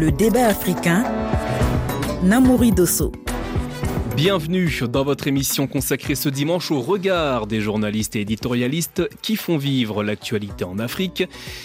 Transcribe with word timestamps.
le 0.00 0.10
débat 0.10 0.46
africain, 0.46 1.04
Namouri 2.22 2.72
Dosso. 2.72 3.12
Bienvenue 4.22 4.70
dans 4.86 5.02
votre 5.02 5.28
émission 5.28 5.66
consacrée 5.66 6.14
ce 6.14 6.28
dimanche 6.28 6.70
au 6.70 6.82
regard 6.82 7.46
des 7.46 7.62
journalistes 7.62 8.16
et 8.16 8.20
éditorialistes 8.20 9.08
qui 9.22 9.34
font 9.34 9.56
vivre 9.56 10.04
l'actualité 10.04 10.62
en 10.64 10.78
Afrique. 10.78 11.24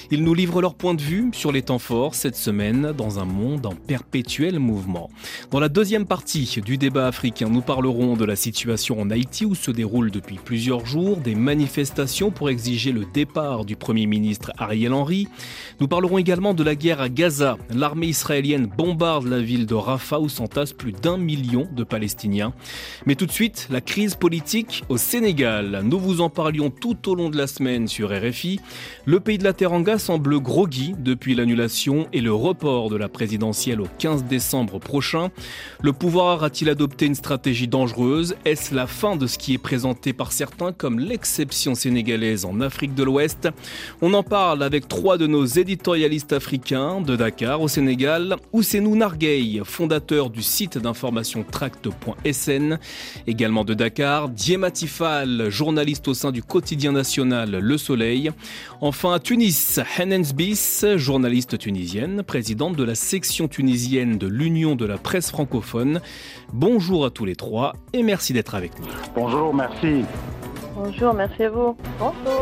Ils 0.09 0.23
nous 0.23 0.34
livrent 0.34 0.62
leur 0.62 0.73
point 0.73 0.94
de 0.94 1.02
vue 1.02 1.31
sur 1.34 1.52
les 1.52 1.63
temps 1.63 1.80
forts 1.80 2.16
cette 2.16 2.38
semaine 2.38 2.94
dans 2.98 3.20
un 3.20 3.26
monde 3.26 3.66
en 3.66 3.76
perpétuel 3.76 4.59
mouvement. 4.59 5.09
Dans 5.52 5.59
la 5.59 5.68
deuxième 5.68 6.05
partie 6.05 6.62
du 6.63 6.77
débat 6.77 7.07
africain, 7.07 7.49
nous 7.49 7.59
parlerons 7.59 8.16
de 8.16 8.23
la 8.23 8.38
situation 8.38 9.02
en 9.02 9.09
Haïti 9.09 9.44
où 9.44 9.53
se 9.53 9.72
déroulent 9.72 10.09
depuis 10.12 10.40
plusieurs 10.41 10.85
jours 10.85 11.17
des 11.17 11.35
manifestations 11.35 12.31
pour 12.31 12.49
exiger 12.49 12.94
le 12.94 13.03
départ 13.03 13.66
du 13.66 13.76
Premier 13.76 14.05
ministre 14.05 14.53
Ariel 14.58 14.94
Henry. 14.94 15.27
Nous 15.81 15.90
parlerons 15.90 16.20
également 16.20 16.53
de 16.53 16.63
la 16.63 16.76
guerre 16.76 17.02
à 17.02 17.09
Gaza. 17.09 17.58
L'armée 17.70 18.08
israélienne 18.08 18.67
bombarde 18.77 19.27
la 19.27 19.41
ville 19.41 19.66
de 19.66 19.76
Rafah 19.76 20.22
où 20.22 20.30
s'entassent 20.30 20.72
plus 20.72 20.94
d'un 20.94 21.17
million 21.17 21.67
de 21.76 21.84
Palestiniens. 21.84 22.45
Mais 23.05 23.16
tout 23.16 23.26
de 23.26 23.31
suite, 23.31 23.67
la 23.72 23.81
crise 23.81 24.16
politique 24.16 24.84
au 24.90 24.98
Sénégal. 24.98 25.81
Nous 25.84 25.99
vous 25.99 26.22
en 26.22 26.30
parlions 26.30 26.70
tout 26.70 27.09
au 27.09 27.16
long 27.16 27.30
de 27.30 27.38
la 27.38 27.48
semaine 27.48 27.88
sur 27.88 28.09
RFI. 28.09 28.59
Le 29.05 29.20
pays 29.20 29.38
de 29.38 29.44
la 29.44 29.54
Teranga 29.54 29.98
semble 29.98 30.40
groggy 30.40 30.95
depuis 30.98 31.35
l'annulation 31.35 32.08
et 32.13 32.21
le 32.21 32.34
report 32.34 32.90
de 32.90 32.95
la 32.95 33.08
présidentielle 33.09 33.81
au 33.81 33.88
15 33.99 34.26
décembre 34.26 34.80
prochain. 34.80 35.30
Le 35.81 35.94
pouvoir 35.94 36.44
a-t-il 36.44 36.70
adopté 36.70 37.05
une 37.05 37.16
stratégie 37.16 37.68
dangereuse? 37.68 38.35
Est-ce 38.46 38.73
la 38.73 38.88
fin 38.88 39.16
de 39.16 39.27
ce 39.27 39.38
qui 39.38 39.54
est 39.54 39.57
présenté 39.59 40.13
par 40.13 40.32
certains 40.32 40.71
comme 40.71 40.99
l'exception 40.99 41.76
sénégalaise 41.76 42.46
en 42.46 42.62
Afrique 42.62 42.96
de 42.96 43.04
l'Ouest? 43.04 43.49
On 44.02 44.13
en 44.13 44.23
parle 44.23 44.63
avec 44.63 44.88
trois 44.88 45.18
de 45.18 45.27
nos 45.27 45.46
éditorialistes 45.46 46.34
africains 46.34 47.02
de 47.02 47.16
Dakar 47.16 47.62
au 47.62 47.68
Sénégal. 47.68 48.35
Ousenou 48.54 48.96
Narguey, 48.96 49.62
fondateur 49.63 50.29
du 50.29 50.41
site 50.41 50.77
d'information 50.77 51.43
tract.s 52.26 52.79
également 53.27 53.63
de 53.63 53.73
Dakar, 53.73 54.29
Diematifal, 54.29 55.49
journaliste 55.49 56.07
au 56.07 56.13
sein 56.13 56.32
du 56.32 56.41
quotidien 56.41 56.91
national 56.91 57.51
Le 57.51 57.77
Soleil. 57.77 58.32
Enfin 58.82 59.13
à 59.13 59.20
Tunis, 59.20 59.79
Bis, 60.35 60.85
journaliste 60.95 61.57
tunisienne, 61.57 62.23
présidente 62.23 62.76
de 62.76 62.84
la 62.84 62.95
section 62.95 63.48
tunisienne 63.48 64.17
de 64.17 64.28
l'Union 64.28 64.75
de 64.75 64.85
la 64.85 64.97
presse 64.97 65.29
francophone. 65.29 66.01
Bonjour 66.53 67.06
à 67.06 67.09
tous 67.09 67.25
les 67.25 67.35
trois 67.35 67.73
et 67.94 68.03
merci 68.03 68.34
d'être 68.34 68.56
avec 68.56 68.78
nous. 68.79 68.88
Bonjour, 69.16 69.53
merci. 69.53 70.03
Bonjour, 70.75 71.13
merci 71.13 71.44
à 71.44 71.50
vous. 71.50 71.78
Bonjour. 72.00 72.41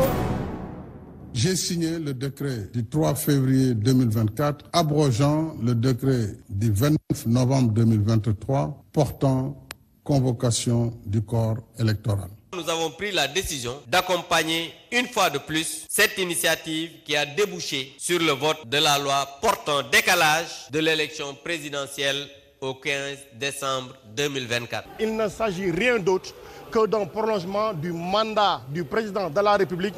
J'ai 1.34 1.56
signé 1.56 1.98
le 1.98 2.14
décret 2.14 2.70
du 2.72 2.84
3 2.86 3.16
février 3.16 3.74
2024 3.74 4.66
abrogeant 4.72 5.54
le 5.60 5.74
décret 5.74 6.36
du 6.48 6.70
29 6.70 7.26
novembre 7.26 7.72
2023 7.72 8.84
portant 8.92 9.63
convocation 10.04 10.92
du 11.06 11.22
corps 11.22 11.56
électoral. 11.78 12.28
Nous 12.54 12.68
avons 12.70 12.90
pris 12.90 13.10
la 13.10 13.26
décision 13.26 13.72
d'accompagner 13.88 14.70
une 14.92 15.06
fois 15.08 15.28
de 15.30 15.38
plus 15.38 15.86
cette 15.88 16.18
initiative 16.18 16.90
qui 17.04 17.16
a 17.16 17.26
débouché 17.26 17.94
sur 17.98 18.20
le 18.20 18.30
vote 18.32 18.68
de 18.68 18.78
la 18.78 18.98
loi 18.98 19.26
portant 19.40 19.82
décalage 19.90 20.68
de 20.70 20.78
l'élection 20.78 21.34
présidentielle 21.42 22.28
au 22.60 22.74
15 22.74 23.18
décembre 23.40 23.94
2024. 24.14 24.88
Il 25.00 25.16
ne 25.16 25.28
s'agit 25.28 25.70
rien 25.72 25.98
d'autre 25.98 26.32
que 26.70 26.86
d'un 26.86 27.06
prolongement 27.06 27.72
du 27.72 27.92
mandat 27.92 28.62
du 28.70 28.84
président 28.84 29.28
de 29.30 29.40
la 29.40 29.56
République 29.56 29.94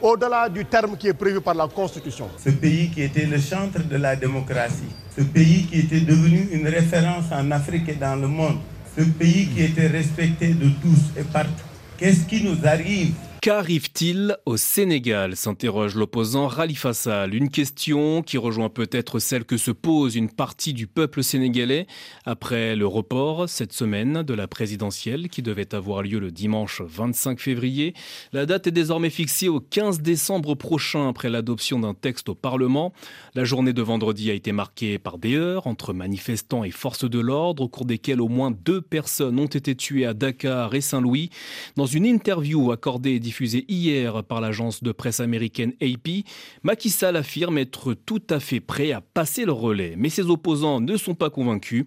au-delà 0.00 0.48
du 0.48 0.64
terme 0.64 0.96
qui 0.96 1.08
est 1.08 1.14
prévu 1.14 1.40
par 1.40 1.54
la 1.54 1.66
Constitution. 1.68 2.28
Ce 2.38 2.50
pays 2.50 2.90
qui 2.90 3.02
était 3.02 3.26
le 3.26 3.38
centre 3.38 3.82
de 3.82 3.96
la 3.96 4.16
démocratie, 4.16 4.92
ce 5.16 5.22
pays 5.24 5.66
qui 5.66 5.80
était 5.80 6.00
devenu 6.00 6.48
une 6.52 6.68
référence 6.68 7.24
en 7.32 7.50
Afrique 7.50 7.88
et 7.88 7.94
dans 7.94 8.16
le 8.16 8.28
monde, 8.28 8.58
ce 8.96 9.02
pays 9.02 9.46
qui 9.46 9.62
était 9.62 9.86
respecté 9.86 10.48
de 10.54 10.68
tous 10.82 11.18
et 11.18 11.24
partout. 11.24 11.52
Qu'est-ce 11.96 12.24
qui 12.24 12.42
nous 12.44 12.58
arrive 12.64 13.14
Qu'arrive-t-il 13.40 14.36
au 14.46 14.56
Sénégal 14.56 15.36
s'interroge 15.36 15.94
l'opposant 15.94 16.48
Khalifa 16.48 16.92
Sall. 16.92 17.34
Une 17.34 17.50
question 17.50 18.20
qui 18.22 18.36
rejoint 18.36 18.68
peut-être 18.68 19.20
celle 19.20 19.44
que 19.44 19.56
se 19.56 19.70
pose 19.70 20.16
une 20.16 20.28
partie 20.28 20.72
du 20.72 20.88
peuple 20.88 21.22
sénégalais 21.22 21.86
après 22.24 22.74
le 22.74 22.84
report 22.88 23.48
cette 23.48 23.72
semaine 23.72 24.24
de 24.24 24.34
la 24.34 24.48
présidentielle 24.48 25.28
qui 25.28 25.42
devait 25.42 25.72
avoir 25.72 26.02
lieu 26.02 26.18
le 26.18 26.32
dimanche 26.32 26.82
25 26.84 27.38
février. 27.38 27.94
La 28.32 28.44
date 28.44 28.66
est 28.66 28.72
désormais 28.72 29.08
fixée 29.08 29.48
au 29.48 29.60
15 29.60 30.00
décembre 30.00 30.56
prochain 30.56 31.08
après 31.08 31.30
l'adoption 31.30 31.78
d'un 31.78 31.94
texte 31.94 32.28
au 32.28 32.34
Parlement. 32.34 32.92
La 33.36 33.44
journée 33.44 33.72
de 33.72 33.82
vendredi 33.82 34.32
a 34.32 34.34
été 34.34 34.50
marquée 34.50 34.98
par 34.98 35.16
des 35.16 35.36
heures 35.36 35.68
entre 35.68 35.92
manifestants 35.92 36.64
et 36.64 36.72
forces 36.72 37.08
de 37.08 37.20
l'ordre 37.20 37.62
au 37.62 37.68
cours 37.68 37.86
desquelles 37.86 38.20
au 38.20 38.28
moins 38.28 38.50
deux 38.50 38.80
personnes 38.80 39.38
ont 39.38 39.46
été 39.46 39.76
tuées 39.76 40.06
à 40.06 40.14
Dakar 40.14 40.74
et 40.74 40.80
Saint-Louis. 40.80 41.30
Dans 41.76 41.86
une 41.86 42.04
interview 42.04 42.72
accordée 42.72 43.20
diffusé 43.28 43.66
hier 43.68 44.24
par 44.24 44.40
l'agence 44.40 44.82
de 44.82 44.90
presse 44.90 45.20
américaine 45.20 45.74
AP, 45.82 46.24
Macky 46.62 46.88
Sall 46.88 47.14
affirme 47.14 47.58
être 47.58 47.92
tout 47.92 48.22
à 48.30 48.40
fait 48.40 48.60
prêt 48.60 48.90
à 48.92 49.02
passer 49.02 49.44
le 49.44 49.52
relais. 49.52 49.92
Mais 49.98 50.08
ses 50.08 50.30
opposants 50.30 50.80
ne 50.80 50.96
sont 50.96 51.14
pas 51.14 51.28
convaincus. 51.28 51.84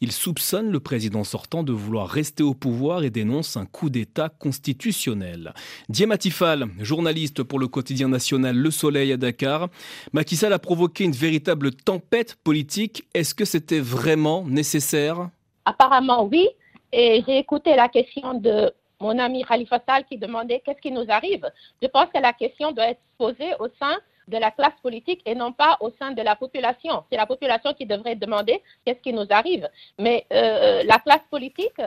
Ils 0.00 0.12
soupçonnent 0.12 0.70
le 0.70 0.78
président 0.78 1.24
sortant 1.24 1.64
de 1.64 1.72
vouloir 1.72 2.08
rester 2.08 2.44
au 2.44 2.54
pouvoir 2.54 3.02
et 3.02 3.10
dénoncent 3.10 3.56
un 3.56 3.66
coup 3.66 3.90
d'État 3.90 4.28
constitutionnel. 4.28 5.52
Diematifal, 5.88 6.68
journaliste 6.78 7.42
pour 7.42 7.58
le 7.58 7.66
quotidien 7.66 8.06
national 8.08 8.56
Le 8.56 8.70
Soleil 8.70 9.10
à 9.10 9.16
Dakar, 9.16 9.70
Macky 10.12 10.36
Sall 10.36 10.52
a 10.52 10.60
provoqué 10.60 11.02
une 11.02 11.10
véritable 11.10 11.72
tempête 11.72 12.36
politique. 12.44 13.02
Est-ce 13.14 13.34
que 13.34 13.44
c'était 13.44 13.80
vraiment 13.80 14.44
nécessaire? 14.46 15.28
Apparemment 15.64 16.24
oui. 16.24 16.46
Et 16.92 17.24
j'ai 17.26 17.38
écouté 17.38 17.74
la 17.74 17.88
question 17.88 18.38
de 18.38 18.72
mon 19.00 19.18
ami 19.18 19.44
Khalifa 19.44 19.80
Sall 19.86 20.04
qui 20.04 20.18
demandait 20.18 20.60
qu'est-ce 20.64 20.80
qui 20.80 20.90
nous 20.90 21.06
arrive. 21.08 21.48
Je 21.82 21.88
pense 21.88 22.06
que 22.14 22.20
la 22.20 22.32
question 22.32 22.72
doit 22.72 22.88
être 22.88 23.00
posée 23.18 23.52
au 23.58 23.68
sein 23.80 23.98
de 24.28 24.38
la 24.38 24.50
classe 24.50 24.78
politique 24.82 25.20
et 25.26 25.34
non 25.34 25.52
pas 25.52 25.76
au 25.80 25.90
sein 25.98 26.12
de 26.12 26.22
la 26.22 26.36
population. 26.36 27.04
C'est 27.10 27.16
la 27.16 27.26
population 27.26 27.74
qui 27.74 27.86
devrait 27.86 28.16
demander 28.16 28.62
qu'est-ce 28.84 29.00
qui 29.00 29.12
nous 29.12 29.26
arrive. 29.30 29.68
Mais 29.98 30.26
euh, 30.32 30.82
la 30.84 30.98
classe 30.98 31.24
politique 31.30 31.80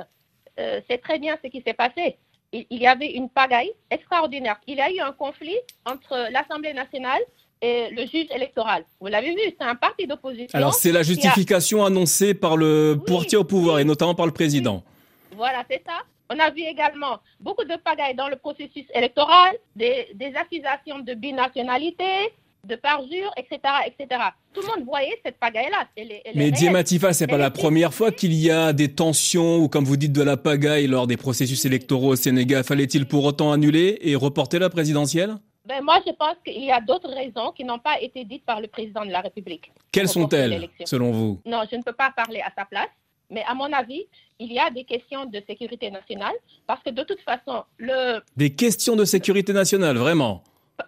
euh, 0.60 0.82
sait 0.90 0.98
très 1.00 1.18
bien 1.20 1.38
ce 1.44 1.50
qui 1.50 1.64
s'est 1.66 1.74
passé. 1.74 2.18
Il, 2.54 2.66
il, 2.70 2.82
y 2.82 2.88
avait 2.88 3.12
une 3.12 3.30
pagaille 3.30 3.72
extraordinaire. 3.90 4.58
Il 4.68 4.78
y 4.78 4.82
a 4.82 4.92
eu 4.92 5.00
un 5.00 5.12
conflit 5.12 5.58
entre 5.86 6.32
l'Assemblée 6.32 6.74
nationale 6.74 7.22
et 7.62 7.90
le 7.92 8.06
juge 8.06 8.28
électoral. 8.34 8.86
Vous 9.00 9.08
l'avez 9.08 9.32
vu, 9.32 9.42
c'est 9.60 9.66
un 9.66 9.76
parti 9.76 10.06
d'opposition. 10.06 10.50
Alors 10.54 10.74
c'est 10.74 10.92
la 10.92 11.04
justification 11.04 11.84
a... 11.84 11.88
annoncée 11.88 12.34
par 12.34 12.56
le 12.56 12.96
oui, 12.98 13.06
portier 13.06 13.38
au 13.38 13.44
pouvoir 13.44 13.76
oui, 13.76 13.82
et 13.82 13.86
notamment 13.86 14.16
par 14.16 14.26
le 14.26 14.32
président. 14.32 14.84
Voilà, 15.38 15.64
c'est 15.70 15.84
ça. 15.86 16.00
On 16.30 16.38
a 16.40 16.50
vu 16.50 16.62
également 16.62 17.20
beaucoup 17.40 17.64
de 17.64 17.76
pagailles 17.78 18.16
dans 18.16 18.28
le 18.28 18.36
processus 18.36 18.86
électoral, 18.94 19.56
des, 19.76 20.08
des 20.16 20.36
accusations 20.36 21.00
de 21.00 21.14
binationalité, 21.14 22.34
de 22.66 22.76
parjure, 22.76 23.32
etc., 23.38 23.60
etc. 23.86 24.22
Tout 24.54 24.62
le 24.62 24.68
monde 24.68 24.86
voyait 24.86 25.18
cette 25.24 25.40
pagaille-là. 25.40 25.88
Mais 26.36 26.52
Diematifa, 26.52 27.14
c'est 27.14 27.28
pas 27.28 27.38
la 27.38 27.52
première 27.52 27.94
fois 27.94 28.12
qu'il 28.12 28.34
y 28.34 28.52
a 28.52 28.74
des 28.74 28.94
tensions 28.94 29.58
ou, 29.58 29.70
comme 29.70 29.86
vous 29.86 29.96
dites, 29.96 30.12
de 30.12 30.24
la 30.24 30.36
pagaille 30.36 30.88
lors 30.88 31.08
des 31.08 31.18
processus 31.18 31.64
électoraux 31.66 32.10
au 32.10 32.16
Sénégal. 32.16 32.64
Fallait-il 32.64 33.08
pour 33.08 33.24
autant 33.24 33.52
annuler 33.52 34.00
et 34.02 34.16
reporter 34.16 34.60
la 34.60 34.70
présidentielle? 34.70 35.36
Ben, 35.66 35.82
moi, 35.84 36.00
je 36.06 36.12
pense 36.14 36.36
qu'il 36.46 36.64
y 36.64 36.72
a 36.72 36.82
d'autres 36.82 37.10
raisons 37.10 37.52
qui 37.52 37.64
n'ont 37.64 37.80
pas 37.80 38.02
été 38.02 38.24
dites 38.26 38.46
par 38.46 38.60
le 38.60 38.68
président 38.68 39.06
de 39.06 39.12
la 39.12 39.22
République. 39.22 39.72
Quelles 39.92 40.08
sont-elles, 40.10 40.70
selon 40.86 41.12
vous? 41.12 41.42
Non, 41.46 41.64
je 41.70 41.76
ne 41.78 41.84
peux 41.84 41.94
pas 41.94 42.12
parler 42.16 42.42
à 42.42 42.52
sa 42.58 42.66
place. 42.66 42.90
Mais 43.30 43.44
à 43.48 43.54
mon 43.54 43.72
avis, 43.74 44.06
il 44.40 44.52
y 44.54 44.60
a 44.60 44.70
des 44.70 44.84
questions 44.86 45.26
de 45.26 45.42
sécurité 45.48 45.92
nationale 45.92 46.36
parce 46.66 46.82
que 46.84 46.90
de 46.90 47.04
toute 47.04 47.22
façon, 47.22 47.64
le... 47.78 48.20
Des 48.36 48.54
questions 48.56 48.96
de 48.96 49.06
sécurité 49.06 49.54
nationale, 49.54 49.98
vraiment 49.98 50.44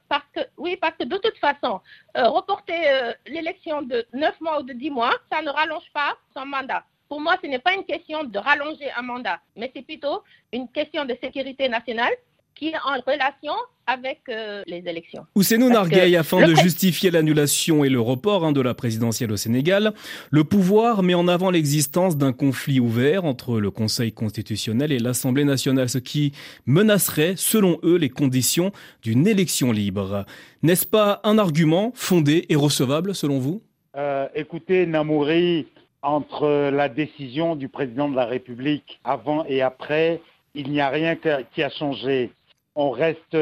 parce 0.08 0.26
que, 0.34 0.42
Oui, 0.58 0.78
parce 0.78 0.96
que 0.98 1.04
de 1.04 1.18
toute 1.18 1.38
façon, 1.38 1.82
euh, 2.18 2.30
reporter 2.30 2.80
euh, 2.88 3.13
l'élection 3.28 3.81
de 3.81 4.06
9 4.13 4.40
mois 4.42 4.60
ou 4.60 4.63
de 4.63 4.74
10 4.74 4.92
mois, 4.92 5.13
ça 5.31 5.42
ne 5.42 5.50
rallonge 5.50 5.90
pas 5.94 6.18
son 6.36 6.46
mandat. 6.46 6.84
Pour 7.08 7.19
moi, 7.22 7.38
ce 7.42 7.48
n'est 7.48 7.60
pas 7.60 7.74
une 7.74 7.86
question 7.86 8.24
de 8.24 8.38
rallonger 8.38 8.92
un 8.96 9.02
mandat, 9.02 9.40
mais 9.56 9.72
c'est 9.75 9.81
plutôt 9.81 10.24
une 10.54 10.68
question 10.69 11.06
de 11.06 11.18
sécurité 11.22 11.68
nationale 11.68 12.13
qui 12.60 12.68
est 12.68 12.76
en 12.76 13.00
relation 13.10 13.54
avec 13.88 14.20
euh, 14.28 14.64
les 14.68 14.84
élections. 14.86 15.26
Ousseinou 15.34 15.70
Nargueil, 15.70 16.18
afin 16.18 16.46
de 16.46 16.54
justifier 16.56 17.10
l'annulation 17.10 17.86
et 17.86 17.90
le 17.90 18.02
report 18.02 18.44
hein, 18.44 18.52
de 18.52 18.60
la 18.60 18.74
présidentielle 18.74 19.32
au 19.32 19.38
Sénégal, 19.38 19.94
le 20.30 20.44
pouvoir 20.44 21.02
met 21.02 21.14
en 21.14 21.30
avant 21.30 21.52
l'existence 21.52 22.18
d'un 22.18 22.34
conflit 22.34 22.82
ouvert 22.82 23.24
entre 23.24 23.62
le 23.62 23.72
Conseil 23.72 24.12
constitutionnel 24.12 24.92
et 24.92 25.00
l'Assemblée 25.00 25.46
nationale, 25.46 25.88
ce 25.88 26.00
qui 26.00 26.34
menacerait, 26.66 27.36
selon 27.38 27.80
eux, 27.84 27.96
les 27.96 28.10
conditions 28.10 28.74
d'une 29.02 29.26
élection 29.26 29.72
libre. 29.72 30.26
N'est-ce 30.62 30.86
pas 30.86 31.22
un 31.24 31.38
argument 31.38 31.94
fondé 31.96 32.46
et 32.50 32.58
recevable, 32.58 33.16
selon 33.16 33.40
vous? 33.40 33.62
Euh, 33.96 34.28
Écoutez, 34.36 34.86
Namouri, 34.86 35.66
entre 36.02 36.70
la 36.72 36.90
décision 36.90 37.56
du 37.56 37.70
président 37.70 38.10
de 38.10 38.18
la 38.18 38.26
République 38.26 39.00
avant 39.06 39.46
et 39.46 39.62
après, 39.62 40.22
il 40.56 40.70
n'y 40.70 40.82
a 40.82 40.90
rien 40.90 41.16
qui 41.16 41.64
a 41.64 41.70
changé 41.70 42.32
on 42.75 42.92
reste 42.92 43.38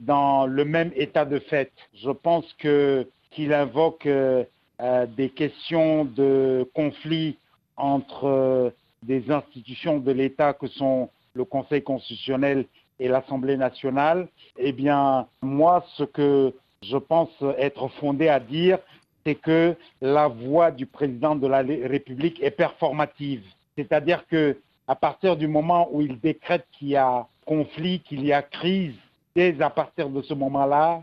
dans 0.00 0.46
le 0.46 0.64
même 0.64 0.92
état 0.96 1.24
de 1.24 1.38
fait. 1.38 1.72
Je 1.94 2.10
pense 2.10 2.44
qu'il 2.54 3.52
invoque 3.52 4.08
des 4.08 5.30
questions 5.30 6.04
de 6.04 6.68
conflit 6.74 7.36
entre 7.76 8.72
des 9.02 9.30
institutions 9.30 9.98
de 9.98 10.12
l'État 10.12 10.52
que 10.52 10.66
sont 10.66 11.10
le 11.34 11.44
Conseil 11.44 11.82
constitutionnel 11.82 12.66
et 13.00 13.08
l'Assemblée 13.08 13.56
nationale, 13.56 14.28
eh 14.56 14.72
bien, 14.72 15.26
moi, 15.42 15.84
ce 15.96 16.04
que 16.04 16.54
je 16.82 16.96
pense 16.96 17.30
être 17.58 17.88
fondé 17.88 18.28
à 18.28 18.38
dire, 18.38 18.78
c'est 19.26 19.34
que 19.34 19.74
la 20.00 20.28
voix 20.28 20.70
du 20.70 20.86
président 20.86 21.34
de 21.34 21.46
la 21.46 21.58
République 21.62 22.42
est 22.42 22.50
performative. 22.50 23.42
C'est-à-dire 23.76 24.26
que 24.28 24.58
à 24.86 24.94
partir 24.94 25.36
du 25.36 25.48
moment 25.48 25.88
où 25.92 26.02
il 26.02 26.20
décrète 26.20 26.66
qu'il 26.72 26.88
y 26.88 26.96
a 26.96 27.26
conflit, 27.44 28.00
qu'il 28.00 28.24
y 28.24 28.32
a 28.32 28.42
crise, 28.42 28.94
dès 29.34 29.60
à 29.60 29.70
partir 29.70 30.08
de 30.08 30.22
ce 30.22 30.34
moment-là, 30.34 31.02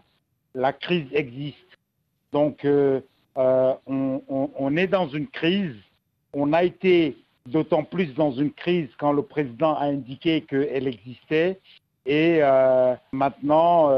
la 0.55 0.73
crise 0.73 1.07
existe. 1.13 1.57
Donc, 2.31 2.65
euh, 2.65 3.01
euh, 3.37 3.73
on, 3.87 4.77
est 4.77 4.87
dans 4.87 5.09
une 5.09 5.27
crise. 5.27 5.75
On 6.33 6.53
a 6.53 6.63
été 6.63 7.17
d'autant 7.45 7.83
plus 7.83 8.13
dans 8.13 8.31
une 8.31 8.51
crise 8.51 8.89
quand 8.97 9.11
le 9.11 9.23
président 9.23 9.75
a 9.75 9.85
indiqué 9.85 10.41
qu'elle 10.41 10.87
existait. 10.87 11.59
Et 12.05 12.39
euh, 12.41 12.95
maintenant, 13.11 13.91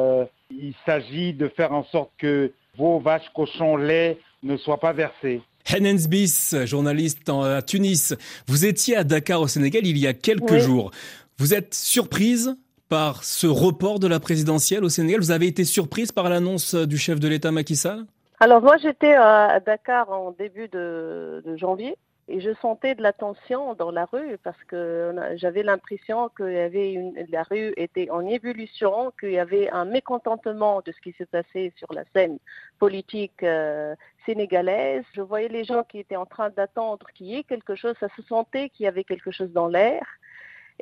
il 0.49 0.73
s'agit 0.85 1.33
de 1.33 1.47
faire 1.47 1.71
en 1.71 1.83
sorte 1.85 2.11
que 2.17 2.51
vos 2.77 2.99
vaches, 2.99 3.29
cochons, 3.35 3.77
lait 3.77 4.17
ne 4.41 4.57
soient 4.57 4.79
pas 4.79 4.93
versés. 4.93 5.41
Henens 5.65 6.07
Bis, 6.07 6.55
journaliste 6.65 7.29
à 7.29 7.61
Tunis. 7.61 8.13
Vous 8.47 8.65
étiez 8.65 8.97
à 8.97 9.03
Dakar 9.03 9.41
au 9.41 9.47
Sénégal 9.47 9.87
il 9.87 9.97
y 9.97 10.07
a 10.07 10.13
quelques 10.13 10.57
jours. 10.57 10.91
Vous 11.37 11.53
êtes 11.53 11.73
surprise 11.73 12.55
par 12.89 13.23
ce 13.23 13.47
report 13.47 13.99
de 13.99 14.07
la 14.07 14.19
présidentielle 14.19 14.83
au 14.83 14.89
Sénégal? 14.89 15.19
Vous 15.19 15.31
avez 15.31 15.47
été 15.47 15.63
surprise 15.63 16.11
par 16.11 16.29
l'annonce 16.29 16.75
du 16.75 16.97
chef 16.97 17.19
de 17.19 17.27
l'État 17.27 17.51
Macky 17.51 17.75
Sall? 17.75 18.05
Alors 18.39 18.61
moi 18.61 18.77
j'étais 18.77 19.13
à 19.13 19.59
Dakar 19.59 20.11
en 20.11 20.31
début 20.31 20.67
de 20.67 21.41
janvier 21.55 21.95
et 22.29 22.39
je 22.39 22.51
sentais 22.61 22.95
de 22.95 23.01
la 23.01 23.11
tension 23.11 23.73
dans 23.73 23.91
la 23.91 24.05
rue 24.05 24.37
parce 24.43 24.61
que 24.65 25.13
j'avais 25.35 25.63
l'impression 25.63 26.29
que 26.29 26.43
la 26.43 27.43
rue 27.43 27.73
était 27.75 28.09
en 28.09 28.25
évolution, 28.25 29.11
qu'il 29.19 29.31
y 29.31 29.39
avait 29.39 29.69
un 29.71 29.85
mécontentement 29.85 30.81
de 30.85 30.91
ce 30.93 31.01
qui 31.01 31.13
se 31.17 31.25
passait 31.25 31.73
sur 31.75 31.91
la 31.93 32.03
scène 32.15 32.37
politique 32.79 33.43
euh, 33.43 33.95
sénégalaise. 34.25 35.03
Je 35.13 35.21
voyais 35.21 35.49
les 35.49 35.65
gens 35.65 35.83
qui 35.83 35.99
étaient 35.99 36.15
en 36.15 36.25
train 36.25 36.49
d'attendre 36.49 37.07
qu'il 37.13 37.27
y 37.27 37.35
ait 37.35 37.43
quelque 37.43 37.75
chose, 37.75 37.95
ça 37.99 38.07
se 38.15 38.21
sentait 38.23 38.69
qu'il 38.69 38.85
y 38.85 38.87
avait 38.87 39.03
quelque 39.03 39.31
chose 39.31 39.51
dans 39.51 39.67
l'air. 39.67 40.05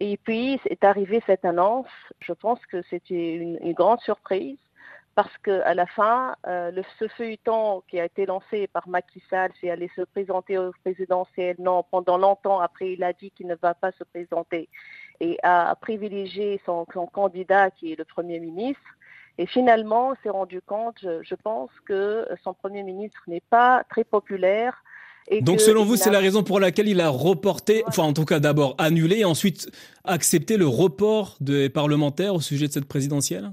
Et 0.03 0.17
puis 0.17 0.59
est 0.65 0.83
arrivée 0.83 1.21
cette 1.27 1.45
annonce. 1.45 1.85
Je 2.21 2.33
pense 2.33 2.59
que 2.65 2.81
c'était 2.89 3.35
une 3.35 3.73
grande 3.73 3.99
surprise 3.99 4.57
parce 5.13 5.37
qu'à 5.43 5.75
la 5.75 5.85
fin, 5.85 6.35
euh, 6.47 6.71
ce 6.97 7.07
feuilleton 7.07 7.83
qui 7.87 7.99
a 7.99 8.05
été 8.05 8.25
lancé 8.25 8.65
par 8.65 8.87
Macky 8.87 9.21
Sall, 9.29 9.51
c'est 9.61 9.69
aller 9.69 9.91
se 9.95 10.01
présenter 10.01 10.57
au 10.57 10.71
présidentiel. 10.83 11.55
Non, 11.59 11.83
pendant 11.83 12.17
longtemps, 12.17 12.61
après, 12.61 12.93
il 12.93 13.03
a 13.03 13.13
dit 13.13 13.29
qu'il 13.29 13.45
ne 13.45 13.53
va 13.61 13.75
pas 13.75 13.91
se 13.91 14.03
présenter 14.03 14.69
et 15.19 15.37
a 15.43 15.75
privilégié 15.75 16.59
son, 16.65 16.83
candidat 16.85 17.69
qui 17.69 17.91
est 17.91 17.95
le 17.95 18.05
Premier 18.05 18.39
ministre. 18.39 18.81
Et 19.37 19.45
finalement, 19.45 20.09
on 20.09 20.15
s'est 20.23 20.31
rendu 20.31 20.61
compte, 20.63 21.05
je, 21.21 21.35
pense, 21.35 21.69
que 21.85 22.27
son 22.43 22.55
Premier 22.55 22.81
ministre 22.81 23.21
n'est 23.27 23.43
pas 23.51 23.83
très 23.87 24.03
populaire. 24.03 24.83
Donc 25.41 25.61
selon 25.61 25.85
vous, 25.85 25.95
c'est 25.95 26.11
la 26.11 26.19
raison 26.19 26.43
pour 26.43 26.59
laquelle 26.59 26.87
il 26.87 26.99
a 26.99 27.09
reporté, 27.09 27.83
enfin 27.87 28.03
en 28.03 28.13
tout 28.13 28.25
cas 28.25 28.39
d'abord 28.39 28.75
annulé 28.77 29.19
et 29.19 29.25
ensuite 29.25 29.69
accepté 30.03 30.57
le 30.57 30.67
report 30.67 31.37
des 31.39 31.69
parlementaires 31.69 32.35
au 32.35 32.41
sujet 32.41 32.67
de 32.67 32.73
cette 32.73 32.85
présidentielle? 32.85 33.51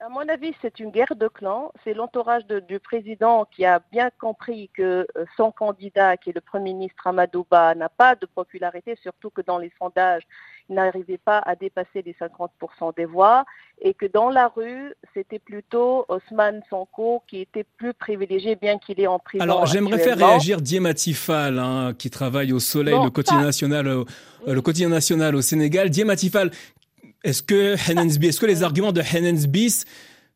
À 0.00 0.08
mon 0.08 0.26
avis, 0.28 0.52
c'est 0.62 0.80
une 0.80 0.90
guerre 0.90 1.14
de 1.14 1.28
clans. 1.28 1.72
C'est 1.84 1.92
l'entourage 1.92 2.44
du 2.46 2.78
président 2.80 3.46
qui 3.54 3.64
a 3.66 3.82
bien 3.92 4.08
compris 4.18 4.70
que 4.74 5.06
euh, 5.16 5.24
son 5.36 5.50
candidat, 5.52 6.16
qui 6.16 6.30
est 6.30 6.32
le 6.32 6.40
Premier 6.40 6.72
ministre 6.72 7.06
Amadouba, 7.06 7.74
n'a 7.74 7.90
pas 7.90 8.14
de 8.14 8.24
popularité, 8.26 8.96
surtout 9.02 9.28
que 9.28 9.42
dans 9.42 9.58
les 9.58 9.70
sondages, 9.78 10.22
il 10.70 10.76
n'arrivait 10.76 11.18
pas 11.18 11.38
à 11.38 11.54
dépasser 11.54 12.02
les 12.04 12.14
50% 12.14 12.96
des 12.96 13.04
voix, 13.04 13.44
et 13.82 13.92
que 13.92 14.06
dans 14.06 14.30
la 14.30 14.48
rue, 14.48 14.94
c'était 15.12 15.38
plutôt 15.38 16.06
Osman 16.08 16.62
Sonko 16.70 17.22
qui 17.26 17.40
était 17.40 17.64
plus 17.76 17.92
privilégié, 17.92 18.56
bien 18.56 18.78
qu'il 18.78 19.00
est 19.00 19.06
en 19.06 19.18
prison. 19.18 19.42
Alors, 19.42 19.66
j'aimerais 19.66 19.98
faire 19.98 20.16
réagir 20.16 20.60
Diematifal, 20.60 21.58
hein, 21.58 21.92
qui 21.98 22.08
travaille 22.08 22.52
au 22.52 22.60
Soleil, 22.60 22.96
le, 23.02 23.10
quotidien 23.10 23.42
national, 23.42 23.86
euh, 23.86 24.04
le 24.46 24.62
quotidien 24.62 24.88
national 24.88 25.34
au 25.34 25.42
Sénégal. 25.42 25.90
Diematifal, 25.90 26.50
est-ce 27.22 27.42
que, 27.42 27.74
est-ce 27.74 28.40
que 28.40 28.46
les 28.46 28.62
arguments 28.62 28.92
de 28.92 29.00
Hennensbis 29.02 29.84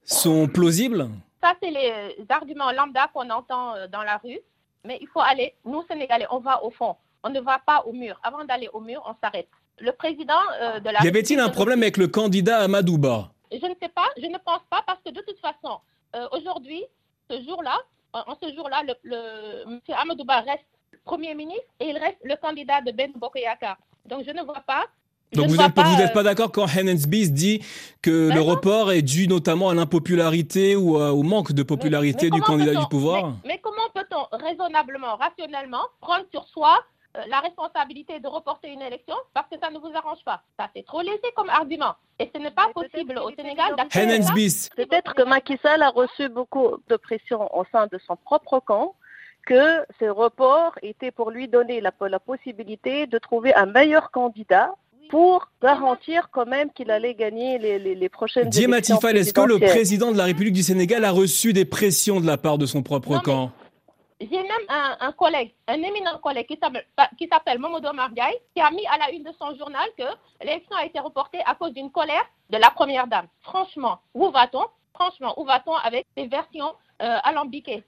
sont 0.05 0.49
plausibles? 0.49 1.09
Ça, 1.43 1.55
c'est 1.63 1.71
les 1.71 2.25
arguments 2.29 2.73
lambda 2.73 3.09
qu'on 3.13 3.29
entend 3.31 3.75
euh, 3.75 3.87
dans 3.89 4.03
la 4.03 4.17
rue. 4.19 4.39
Mais 4.85 4.99
il 5.01 5.09
faut 5.09 5.21
aller, 5.21 5.55
nous, 5.65 5.83
Sénégalais, 5.89 6.27
on 6.31 6.39
va 6.41 6.63
au 6.63 6.71
fond. 6.71 6.97
On 7.23 7.31
ne 7.31 7.41
va 7.41 7.59
pas 7.59 7.83
au 7.87 7.93
mur. 7.93 8.21
Avant 8.23 8.45
d'aller 8.45 8.69
au 8.73 8.81
mur, 8.81 9.03
on 9.07 9.15
s'arrête. 9.23 9.49
Le 9.79 9.93
président 9.93 10.35
euh, 10.61 10.79
de 10.81 10.91
la 10.91 11.03
Y 11.03 11.09
avait-il 11.09 11.41
un 11.41 11.49
problème 11.49 11.83
avec 11.83 11.97
le 11.97 12.07
candidat 12.09 12.61
Amadouba? 12.61 13.31
Je 13.51 13.67
ne 13.67 13.75
sais 13.81 13.89
pas, 13.89 14.09
je 14.17 14.27
ne 14.27 14.39
pense 14.39 14.61
pas, 14.71 14.83
parce 14.87 15.01
que 15.05 15.11
de 15.11 15.21
toute 15.21 15.39
façon, 15.41 15.79
euh, 16.17 16.27
aujourd'hui, 16.33 16.85
ce 17.31 17.43
jour-là, 17.43 17.77
en 18.13 18.37
ce 18.41 18.55
jour-là, 18.55 18.83
le, 18.87 18.95
le, 19.03 19.63
M. 19.67 19.81
Amadouba 19.97 20.41
reste 20.41 20.65
Premier 21.05 21.35
ministre 21.35 21.67
et 21.81 21.89
il 21.91 21.99
reste 21.99 22.19
le 22.25 22.37
candidat 22.37 22.81
de 22.81 22.93
Ben 22.93 23.13
Bokoyaka. 23.15 23.77
Donc 24.07 24.25
je 24.27 24.31
ne 24.31 24.43
vois 24.43 24.63
pas 24.67 24.87
donc 25.33 25.49
vous 25.49 25.57
n'êtes 25.57 25.75
pas, 25.75 25.83
vous 25.83 26.13
pas 26.13 26.23
d'accord 26.23 26.53
quand 26.53 26.67
Hennensbis 26.67 27.31
dit 27.31 27.65
que 28.03 28.31
le 28.33 28.41
report 28.41 28.93
est 28.93 29.03
dû 29.03 29.27
notamment 29.27 29.71
à 29.71 29.75
l'impopularité 29.75 30.77
ou 30.77 30.97
au 30.97 31.23
manque 31.23 31.53
de 31.53 31.63
popularité 31.63 32.31
du 32.31 32.41
candidat 32.41 32.75
du 32.75 32.87
pouvoir 32.87 33.33
mais, 33.45 33.59
comment 33.63 33.89
peut-on 33.95 34.37
raisonnablement, 34.37 35.17
rationnellement 35.17 35.83
prendre 36.01 36.25
sur 36.31 36.45
soi 36.49 36.83
euh, 37.17 37.21
la 37.29 37.41
responsabilité 37.41 38.21
de 38.21 38.27
reporter 38.27 38.69
une 38.69 38.83
élection 38.83 39.15
parce 39.35 39.49
que 39.49 39.57
ça 39.63 39.71
ne 39.71 39.79
vous 39.79 39.91
arrange 39.95 40.23
pas? 40.25 40.43
Ça, 40.59 40.69
c'est 40.75 40.85
trop 40.85 41.01
léger 41.01 41.33
comme 41.37 41.49
argument. 41.49 41.95
Et 42.19 42.31
ce 42.35 42.41
n'est 42.41 42.51
pas 42.51 42.69
possible 42.75 43.19
au 43.19 43.31
Sénégal 43.31 43.75
d'accepter 43.77 44.71
Peut-être 44.77 45.15
que 45.15 45.23
Macky 45.23 45.59
Sall 45.63 45.83
a 45.83 45.91
reçu 45.91 46.29
beaucoup 46.29 46.77
de 46.89 46.97
pression 46.97 47.55
au 47.57 47.65
sein 47.71 47.87
de 47.87 47.99
son 48.07 48.17
propre 48.17 48.61
camp 48.61 48.95
que 49.47 49.85
ce 50.01 50.07
report 50.07 50.73
était 50.83 51.11
pour 51.11 51.31
lui 51.31 51.49
donner 51.49 51.81
la, 51.81 51.93
la 52.01 52.19
possibilité 52.19 53.07
de 53.07 53.19
trouver 53.19 53.55
un 53.55 53.67
meilleur 53.67 54.11
candidat 54.11 54.75
pour 55.09 55.49
garantir 55.63 56.29
quand 56.31 56.47
même 56.47 56.71
qu'il 56.73 56.91
allait 56.91 57.15
gagner 57.15 57.59
les, 57.59 57.79
les, 57.79 57.95
les 57.95 58.09
prochaines 58.09 58.49
élections 58.49 58.99
est-ce 59.01 59.33
que 59.33 59.41
le 59.41 59.59
président 59.59 60.13
de 60.13 60.19
la 60.19 60.25
République 60.25 60.55
du 60.55 60.63
Sénégal 60.63 61.05
a 61.05 61.11
reçu 61.11 61.53
des 61.53 61.65
pressions 61.65 62.21
de 62.21 62.27
la 62.27 62.37
part 62.37 62.59
de 62.59 62.67
son 62.67 62.83
propre 62.83 63.19
camp? 63.19 63.51
J'ai 64.21 64.43
même 64.43 64.67
un, 64.69 65.13
collègue, 65.13 65.53
un 65.67 65.75
éminent 65.75 66.19
collègue 66.23 66.47
qui 66.47 67.29
s'appelle 67.31 67.59
Momodo 67.59 67.93
Margaï, 67.93 68.33
qui 68.55 68.63
a 68.63 68.71
mis 68.71 68.87
à 68.87 68.97
la 68.99 69.11
une 69.11 69.25
de 69.25 69.33
son 69.39 69.55
journal 69.57 69.87
que 69.99 70.05
l'élection 70.41 70.77
a 70.77 70.87
été 70.87 71.01
reportée 71.01 71.41
à 71.45 71.55
cause 71.55 71.73
d'une 71.73 71.91
colère 71.91 72.25
de 72.51 72.57
la 72.57 72.71
première 72.71 73.07
dame. 73.07 73.27
Franchement, 73.43 73.99
où 74.15 74.31
va-t-on? 74.31 74.65
Franchement, 74.95 75.35
où 75.39 75.45
va-t-on 75.45 75.75
avec 75.75 76.07
ces 76.17 76.27
versions 76.29 76.73
euh, 77.03 77.19
alambiquées? 77.25 77.83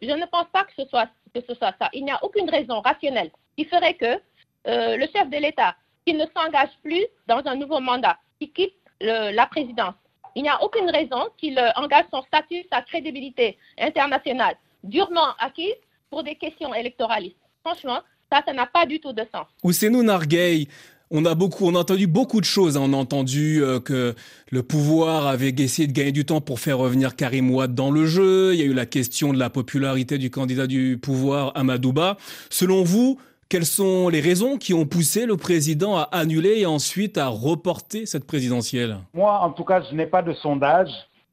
Je 0.00 0.12
ne 0.12 0.24
pense 0.26 0.46
pas 0.52 0.64
que 0.64 0.72
ce, 0.76 0.86
soit, 0.86 1.08
que 1.34 1.40
ce 1.46 1.54
soit 1.54 1.74
ça. 1.78 1.90
Il 1.92 2.04
n'y 2.04 2.12
a 2.12 2.22
aucune 2.22 2.48
raison 2.48 2.80
rationnelle 2.80 3.30
qui 3.56 3.64
ferait 3.64 3.94
que 3.94 4.20
euh, 4.68 4.96
le 4.96 5.06
chef 5.12 5.28
de 5.28 5.36
l'État 5.36 5.74
qu'il 6.06 6.16
ne 6.16 6.24
s'engage 6.36 6.70
plus 6.82 7.04
dans 7.26 7.42
un 7.44 7.56
nouveau 7.56 7.80
mandat, 7.80 8.18
qu'il 8.38 8.52
quitte 8.52 8.74
la 9.00 9.46
présidence. 9.46 9.94
Il 10.34 10.42
n'y 10.42 10.48
a 10.48 10.62
aucune 10.62 10.90
raison 10.90 11.28
qu'il 11.36 11.58
euh, 11.58 11.68
engage 11.76 12.06
son 12.10 12.22
statut, 12.22 12.64
sa 12.72 12.82
crédibilité 12.82 13.58
internationale 13.78 14.56
durement 14.82 15.34
acquise 15.38 15.74
pour 16.10 16.22
des 16.22 16.34
questions 16.36 16.74
électoralistes. 16.74 17.36
Franchement, 17.64 18.00
ça, 18.30 18.42
ça 18.44 18.52
n'a 18.52 18.66
pas 18.66 18.86
du 18.86 18.98
tout 18.98 19.12
de 19.12 19.22
sens. 19.32 19.46
Ousseinou 19.62 20.02
Narguey, 20.02 20.66
on 21.10 21.24
a 21.26 21.34
beaucoup, 21.34 21.66
on 21.66 21.74
a 21.74 21.78
entendu 21.78 22.06
beaucoup 22.06 22.40
de 22.40 22.46
choses. 22.46 22.76
Hein. 22.76 22.82
On 22.84 22.92
a 22.94 22.96
entendu 22.96 23.62
euh, 23.62 23.78
que 23.78 24.14
le 24.50 24.62
pouvoir 24.62 25.26
avait 25.26 25.50
essayé 25.50 25.86
de 25.86 25.92
gagner 25.92 26.12
du 26.12 26.24
temps 26.24 26.40
pour 26.40 26.58
faire 26.58 26.78
revenir 26.78 27.14
Karim 27.14 27.50
Ouad 27.50 27.74
dans 27.74 27.90
le 27.90 28.06
jeu. 28.06 28.54
Il 28.54 28.60
y 28.60 28.62
a 28.62 28.66
eu 28.66 28.72
la 28.72 28.86
question 28.86 29.32
de 29.32 29.38
la 29.38 29.50
popularité 29.50 30.16
du 30.16 30.30
candidat 30.30 30.66
du 30.66 30.98
pouvoir, 31.00 31.52
Amadouba. 31.54 32.16
Selon 32.48 32.82
vous, 32.82 33.18
quelles 33.52 33.66
sont 33.66 34.08
les 34.08 34.22
raisons 34.22 34.56
qui 34.56 34.72
ont 34.72 34.86
poussé 34.86 35.26
le 35.26 35.36
président 35.36 35.98
à 35.98 36.04
annuler 36.04 36.60
et 36.60 36.64
ensuite 36.64 37.18
à 37.18 37.28
reporter 37.28 38.06
cette 38.06 38.26
présidentielle? 38.26 38.96
Moi, 39.12 39.30
en 39.40 39.50
tout 39.50 39.62
cas, 39.62 39.82
je 39.82 39.94
n'ai 39.94 40.06
pas 40.06 40.22
de 40.22 40.32
sondage. 40.32 40.88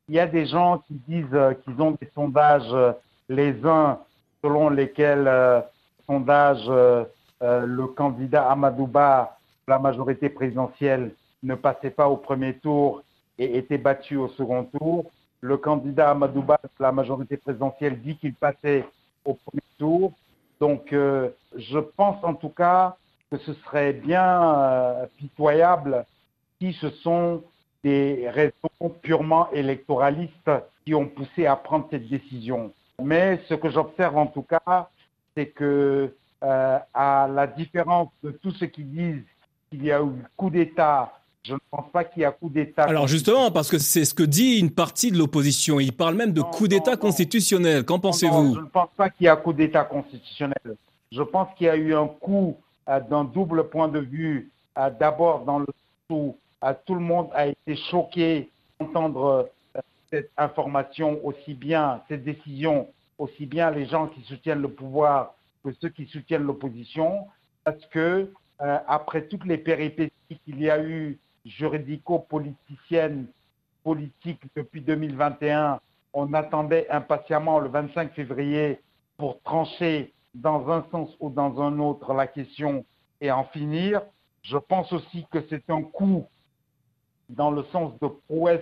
Il 0.10 0.16
y 0.16 0.20
a 0.20 0.28
des 0.28 0.46
gens 0.46 0.84
qui 0.86 0.96
disent 1.08 1.26
euh, 1.32 1.54
qu'ils 1.54 1.82
ont 1.82 1.92
des 1.92 2.10
sondages, 2.14 2.74
euh, 2.74 2.92
les 3.30 3.56
uns 3.64 4.00
selon 4.44 4.68
lesquels, 4.68 5.30
euh, 5.30 5.62
sondage, 6.08 6.60
le 7.42 7.86
candidat 7.86 8.52
Amadouba, 8.52 9.38
la 9.66 9.80
majorité 9.80 10.28
présidentielle, 10.28 11.14
ne 11.42 11.56
passait 11.56 11.90
pas 11.90 12.10
au 12.10 12.18
premier 12.18 12.54
tour 12.56 13.02
et 13.38 13.58
était 13.58 13.78
battu 13.78 14.18
au 14.18 14.28
second 14.28 14.66
tour. 14.66 15.06
Le 15.40 15.56
candidat 15.56 16.10
Amadouba, 16.10 16.60
la 16.82 16.92
majorité 16.92 17.38
présidentielle, 17.38 18.02
dit 18.02 18.18
qu'il 18.18 18.34
passait 18.34 18.84
au 19.24 19.36
premier 19.36 19.64
tour. 19.78 20.12
Donc, 20.60 20.94
euh, 20.94 21.30
je 21.56 21.80
pense 21.80 22.24
en 22.24 22.34
tout 22.34 22.50
cas 22.50 22.98
que 23.32 23.38
ce 23.38 23.54
serait 23.54 23.94
bien 23.94 24.44
euh, 24.44 25.06
pitoyable 25.18 26.06
si 26.60 26.74
ce 26.74 26.90
sont 26.90 27.44
des 27.84 28.30
raisons 28.30 28.90
purement 29.02 29.50
électoralistes 29.52 30.52
qui 30.86 30.94
ont 30.94 31.08
poussé 31.08 31.46
à 31.46 31.56
prendre 31.56 31.88
cette 31.90 32.10
décision. 32.10 32.74
Mais 33.02 33.40
ce 33.48 33.54
que 33.54 33.70
j'observe 33.70 34.18
en 34.18 34.28
tout 34.28 34.42
cas, 34.42 34.90
c'est 35.36 35.48
que 35.48 36.14
euh, 36.44 36.80
à 36.94 37.30
la 37.34 37.48
différence 37.48 38.10
de 38.24 38.32
tous 38.32 38.52
ceux 38.52 38.68
qui 38.68 38.84
disent 38.84 39.24
qu'il 39.70 39.86
y 39.86 39.92
a 39.92 40.02
eu 40.02 40.24
coup 40.36 40.50
d'État 40.50 41.14
je 41.44 41.54
ne 41.54 41.60
pense 41.72 41.90
pas 41.92 42.04
qu'il 42.04 42.22
y 42.22 42.26
a 42.26 42.32
coup 42.32 42.50
d'État. 42.50 42.84
Alors 42.84 43.08
justement, 43.08 43.50
parce 43.52 43.70
que 43.70 43.78
c'est 43.78 44.06
ce 44.06 44.14
que 44.14 44.24
dit 44.24 44.60
une 44.60 44.72
partie 44.72 45.12
de 45.12 45.18
l'opposition. 45.18 45.80
Il 45.80 45.94
parle 45.94 46.16
même 46.16 46.34
de 46.34 46.42
coup 46.42 46.68
d'État 46.68 46.98
constitutionnel. 46.98 47.86
Qu'en 47.86 48.00
pensez-vous 48.00 48.56
Je 48.56 48.60
ne 48.60 48.66
pense 48.66 48.90
pas 48.96 49.10
qu'il 49.10 49.26
y 49.26 49.30
a 49.30 49.36
coup 49.36 49.54
d'État 49.54 49.86
constitutionnel. 49.86 50.76
Je 51.12 51.22
pense 51.22 51.48
qu'il 51.56 51.68
y 51.68 51.70
a 51.70 51.76
eu 51.76 51.96
un 51.96 52.08
coup 52.08 52.58
euh, 52.88 53.00
d'un 53.00 53.24
double 53.24 53.70
point 53.70 53.88
de 53.88 54.00
vue. 54.00 54.52
Euh, 54.78 54.90
d'abord, 54.90 55.46
dans 55.46 55.60
le 55.60 55.68
où 56.12 56.36
euh, 56.64 56.74
tout 56.86 56.96
le 56.96 57.02
monde 57.02 57.30
a 57.34 57.48
été 57.48 57.76
choqué 57.90 58.50
d'entendre 58.80 59.50
cette 60.12 60.32
information 60.38 61.24
aussi 61.24 61.54
bien, 61.54 62.02
cette 62.10 62.24
décision, 62.24 62.88
aussi 63.18 63.46
bien 63.46 63.72
les 63.72 63.86
gens 63.86 64.08
qui 64.08 64.22
soutiennent 64.24 64.62
le 64.62 64.72
pouvoir 64.72 65.36
que 65.64 65.72
ceux 65.80 65.90
qui 65.90 66.08
soutiennent 66.08 66.44
l'opposition, 66.44 67.28
parce 67.64 67.86
que 67.88 68.32
après 68.60 69.28
toutes 69.28 69.46
les 69.46 69.58
péripéties 69.58 70.40
qu'il 70.44 70.62
y 70.62 70.70
a 70.70 70.82
eu 70.84 71.18
juridico-politicienne 71.46 73.28
politique 73.84 74.42
depuis 74.56 74.82
2021. 74.82 75.80
On 76.14 76.34
attendait 76.34 76.90
impatiemment 76.90 77.60
le 77.60 77.70
25 77.70 78.14
février 78.14 78.80
pour 79.18 79.42
trancher 79.42 80.14
dans 80.34 80.70
un 80.70 80.86
sens 80.92 81.10
ou 81.20 81.30
dans 81.30 81.62
un 81.62 81.80
autre 81.80 82.14
la 82.14 82.28
question 82.28 82.86
et 83.22 83.32
en 83.32 83.44
finir. 83.46 84.02
Je 84.44 84.58
pense 84.58 84.92
aussi 84.94 85.26
que 85.32 85.40
c'est 85.50 85.70
un 85.70 85.82
coup 85.82 86.26
dans 87.30 87.52
le 87.52 87.64
sens 87.66 87.94
de 88.02 88.08
prouesse, 88.08 88.62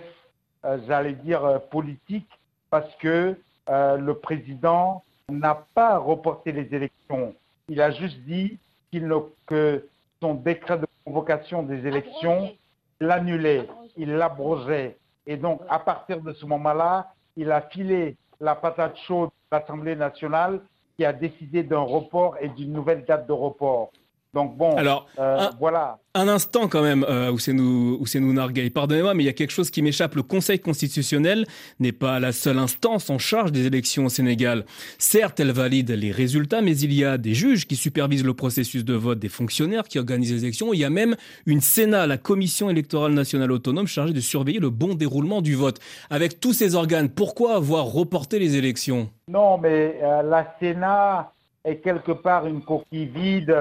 euh, 0.64 0.78
j'allais 0.86 1.14
dire, 1.14 1.44
euh, 1.44 1.58
politique, 1.58 2.28
parce 2.70 2.94
que 2.96 3.38
euh, 3.68 3.96
le 3.96 4.14
président 4.14 5.02
n'a 5.30 5.66
pas 5.74 5.98
reporté 5.98 6.52
les 6.52 6.74
élections. 6.74 7.34
Il 7.68 7.80
a 7.80 7.90
juste 7.90 8.18
dit 8.20 8.58
qu'il 8.90 9.10
que 9.46 9.86
son 10.20 10.34
décret 10.34 10.78
de 10.78 10.86
convocation 11.04 11.62
des 11.62 11.86
élections 11.86 12.52
l'annulait, 13.00 13.68
il 13.96 14.14
l'abrogeait. 14.14 14.98
Et 15.26 15.36
donc, 15.36 15.60
à 15.68 15.78
partir 15.78 16.20
de 16.20 16.32
ce 16.32 16.46
moment-là, 16.46 17.12
il 17.36 17.50
a 17.50 17.62
filé 17.62 18.16
la 18.40 18.54
patate 18.54 18.96
chaude 19.06 19.30
de 19.30 19.56
l'Assemblée 19.56 19.96
nationale 19.96 20.60
qui 20.96 21.04
a 21.04 21.12
décidé 21.12 21.62
d'un 21.62 21.80
report 21.80 22.36
et 22.40 22.48
d'une 22.48 22.72
nouvelle 22.72 23.04
date 23.04 23.26
de 23.26 23.32
report. 23.32 23.90
Donc 24.34 24.58
bon, 24.58 24.76
Alors, 24.76 25.06
euh, 25.18 25.48
voilà. 25.58 25.98
Un 26.14 26.28
instant 26.28 26.68
quand 26.68 26.82
même, 26.82 27.04
euh, 27.08 27.30
Ousseinou, 27.30 28.32
Nargueil. 28.32 28.68
Pardonnez-moi, 28.68 29.14
mais 29.14 29.22
il 29.22 29.26
y 29.26 29.30
a 29.30 29.32
quelque 29.32 29.52
chose 29.52 29.70
qui 29.70 29.80
m'échappe. 29.80 30.16
Le 30.16 30.22
Conseil 30.22 30.58
constitutionnel 30.58 31.46
n'est 31.80 31.92
pas 31.92 32.20
la 32.20 32.32
seule 32.32 32.58
instance 32.58 33.08
en 33.08 33.18
charge 33.18 33.52
des 33.52 33.66
élections 33.66 34.04
au 34.04 34.08
Sénégal. 34.10 34.66
Certes, 34.98 35.40
elle 35.40 35.52
valide 35.52 35.90
les 35.92 36.12
résultats, 36.12 36.60
mais 36.60 36.76
il 36.78 36.92
y 36.92 37.04
a 37.04 37.16
des 37.16 37.32
juges 37.32 37.66
qui 37.66 37.76
supervisent 37.76 38.24
le 38.24 38.34
processus 38.34 38.84
de 38.84 38.94
vote, 38.94 39.18
des 39.18 39.30
fonctionnaires 39.30 39.84
qui 39.84 39.98
organisent 39.98 40.32
les 40.32 40.42
élections. 40.42 40.74
Il 40.74 40.80
y 40.80 40.84
a 40.84 40.90
même 40.90 41.16
une 41.46 41.62
Sénat, 41.62 42.06
la 42.06 42.18
Commission 42.18 42.68
électorale 42.68 43.12
nationale 43.12 43.50
autonome, 43.50 43.86
chargée 43.86 44.12
de 44.12 44.20
surveiller 44.20 44.60
le 44.60 44.70
bon 44.70 44.94
déroulement 44.94 45.40
du 45.40 45.54
vote. 45.54 45.78
Avec 46.10 46.38
tous 46.38 46.52
ces 46.52 46.74
organes, 46.74 47.08
pourquoi 47.08 47.54
avoir 47.54 47.86
reporté 47.86 48.38
les 48.38 48.56
élections? 48.56 49.08
Non, 49.28 49.56
mais 49.56 49.98
euh, 50.02 50.22
la 50.22 50.54
Sénat 50.60 51.32
est 51.64 51.76
quelque 51.76 52.12
part 52.12 52.46
une 52.46 52.60
coquille 52.60 53.06
vide 53.06 53.56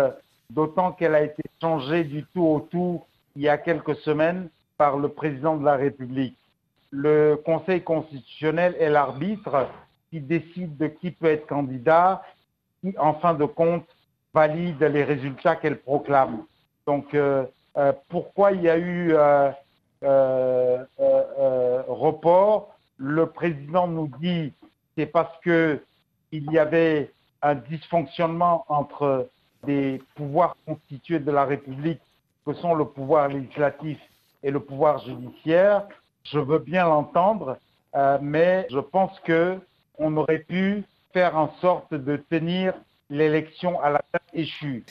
d'autant 0.50 0.92
qu'elle 0.92 1.16
a 1.16 1.24
été 1.24 1.44
changée 1.62 2.04
du 2.04 2.25
tout 2.34 2.46
au 2.46 2.60
tout 2.60 3.04
il 3.36 3.44
y 3.44 3.50
a 3.50 3.58
quelques 3.58 3.96
semaines 3.98 4.50
par 4.77 4.98
le 4.98 5.10
président 5.10 5.58
de 5.58 5.66
la 5.66 5.75
République. 5.75 6.38
Le 6.92 7.36
Conseil 7.36 7.84
constitutionnel 7.84 8.75
est 8.80 8.89
l'arbitre 8.89 9.68
qui 10.10 10.20
décide 10.20 10.77
de 10.77 10.88
qui 10.88 11.12
peut 11.12 11.27
être 11.27 11.46
candidat, 11.48 12.24
qui 12.82 12.98
en 12.98 13.13
fin 13.16 13.34
de 13.34 13.46
compte 13.46 13.86
valide 14.34 14.82
les 14.82 15.04
résultats 15.04 15.56
qu'elle 15.56 15.80
proclame. 15.80 16.44
Donc 16.86 17.13
euh, 17.13 17.46
euh, 17.77 17.92
pourquoi 18.10 18.54
il 18.54 18.62
y 18.62 18.70
a 18.70 18.77
eu 18.77 19.13
euh, 20.04 20.84
report? 21.88 22.75
Le 22.98 23.27
président 23.27 23.88
nous 23.88 24.10
dit 24.20 24.54
c'est 24.98 25.06
parce 25.06 25.38
que 25.44 25.84
il 26.32 26.51
y 26.51 26.58
avait 26.58 27.12
un 27.42 27.56
dysfonctionnement 27.56 28.66
entre 28.70 29.30
des 29.68 30.02
pouvoirs 30.16 30.56
constitués 30.66 31.20
de 31.20 31.32
la 31.32 31.46
République 31.46 32.00
que 32.46 32.54
sont 32.54 32.74
le 32.74 32.86
pouvoir 32.86 33.28
législatif 33.28 34.00
et 34.42 34.50
le 34.50 34.60
pouvoir 34.60 35.06
judiciaire. 35.06 35.84
Je 36.24 36.40
veux 36.40 36.60
bien 36.60 36.86
l'entendre, 36.86 37.58
euh, 37.96 38.18
mais 38.22 38.66
je 38.72 38.80
pense 38.80 39.12
que 39.26 39.58
on 40.00 40.16
aurait 40.18 40.40
pu 40.48 40.84
faire 41.14 41.38
en 41.38 41.54
sorte 41.62 41.94
de 41.94 42.18
tenir 42.30 42.74
l'élection 43.10 43.80
à 43.82 43.90
la 43.90 44.02
date 44.14 44.24
échue. 44.34 44.84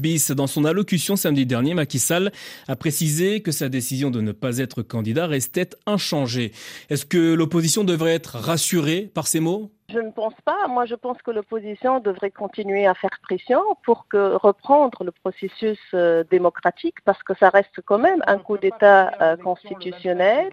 Bis, 0.00 0.30
dans 0.30 0.46
son 0.46 0.64
allocution 0.64 1.16
samedi 1.16 1.44
dernier, 1.44 1.74
Macky 1.74 1.98
Sall 1.98 2.32
a 2.68 2.76
précisé 2.76 3.40
que 3.40 3.50
sa 3.50 3.68
décision 3.68 4.10
de 4.10 4.20
ne 4.20 4.32
pas 4.32 4.58
être 4.58 4.82
candidat 4.82 5.26
restait 5.26 5.70
inchangée. 5.86 6.52
Est-ce 6.88 7.04
que 7.04 7.34
l'opposition 7.34 7.84
devrait 7.84 8.14
être 8.14 8.36
rassurée 8.36 9.10
par 9.12 9.26
ces 9.26 9.40
mots? 9.40 9.72
Je 9.94 10.00
ne 10.00 10.10
pense 10.10 10.34
pas. 10.44 10.66
Moi, 10.68 10.84
je 10.86 10.96
pense 10.96 11.18
que 11.22 11.30
l'opposition 11.30 12.00
devrait 12.00 12.30
continuer 12.30 12.86
à 12.86 12.94
faire 12.94 13.16
pression 13.22 13.62
pour 13.84 14.08
que 14.08 14.34
reprendre 14.34 15.04
le 15.04 15.12
processus 15.12 15.78
euh, 15.94 16.24
démocratique, 16.30 16.96
parce 17.04 17.22
que 17.22 17.34
ça 17.40 17.48
reste 17.50 17.80
quand 17.84 17.98
même 17.98 18.22
un 18.26 18.38
coup 18.38 18.58
d'État 18.58 19.12
euh, 19.20 19.36
constitutionnel, 19.36 20.50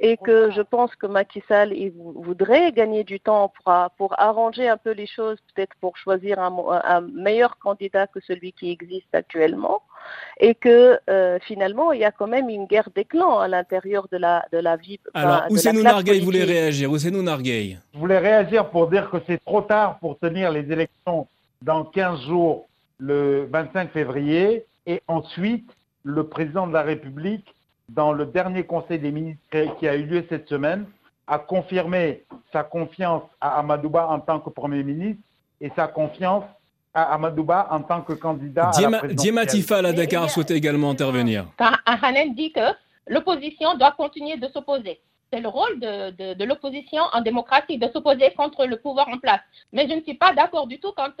et 0.00 0.16
que 0.16 0.50
je 0.52 0.62
pense 0.62 0.94
que 0.94 1.06
Macky 1.06 1.42
Sall 1.48 1.72
il 1.72 1.92
voudrait 2.26 2.72
gagner 2.72 3.02
du 3.04 3.18
temps 3.20 3.52
pour, 3.56 3.72
pour 3.98 4.18
arranger 4.20 4.68
un 4.68 4.76
peu 4.76 4.92
les 4.92 5.06
choses, 5.06 5.38
peut-être 5.54 5.74
pour 5.80 5.96
choisir 5.96 6.38
un, 6.38 6.54
un, 6.84 7.00
meilleur 7.00 7.58
candidat 7.58 8.06
que 8.06 8.20
celui 8.20 8.52
qui 8.52 8.70
existe 8.70 9.12
actuellement, 9.14 9.82
et 10.38 10.54
que 10.54 10.98
euh, 11.10 11.38
finalement, 11.42 11.92
il 11.92 12.00
y 12.00 12.04
a 12.04 12.12
quand 12.12 12.26
même 12.26 12.48
une 12.48 12.66
guerre 12.66 12.90
des 12.94 13.04
clans 13.04 13.38
à 13.38 13.48
l'intérieur 13.48 14.06
de 14.12 14.18
la, 14.18 14.44
de 14.52 14.58
la 14.58 14.76
vie. 14.76 15.00
Alors, 15.14 15.44
Ousseinou 15.50 15.82
Nargueil 15.82 16.20
voulait 16.20 16.44
réagir. 16.44 16.90
Ousseinou 16.90 17.22
Nargueil. 17.22 17.78
Je 17.92 17.98
voulais 17.98 18.18
réagir 18.18 18.68
pour 18.68 18.75
dire 18.84 19.10
que 19.10 19.16
c'est 19.26 19.42
trop 19.44 19.62
tard 19.62 19.98
pour 19.98 20.18
tenir 20.18 20.52
les 20.52 20.70
élections 20.70 21.26
dans 21.62 21.84
15 21.84 22.20
jours, 22.26 22.68
le 22.98 23.48
25 23.50 23.90
février, 23.92 24.66
et 24.86 25.02
ensuite, 25.08 25.68
le 26.04 26.24
président 26.28 26.66
de 26.66 26.72
la 26.72 26.82
République, 26.82 27.46
dans 27.88 28.12
le 28.12 28.26
dernier 28.26 28.64
Conseil 28.64 28.98
des 28.98 29.10
ministres 29.10 29.42
qui 29.78 29.88
a 29.88 29.96
eu 29.96 30.04
lieu 30.04 30.26
cette 30.28 30.48
semaine, 30.48 30.86
a 31.26 31.38
confirmé 31.38 32.24
sa 32.52 32.62
confiance 32.62 33.22
à 33.40 33.58
Amadouba 33.58 34.08
en 34.08 34.20
tant 34.20 34.38
que 34.40 34.50
Premier 34.50 34.82
ministre 34.84 35.22
et 35.60 35.70
sa 35.74 35.88
confiance 35.88 36.44
à 36.94 37.14
Amadouba 37.14 37.68
en 37.70 37.80
tant 37.80 38.00
que 38.02 38.12
candidat 38.12 38.70
Diema, 38.76 39.42
à 39.42 39.82
la 39.82 39.92
Dakar 39.92 40.30
souhaitait 40.30 40.56
également 40.56 40.90
intervenir. 40.90 41.46
Quand 41.58 41.72
Hanen 41.84 42.34
dit 42.34 42.52
que 42.52 42.60
l'opposition 43.08 43.76
doit 43.76 43.92
continuer 43.92 44.36
de 44.36 44.48
s'opposer. 44.48 45.00
C'est 45.32 45.40
le 45.40 45.48
rôle 45.48 45.80
de, 45.80 46.44
l'opposition 46.44 47.02
en 47.12 47.20
démocratie 47.20 47.78
de 47.78 47.88
s'opposer 47.88 48.32
contre 48.34 48.66
le 48.66 48.78
pouvoir 48.78 49.08
en 49.08 49.18
place. 49.18 49.40
Mais 49.72 49.88
je 49.88 49.94
ne 49.94 50.02
suis 50.02 50.14
pas 50.14 50.32
d'accord 50.32 50.66
du 50.66 50.78
tout 50.78 50.92
quand 50.96 51.12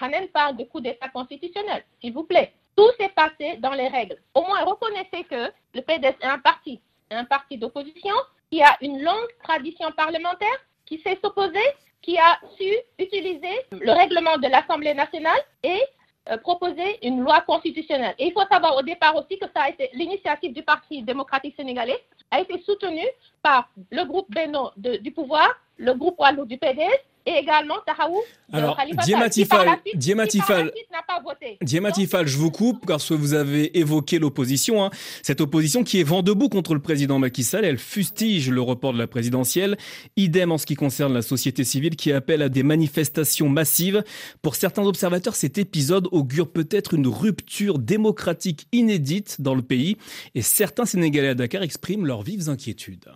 Hanen 0.00 0.28
parle 0.28 0.56
de 0.56 0.64
coup 0.64 0.80
d'État 0.80 1.08
constitutionnel. 1.08 1.84
S'il 2.00 2.12
vous 2.12 2.24
plaît, 2.24 2.52
tout 2.76 2.90
s'est 2.98 3.10
passé 3.10 3.56
dans 3.58 3.72
les 3.72 3.88
règles. 3.88 4.16
Au 4.34 4.42
moins, 4.42 4.64
reconnaissez 4.64 5.24
que 5.24 5.50
le 5.74 5.80
PDS 5.80 6.16
est 6.20 6.24
un 6.24 6.38
parti, 6.38 6.80
un 7.10 7.24
parti 7.24 7.56
d'opposition 7.56 8.14
qui 8.50 8.62
a 8.62 8.76
une 8.82 9.02
longue 9.02 9.30
tradition 9.42 9.90
parlementaire, 9.92 10.58
qui 10.84 10.98
sait 10.98 11.18
s'opposer, 11.22 11.64
qui 12.02 12.18
a 12.18 12.38
su 12.58 12.70
utiliser 12.98 13.64
le 13.72 13.92
règlement 13.92 14.36
de 14.36 14.48
l'Assemblée 14.48 14.94
nationale 14.94 15.40
et 15.62 15.80
euh, 16.30 16.38
proposer 16.38 17.06
une 17.06 17.20
loi 17.20 17.42
constitutionnelle. 17.42 18.14
Et 18.18 18.26
il 18.26 18.32
faut 18.32 18.46
savoir 18.50 18.76
au 18.76 18.82
départ 18.82 19.14
aussi 19.16 19.38
que 19.38 19.46
ça 19.54 19.64
a 19.64 19.68
été 19.68 19.90
l'initiative 19.92 20.52
du 20.54 20.62
Parti 20.62 21.02
démocratique 21.02 21.54
sénégalais 21.56 22.02
a 22.30 22.40
été 22.40 22.58
soutenue 22.62 23.06
par 23.42 23.68
le 23.90 24.04
groupe 24.04 24.30
Beno 24.30 24.70
du 24.76 25.10
pouvoir, 25.10 25.48
le 25.76 25.92
groupe 25.92 26.18
Wallou 26.18 26.46
du 26.46 26.56
PDS 26.56 27.02
et 27.26 27.32
également 27.32 27.76
Tahaou 27.86 28.20
Alors, 28.52 28.78
Diematifal, 29.04 29.78
Diematifal, 31.62 32.26
je 32.26 32.36
vous 32.36 32.50
coupe 32.50 32.84
parce 32.86 33.08
que 33.08 33.14
vous 33.14 33.32
avez 33.34 33.78
évoqué 33.78 34.18
l'opposition. 34.18 34.84
Hein. 34.84 34.90
Cette 35.22 35.40
opposition 35.40 35.84
qui 35.84 36.00
est 36.00 36.04
vent 36.04 36.22
debout 36.22 36.48
contre 36.50 36.74
le 36.74 36.80
président 36.80 37.18
Macky 37.18 37.42
Sall, 37.42 37.64
elle 37.64 37.78
fustige 37.78 38.50
le 38.50 38.60
report 38.60 38.92
de 38.92 38.98
la 38.98 39.06
présidentielle. 39.06 39.78
Idem 40.16 40.52
en 40.52 40.58
ce 40.58 40.66
qui 40.66 40.74
concerne 40.74 41.14
la 41.14 41.22
société 41.22 41.64
civile 41.64 41.96
qui 41.96 42.12
appelle 42.12 42.42
à 42.42 42.48
des 42.50 42.62
manifestations 42.62 43.48
massives. 43.48 44.04
Pour 44.42 44.54
certains 44.54 44.84
observateurs, 44.84 45.34
cet 45.34 45.56
épisode 45.56 46.08
augure 46.12 46.50
peut-être 46.50 46.92
une 46.92 47.06
rupture 47.06 47.78
démocratique 47.78 48.66
inédite 48.72 49.40
dans 49.40 49.54
le 49.54 49.62
pays 49.62 49.96
et 50.34 50.42
certains 50.42 50.84
Sénégalais 50.84 51.28
à 51.28 51.34
Dakar 51.34 51.62
expriment 51.62 52.06
leurs 52.06 52.22
vives 52.22 52.50
inquiétudes. 52.50 53.06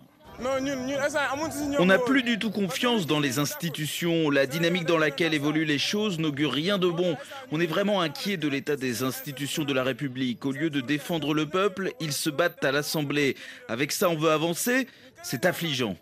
On 1.79 1.85
n'a 1.85 1.99
plus 1.99 2.23
du 2.23 2.39
tout 2.39 2.51
confiance 2.51 3.05
dans 3.05 3.19
les 3.19 3.39
institutions. 3.39 4.29
La 4.29 4.45
dynamique 4.45 4.85
dans 4.85 4.97
laquelle 4.97 5.33
évoluent 5.33 5.65
les 5.65 5.77
choses 5.77 6.19
n'augure 6.19 6.51
rien 6.51 6.77
de 6.77 6.87
bon. 6.87 7.17
On 7.51 7.59
est 7.59 7.65
vraiment 7.65 8.01
inquiet 8.01 8.37
de 8.37 8.47
l'état 8.47 8.75
des 8.75 9.03
institutions 9.03 9.63
de 9.63 9.73
la 9.73 9.83
République. 9.83 10.45
Au 10.45 10.51
lieu 10.51 10.69
de 10.69 10.81
défendre 10.81 11.33
le 11.33 11.45
peuple, 11.45 11.91
ils 11.99 12.13
se 12.13 12.29
battent 12.29 12.63
à 12.63 12.71
l'Assemblée. 12.71 13.35
Avec 13.67 13.91
ça, 13.91 14.09
on 14.09 14.15
veut 14.15 14.31
avancer 14.31 14.87
C'est 15.23 15.45
affligeant. 15.45 15.95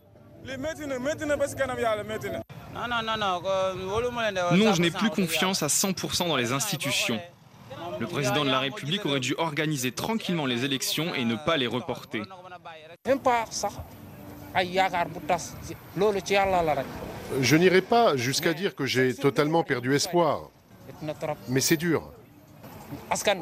Non, 4.54 4.74
je 4.74 4.82
n'ai 4.82 4.92
plus 4.92 5.10
confiance 5.10 5.64
à 5.64 5.68
100% 5.68 6.28
dans 6.28 6.38
les 6.38 6.52
institutions. 6.52 7.20
Le 8.00 8.06
président 8.06 8.46
de 8.46 8.52
la 8.52 8.60
République 8.60 9.06
aurait 9.06 9.20
dû 9.20 9.34
organiser 9.38 9.92
tranquillement 9.92 10.46
les 10.46 10.64
élections 10.66 11.16
et 11.16 11.26
ne 11.26 11.36
pas 11.36 11.58
les 11.58 11.68
reporter. 11.68 12.22
Je 17.42 17.56
n'irai 17.58 17.82
pas 17.82 18.16
jusqu'à 18.16 18.54
dire 18.54 18.76
que 18.76 18.86
j'ai 18.86 19.14
totalement 19.14 19.64
perdu 19.64 19.94
espoir, 19.96 20.50
mais 21.50 21.60
c'est 21.62 21.78
dur. 21.78 22.12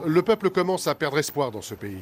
Le 0.06 0.22
peuple 0.22 0.50
commence 0.50 0.88
à 0.88 0.96
perdre 0.96 1.20
espoir 1.20 1.52
dans 1.52 1.62
ce 1.62 1.76
pays. 1.76 1.98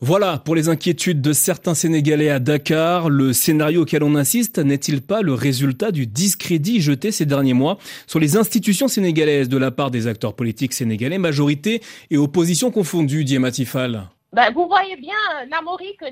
Voilà, 0.00 0.38
pour 0.38 0.54
les 0.54 0.68
inquiétudes 0.68 1.20
de 1.20 1.32
certains 1.32 1.74
Sénégalais 1.74 2.30
à 2.30 2.38
Dakar, 2.38 3.08
le 3.10 3.32
scénario 3.32 3.82
auquel 3.82 4.02
on 4.02 4.14
insiste 4.14 4.58
n'est-il 4.58 5.02
pas 5.02 5.22
le 5.22 5.34
résultat 5.34 5.90
du 5.90 6.06
discrédit 6.06 6.80
jeté 6.80 7.10
ces 7.10 7.26
derniers 7.26 7.54
mois 7.54 7.78
sur 8.06 8.20
les 8.20 8.36
institutions 8.36 8.88
sénégalaises 8.88 9.48
de 9.48 9.58
la 9.58 9.70
part 9.70 9.90
des 9.90 10.06
acteurs 10.06 10.34
politiques 10.34 10.72
sénégalais, 10.72 11.18
majorité 11.18 11.82
et 12.10 12.16
opposition 12.16 12.70
confondues, 12.70 13.24
dit 13.24 13.38
Matifal? 13.38 14.08
Ben, 14.34 14.52
Vous 14.52 14.66
voyez 14.66 14.96
bien, 14.96 15.16
Namori, 15.48 15.96
que 15.96 16.06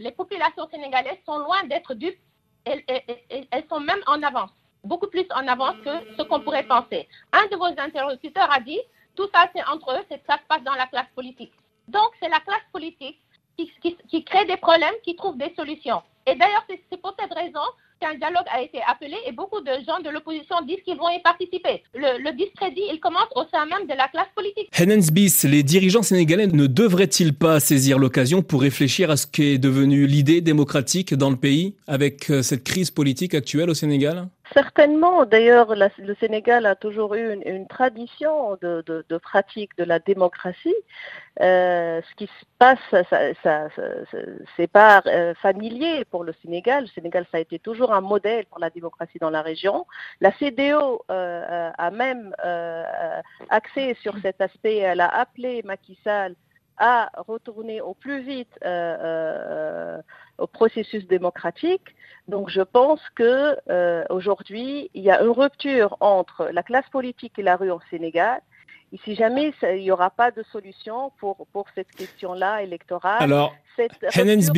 les 0.00 0.12
populations 0.12 0.68
sénégalaises 0.70 1.18
sont 1.26 1.38
loin 1.38 1.62
d'être 1.64 1.94
dupes. 1.94 2.18
elles 2.64 3.64
sont 3.68 3.80
même 3.80 4.02
en 4.06 4.22
avance, 4.22 4.50
beaucoup 4.82 5.08
plus 5.08 5.26
en 5.34 5.46
avance 5.46 5.76
que 5.84 5.94
ce 6.16 6.22
qu'on 6.22 6.40
pourrait 6.40 6.66
penser. 6.66 7.08
Un 7.32 7.46
de 7.48 7.56
vos 7.56 7.66
interlocuteurs 7.66 8.50
a 8.52 8.60
dit 8.60 8.80
tout 9.16 9.28
ça, 9.34 9.48
c'est 9.54 9.64
entre 9.66 9.92
eux, 9.92 10.04
ça 10.26 10.36
se 10.38 10.46
passe 10.48 10.62
dans 10.62 10.74
la 10.74 10.86
classe 10.86 11.10
politique. 11.14 11.52
Donc, 11.88 12.10
c'est 12.20 12.28
la 12.28 12.40
classe 12.40 12.64
politique 12.72 13.20
qui, 13.56 14.24
crée 14.24 14.46
des 14.46 14.56
problèmes, 14.56 14.94
qui 15.02 15.14
trouve 15.16 15.36
des 15.36 15.52
solutions. 15.54 16.02
Et 16.26 16.34
d'ailleurs, 16.34 16.64
c'est 16.68 17.00
pour 17.00 17.14
cette 17.18 17.34
raison 17.34 17.60
qu'un 18.00 18.14
dialogue 18.14 18.46
a 18.52 18.62
été 18.62 18.78
appelé 18.88 19.16
et 19.26 19.32
beaucoup 19.32 19.60
de 19.60 19.70
gens 19.86 20.00
de 20.02 20.10
l'opposition 20.10 20.56
disent 20.66 20.82
qu'ils 20.84 20.96
vont 20.96 21.08
y 21.10 21.20
participer. 21.20 21.82
Le, 21.94 22.32
discrédit, 22.32 22.82
il 22.92 22.98
commence 23.00 23.28
au 23.36 23.44
sein 23.52 23.66
même 23.66 23.86
de 23.86 23.94
la 23.94 24.08
classe 24.08 24.28
politique. 24.34 24.68
Bis, 25.12 25.44
les 25.44 25.62
dirigeants 25.62 26.02
sénégalais 26.02 26.46
ne 26.46 26.66
devraient-ils 26.66 27.34
pas 27.34 27.60
saisir 27.60 27.98
l'occasion 27.98 28.42
pour 28.42 28.62
réfléchir 28.62 29.10
à 29.10 29.16
ce 29.16 29.26
qu'est 29.26 29.58
devenu 29.58 30.06
l'idée 30.06 30.40
démocratique 30.40 31.14
dans 31.14 31.30
le 31.30 31.36
pays 31.36 31.74
avec 31.86 32.30
euh, 32.30 32.42
cette 32.42 32.64
crise 32.64 32.90
politique 32.90 33.34
actuelle 33.34 33.70
au 33.70 33.74
Sénégal? 33.74 34.28
Certainement. 34.52 35.26
D'ailleurs, 35.26 35.74
le 35.76 36.14
Sénégal 36.18 36.66
a 36.66 36.74
toujours 36.74 37.14
eu 37.14 37.40
une, 37.44 37.68
tradition 37.68 38.56
de, 38.60 39.18
pratique 39.18 39.76
de 39.78 39.84
la 39.84 40.00
démocratie. 40.00 40.74
Euh, 41.40 42.00
ce 42.02 42.14
qui 42.16 42.26
se 42.26 42.44
passe, 42.58 42.78
ça, 43.42 43.68
c'est 44.56 44.66
pas 44.66 45.02
euh, 45.06 45.34
familier 45.34 46.04
pour 46.06 46.24
le 46.24 46.34
Sénégal. 46.42 46.84
Le 46.84 46.88
Sénégal, 46.88 47.26
ça 47.30 47.38
a 47.38 47.40
été 47.40 47.58
toujours 47.60 47.92
un 47.92 48.00
modèle 48.00 48.46
pour 48.46 48.58
la 48.58 48.70
démocratie 48.70 49.18
dans 49.20 49.30
la 49.30 49.42
région. 49.42 49.86
La 50.20 50.32
CDO 50.32 51.04
euh, 51.10 51.70
a 51.76 51.90
même 51.92 52.34
axé 53.50 53.96
sur 54.02 54.18
cet 54.18 54.40
aspect. 54.40 54.78
Elle 54.78 55.00
a 55.00 55.08
appelé 55.08 55.62
Macky 55.64 55.96
Sall 56.02 56.34
à 56.76 57.10
retourner 57.18 57.80
au 57.80 57.94
plus 57.94 58.20
vite 58.22 58.58
au 60.38 60.46
processus 60.48 61.06
démocratique. 61.06 61.94
Donc 62.30 62.48
je 62.48 62.62
pense 62.62 63.00
que 63.16 63.56
euh, 63.68 64.04
aujourd'hui, 64.08 64.90
il 64.94 65.02
y 65.02 65.10
a 65.10 65.20
une 65.20 65.30
rupture 65.30 65.96
entre 66.00 66.48
la 66.52 66.62
classe 66.62 66.88
politique 66.90 67.32
et 67.38 67.42
la 67.42 67.56
rue 67.56 67.70
au 67.70 67.80
Sénégal. 67.90 68.40
Et 68.92 68.98
si 69.04 69.14
jamais 69.14 69.52
il 69.62 69.82
n'y 69.82 69.90
aura 69.90 70.10
pas 70.10 70.30
de 70.30 70.42
solution 70.52 71.12
pour, 71.18 71.46
pour 71.52 71.66
cette 71.74 71.90
question-là 71.90 72.62
électorale. 72.62 73.18
Alors, 73.20 73.54
Henens 74.16 74.50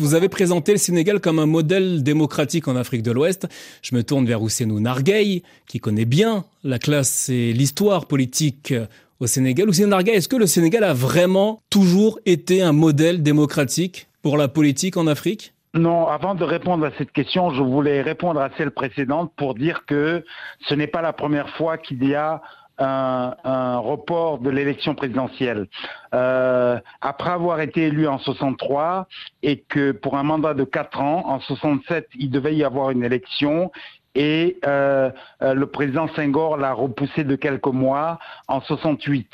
vous 0.00 0.14
avez 0.14 0.28
présenté 0.28 0.72
le 0.72 0.78
Sénégal 0.78 1.20
comme 1.20 1.38
un 1.38 1.46
modèle 1.46 2.02
démocratique 2.02 2.66
en 2.68 2.76
Afrique 2.76 3.02
de 3.02 3.10
l'Ouest. 3.10 3.48
Je 3.82 3.94
me 3.94 4.02
tourne 4.02 4.26
vers 4.26 4.42
Ousseinou 4.42 4.80
Narguey, 4.80 5.42
qui 5.66 5.80
connaît 5.80 6.04
bien 6.04 6.44
la 6.64 6.78
classe 6.78 7.28
et 7.28 7.52
l'histoire 7.52 8.06
politique 8.06 8.74
au 9.20 9.26
Sénégal. 9.26 9.68
Ousseinou 9.68 9.90
Narguey, 9.90 10.12
est-ce 10.12 10.28
que 10.28 10.36
le 10.36 10.46
Sénégal 10.46 10.84
a 10.84 10.94
vraiment 10.94 11.60
toujours 11.68 12.20
été 12.26 12.62
un 12.62 12.72
modèle 12.72 13.22
démocratique 13.22 14.06
pour 14.22 14.36
la 14.36 14.48
politique 14.48 14.96
en 14.96 15.06
Afrique? 15.08 15.52
Non, 15.74 16.06
avant 16.06 16.34
de 16.34 16.44
répondre 16.44 16.84
à 16.84 16.90
cette 16.98 17.12
question, 17.12 17.50
je 17.50 17.62
voulais 17.62 18.02
répondre 18.02 18.40
à 18.40 18.50
celle 18.58 18.72
précédente 18.72 19.32
pour 19.36 19.54
dire 19.54 19.86
que 19.86 20.22
ce 20.68 20.74
n'est 20.74 20.86
pas 20.86 21.00
la 21.00 21.14
première 21.14 21.48
fois 21.50 21.78
qu'il 21.78 22.04
y 22.04 22.14
a 22.14 22.42
un, 22.78 23.78
report 23.78 24.38
de 24.38 24.50
l'élection 24.50 24.94
présidentielle. 24.94 25.68
Euh, 26.14 26.78
après 27.00 27.30
avoir 27.30 27.60
été 27.60 27.84
élu 27.84 28.06
en 28.06 28.18
63 28.18 29.06
et 29.42 29.60
que 29.60 29.92
pour 29.92 30.16
un 30.16 30.22
mandat 30.22 30.54
de 30.54 30.64
4 30.64 31.00
ans, 31.00 31.22
en 31.26 31.40
67, 31.40 32.08
il 32.18 32.30
devait 32.30 32.54
y 32.54 32.64
avoir 32.64 32.90
une 32.90 33.04
élection 33.04 33.70
et 34.14 34.58
euh, 34.66 35.10
euh, 35.42 35.54
le 35.54 35.66
président 35.66 36.06
Senghor 36.08 36.58
l'a 36.58 36.74
repoussé 36.74 37.24
de 37.24 37.34
quelques 37.34 37.66
mois 37.66 38.18
en 38.46 38.60
68. 38.60 39.30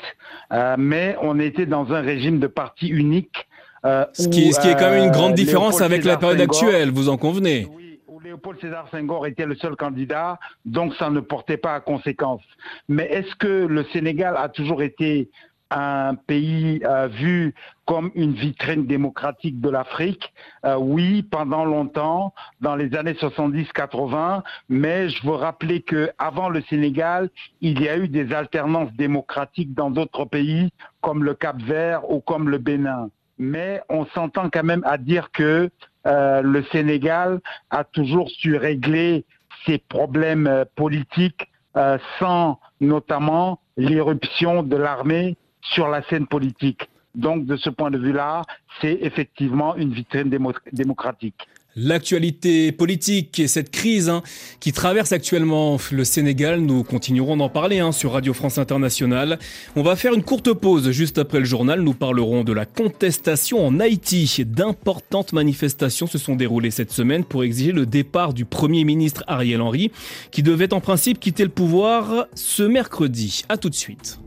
mais 0.77 1.17
on 1.21 1.37
était 1.39 1.65
dans 1.65 1.91
un 1.91 2.01
régime 2.01 2.39
de 2.39 2.47
parti 2.47 2.87
unique 2.87 3.48
euh, 3.85 4.05
ce, 4.13 4.27
qui, 4.27 4.49
est 4.49 4.77
quand 4.77 4.89
même 4.89 5.05
une 5.05 5.11
grande 5.11 5.31
euh, 5.31 5.35
différence 5.35 5.81
avec 5.81 6.03
la 6.03 6.17
période 6.17 6.41
actuelle, 6.41 6.91
vous 6.91 7.09
en 7.09 7.17
convenez? 7.17 7.67
Oui, 7.73 7.99
où 8.07 8.19
Léopold 8.19 8.59
Sédar 8.59 8.87
Senghor 8.91 9.25
était 9.27 9.45
le 9.45 9.55
seul 9.55 9.75
candidat, 9.75 10.37
donc 10.65 10.93
ça 10.95 11.09
ne 11.09 11.19
portait 11.19 11.57
pas 11.57 11.75
à 11.75 11.79
conséquence. 11.79 12.41
Mais 12.89 13.05
est-ce 13.05 13.35
que 13.35 13.47
le 13.65 13.85
Sénégal 13.93 14.35
a 14.37 14.49
toujours 14.49 14.81
été 14.81 15.29
un 15.71 16.15
pays 16.15 16.81
euh, 16.83 17.07
vu 17.07 17.53
comme 17.85 18.11
une 18.15 18.33
vitrine 18.33 18.87
démocratique 18.87 19.61
de 19.61 19.69
l'Afrique? 19.69 20.33
oui, 20.79 21.23
pendant 21.23 21.63
longtemps, 21.63 22.33
dans 22.59 22.75
les 22.75 22.95
années 22.95 23.13
70-80, 23.13 24.41
mais 24.67 25.09
je 25.09 25.25
veux 25.25 25.35
rappeler 25.35 25.81
que 25.81 26.09
avant 26.17 26.49
le 26.49 26.61
Sénégal, 26.63 27.29
il 27.61 27.81
y 27.81 27.87
a 27.87 27.97
eu 27.97 28.07
des 28.09 28.33
alternances 28.33 28.91
démocratiques 28.93 29.73
dans 29.73 29.89
d'autres 29.89 30.25
pays, 30.25 30.69
comme 31.01 31.23
le 31.23 31.33
Cap-Vert 31.33 32.11
ou 32.11 32.19
comme 32.19 32.49
le 32.49 32.57
Bénin 32.57 33.09
mais 33.39 33.81
on 33.89 34.05
s'entend 34.07 34.49
quand 34.49 34.63
même 34.63 34.83
à 34.85 34.97
dire 34.97 35.31
que 35.31 35.69
euh, 36.05 36.41
le 36.41 36.63
Sénégal 36.71 37.39
a 37.71 37.83
toujours 37.83 38.29
su 38.29 38.55
régler 38.57 39.25
ses 39.65 39.77
problèmes 39.79 40.47
euh, 40.47 40.65
politiques 40.75 41.49
euh, 41.77 41.97
sans 42.19 42.59
notamment 42.81 43.59
l'irruption 43.77 44.63
de 44.63 44.75
l'armée 44.75 45.37
sur 45.61 45.87
la 45.87 46.03
scène 46.03 46.27
politique. 46.27 46.89
Donc 47.15 47.45
de 47.45 47.55
ce 47.57 47.69
point 47.69 47.91
de 47.91 47.97
vue-là, 47.97 48.43
c'est 48.81 48.99
effectivement 49.01 49.75
une 49.75 49.91
vitrine 49.91 50.29
démocratique. 50.71 51.47
L'actualité 51.75 52.71
politique 52.71 53.39
et 53.39 53.47
cette 53.47 53.69
crise 53.69 54.09
hein, 54.09 54.23
qui 54.59 54.73
traverse 54.73 55.11
actuellement 55.11 55.77
le 55.91 56.03
Sénégal, 56.03 56.61
nous 56.61 56.83
continuerons 56.83 57.37
d'en 57.37 57.47
parler 57.47 57.77
hein, 57.79 57.91
sur 57.91 58.13
Radio 58.13 58.33
France 58.33 58.57
Internationale. 58.57 59.37
On 59.75 59.83
va 59.83 59.95
faire 59.95 60.15
une 60.15 60.23
courte 60.23 60.51
pause 60.51 60.89
juste 60.89 61.19
après 61.19 61.37
le 61.39 61.45
journal. 61.45 61.81
Nous 61.81 61.93
parlerons 61.93 62.43
de 62.43 62.53
la 62.53 62.65
contestation 62.65 63.65
en 63.65 63.79
Haïti. 63.79 64.43
D'importantes 64.47 65.31
manifestations 65.31 66.07
se 66.07 66.17
sont 66.17 66.35
déroulées 66.35 66.71
cette 66.71 66.91
semaine 66.91 67.23
pour 67.23 67.43
exiger 67.43 67.71
le 67.71 67.85
départ 67.85 68.33
du 68.33 68.45
Premier 68.45 68.83
ministre 68.83 69.23
Ariel 69.27 69.61
Henry, 69.61 69.91
qui 70.31 70.41
devait 70.41 70.73
en 70.73 70.81
principe 70.81 71.19
quitter 71.19 71.43
le 71.43 71.49
pouvoir 71.49 72.25
ce 72.33 72.63
mercredi. 72.63 73.43
A 73.47 73.57
tout 73.57 73.69
de 73.69 73.75
suite. 73.75 74.19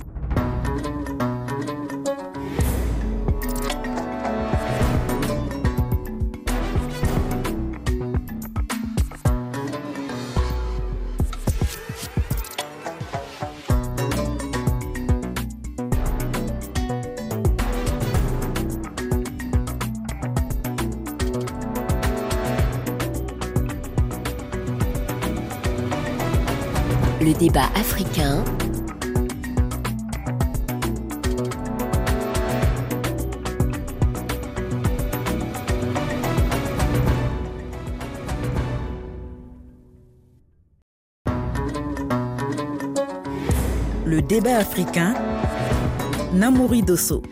Débat 27.43 27.67
africain. 27.75 28.45
Le 44.07 44.23
débat 44.23 44.59
africain. 44.59 45.15
Namouri 46.33 46.83
Dosso. 46.83 47.23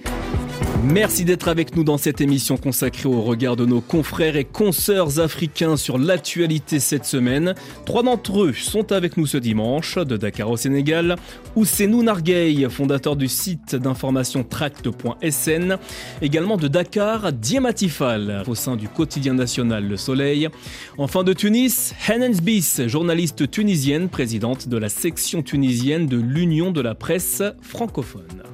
Merci 0.82 1.26
d'être 1.26 1.48
avec 1.48 1.76
nous 1.76 1.84
dans 1.84 1.98
cette 1.98 2.22
émission 2.22 2.56
consacrée 2.56 3.08
au 3.08 3.20
regard 3.20 3.54
de 3.54 3.66
nos 3.66 3.82
confrères 3.82 4.36
et 4.36 4.44
consoeurs 4.44 5.20
africains 5.20 5.76
sur 5.76 5.98
l'actualité 5.98 6.80
cette 6.80 7.04
semaine. 7.04 7.54
Trois 7.84 8.02
d'entre 8.02 8.44
eux 8.44 8.52
sont 8.54 8.90
avec 8.90 9.18
nous 9.18 9.26
ce 9.26 9.36
dimanche, 9.36 9.98
de 9.98 10.16
Dakar 10.16 10.50
au 10.50 10.56
Sénégal, 10.56 11.16
Ousseinou 11.54 12.02
Nargueil, 12.02 12.66
fondateur 12.70 13.14
du 13.14 13.28
site 13.28 13.76
d'information 13.76 14.42
tract.sn, 14.42 15.76
également 16.22 16.56
de 16.56 16.66
Dakar, 16.66 17.30
Diematifal, 17.32 18.42
au 18.46 18.54
sein 18.54 18.76
du 18.76 18.88
quotidien 18.88 19.34
national 19.34 19.86
Le 19.86 19.98
Soleil. 19.98 20.48
Enfin 20.96 21.24
de 21.24 21.34
Tunis, 21.34 21.94
Henens 22.08 22.40
Bis, 22.40 22.80
journaliste 22.86 23.50
tunisienne, 23.50 24.08
présidente 24.08 24.66
de 24.66 24.78
la 24.78 24.88
section 24.88 25.42
tunisienne 25.42 26.06
de 26.06 26.16
l'Union 26.16 26.70
de 26.70 26.80
la 26.80 26.94
presse 26.94 27.42
francophone. 27.60 28.49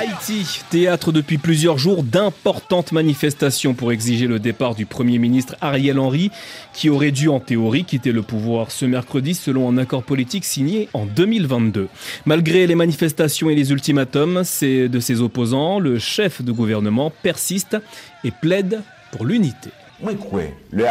Haïti, 0.00 0.62
théâtre 0.70 1.12
depuis 1.12 1.36
plusieurs 1.36 1.76
jours 1.76 2.02
d'importantes 2.02 2.90
manifestations 2.90 3.74
pour 3.74 3.92
exiger 3.92 4.26
le 4.26 4.38
départ 4.38 4.74
du 4.74 4.86
Premier 4.86 5.18
ministre 5.18 5.56
Ariel 5.60 5.98
Henry, 5.98 6.30
qui 6.72 6.88
aurait 6.88 7.10
dû 7.10 7.28
en 7.28 7.38
théorie 7.38 7.84
quitter 7.84 8.10
le 8.10 8.22
pouvoir 8.22 8.70
ce 8.70 8.86
mercredi 8.86 9.34
selon 9.34 9.68
un 9.68 9.76
accord 9.76 10.02
politique 10.02 10.46
signé 10.46 10.88
en 10.94 11.04
2022. 11.04 11.88
Malgré 12.24 12.66
les 12.66 12.76
manifestations 12.76 13.50
et 13.50 13.54
les 13.54 13.72
ultimatums 13.72 14.42
de 14.62 15.00
ses 15.00 15.20
opposants, 15.20 15.78
le 15.78 15.98
chef 15.98 16.40
de 16.40 16.50
gouvernement 16.50 17.12
persiste 17.22 17.76
et 18.24 18.30
plaide 18.30 18.80
pour 19.12 19.26
l'unité. 19.26 19.68
Moi, 20.02 20.14
crois, 20.14 20.44
le 20.70 20.86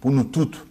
pour 0.00 0.12
nous 0.12 0.24
toutes, 0.24 0.64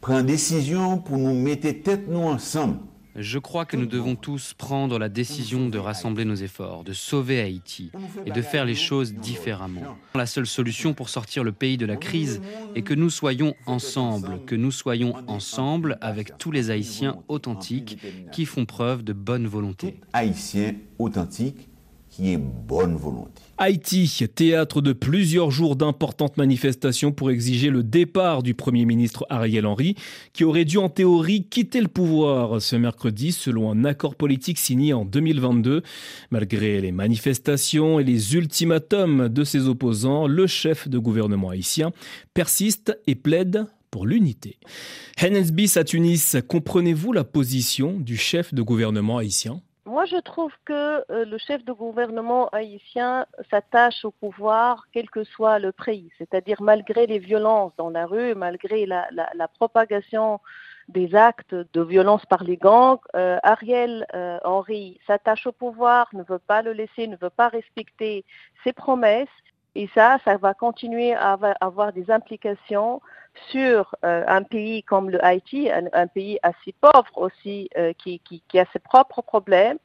prendre 0.00 0.26
décision 0.26 0.98
pour 0.98 1.18
nous 1.18 1.34
mettre 1.34 1.62
tête 1.82 2.06
nous 2.08 2.22
ensemble 2.22 2.76
je 3.16 3.38
crois 3.38 3.64
que 3.64 3.76
nous 3.76 3.86
devons 3.86 4.16
tous 4.16 4.54
prendre 4.54 4.98
la 4.98 5.08
décision 5.08 5.68
de 5.68 5.78
rassembler 5.78 6.24
nos 6.24 6.34
efforts, 6.34 6.84
de 6.84 6.92
sauver 6.92 7.40
Haïti 7.40 7.90
et 8.26 8.30
de 8.30 8.42
faire 8.42 8.64
les 8.64 8.74
choses 8.74 9.14
différemment. 9.14 9.96
La 10.14 10.26
seule 10.26 10.46
solution 10.46 10.94
pour 10.94 11.08
sortir 11.08 11.44
le 11.44 11.52
pays 11.52 11.76
de 11.76 11.86
la 11.86 11.96
crise 11.96 12.40
est 12.74 12.82
que 12.82 12.94
nous 12.94 13.10
soyons 13.10 13.54
ensemble, 13.66 14.44
que 14.44 14.54
nous 14.54 14.72
soyons 14.72 15.14
ensemble 15.26 15.98
avec 16.00 16.38
tous 16.38 16.50
les 16.50 16.70
Haïtiens 16.70 17.16
authentiques 17.28 17.98
qui 18.32 18.46
font 18.46 18.66
preuve 18.66 19.02
de 19.02 19.12
bonne 19.12 19.46
volonté. 19.46 20.00
Haïtiens 20.12 20.74
authentiques 20.98 21.69
Haïti, 23.58 24.28
théâtre 24.34 24.80
de 24.80 24.92
plusieurs 24.92 25.50
jours 25.50 25.76
d'importantes 25.76 26.36
manifestations 26.36 27.12
pour 27.12 27.30
exiger 27.30 27.70
le 27.70 27.82
départ 27.82 28.42
du 28.42 28.54
Premier 28.54 28.84
ministre 28.84 29.26
Ariel 29.28 29.66
Henry, 29.66 29.96
qui 30.32 30.44
aurait 30.44 30.64
dû 30.64 30.78
en 30.78 30.88
théorie 30.88 31.44
quitter 31.44 31.80
le 31.80 31.88
pouvoir 31.88 32.60
ce 32.62 32.76
mercredi 32.76 33.32
selon 33.32 33.70
un 33.70 33.84
accord 33.84 34.14
politique 34.14 34.58
signé 34.58 34.92
en 34.92 35.04
2022. 35.04 35.82
Malgré 36.30 36.80
les 36.80 36.92
manifestations 36.92 38.00
et 38.00 38.04
les 38.04 38.34
ultimatums 38.34 39.28
de 39.28 39.44
ses 39.44 39.68
opposants, 39.68 40.26
le 40.26 40.46
chef 40.46 40.88
de 40.88 40.98
gouvernement 40.98 41.50
haïtien 41.50 41.92
persiste 42.34 42.98
et 43.06 43.14
plaide 43.14 43.66
pour 43.90 44.06
l'unité. 44.06 44.58
Hennensbis 45.18 45.72
à 45.76 45.84
Tunis, 45.84 46.36
comprenez-vous 46.46 47.12
la 47.12 47.24
position 47.24 47.98
du 47.98 48.16
chef 48.16 48.54
de 48.54 48.62
gouvernement 48.62 49.18
haïtien? 49.18 49.62
Moi, 49.90 50.04
je 50.04 50.18
trouve 50.18 50.52
que 50.64 51.04
euh, 51.10 51.24
le 51.24 51.36
chef 51.36 51.64
de 51.64 51.72
gouvernement 51.72 52.48
haïtien 52.50 53.26
s'attache 53.50 54.04
au 54.04 54.12
pouvoir, 54.12 54.84
quel 54.92 55.10
que 55.10 55.24
soit 55.24 55.58
le 55.58 55.72
prix. 55.72 56.12
C'est-à-dire, 56.16 56.62
malgré 56.62 57.08
les 57.08 57.18
violences 57.18 57.72
dans 57.76 57.90
la 57.90 58.06
rue, 58.06 58.36
malgré 58.36 58.86
la, 58.86 59.08
propagation 59.58 60.40
des 60.88 61.16
actes 61.16 61.54
de 61.54 61.82
violence 61.82 62.24
par 62.26 62.44
les 62.44 62.56
gangs, 62.56 63.00
euh, 63.16 63.38
Ariel 63.42 64.06
euh, 64.14 64.38
Henry 64.44 65.00
s'attache 65.08 65.46
au 65.48 65.52
pouvoir, 65.52 66.08
ne 66.12 66.22
veut 66.22 66.38
pas 66.38 66.62
le 66.62 66.72
laisser, 66.72 67.08
ne 67.08 67.16
veut 67.16 67.36
pas 67.42 67.48
respecter 67.48 68.24
ses 68.62 68.72
promesses. 68.72 69.28
Et 69.74 69.88
ça, 69.94 70.18
ça 70.24 70.36
va 70.36 70.54
continuer 70.54 71.14
à 71.14 71.38
avoir 71.60 71.92
des 71.92 72.10
implications 72.10 73.00
sur 73.50 73.94
euh, 74.04 74.24
un 74.26 74.42
pays 74.42 74.82
comme 74.82 75.10
le 75.10 75.24
Haïti, 75.24 75.70
un, 75.70 76.06
pays 76.08 76.38
assez 76.42 76.74
pauvre 76.80 77.16
aussi, 77.16 77.70
euh, 77.76 77.92
qui, 77.92 78.20
a 78.54 78.64
ses 78.72 78.78
propres 78.80 79.22
problèmes. 79.22 79.78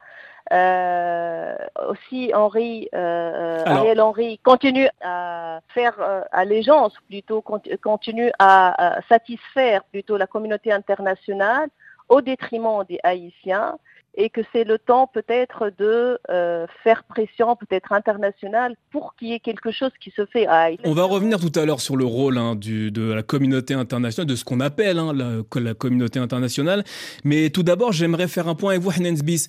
Euh, 0.54 1.56
aussi, 1.90 2.32
Henri, 2.34 2.88
Ariel 2.94 4.02
Henry 4.02 4.40
continue 4.40 4.88
à 5.02 5.60
faire 5.70 5.96
allégeance, 6.32 6.94
plutôt 7.08 7.44
continue 7.82 8.32
à 8.40 9.00
satisfaire 9.10 9.84
plutôt 9.86 10.18
la 10.18 10.28
communauté 10.28 10.72
internationale 10.72 11.70
au 12.10 12.22
détriment 12.22 12.84
des 12.88 13.00
Haïtiens 13.04 13.78
et 14.18 14.30
que 14.30 14.42
c'est 14.52 14.64
le 14.64 14.80
temps 14.80 15.08
peut-être 15.08 15.72
de 15.78 16.20
euh, 16.30 16.66
faire 16.84 17.04
pression, 17.04 17.56
peut-être 17.56 17.94
internationale, 17.94 18.76
pour 18.92 19.16
qu'il 19.16 19.30
y 19.30 19.34
ait 19.34 19.40
quelque 19.40 19.72
chose 19.72 19.92
qui 20.00 20.12
se 20.12 20.26
fait 20.26 20.48
à 20.48 20.62
Haïti. 20.62 20.84
On 20.86 20.94
va 20.94 21.04
revenir 21.04 21.40
tout 21.40 21.52
à 21.60 21.66
l'heure 21.66 21.82
sur 21.82 21.98
le 21.98 22.06
rôle 22.06 22.38
hein, 22.38 22.56
de 22.56 23.12
la 23.12 23.24
communauté 23.24 23.74
internationale, 23.74 24.28
de 24.28 24.36
ce 24.36 24.46
qu'on 24.46 24.60
appelle 24.60 25.00
hein, 25.00 25.14
la, 25.14 25.74
communauté 25.74 26.20
internationale. 26.20 26.84
Mais 27.24 27.50
tout 27.50 27.64
d'abord, 27.64 27.92
j'aimerais 27.92 28.28
faire 28.28 28.48
un 28.48 28.56
point 28.56 28.72
avec 28.72 28.82
vous, 28.82 28.92
Bis. 29.24 29.48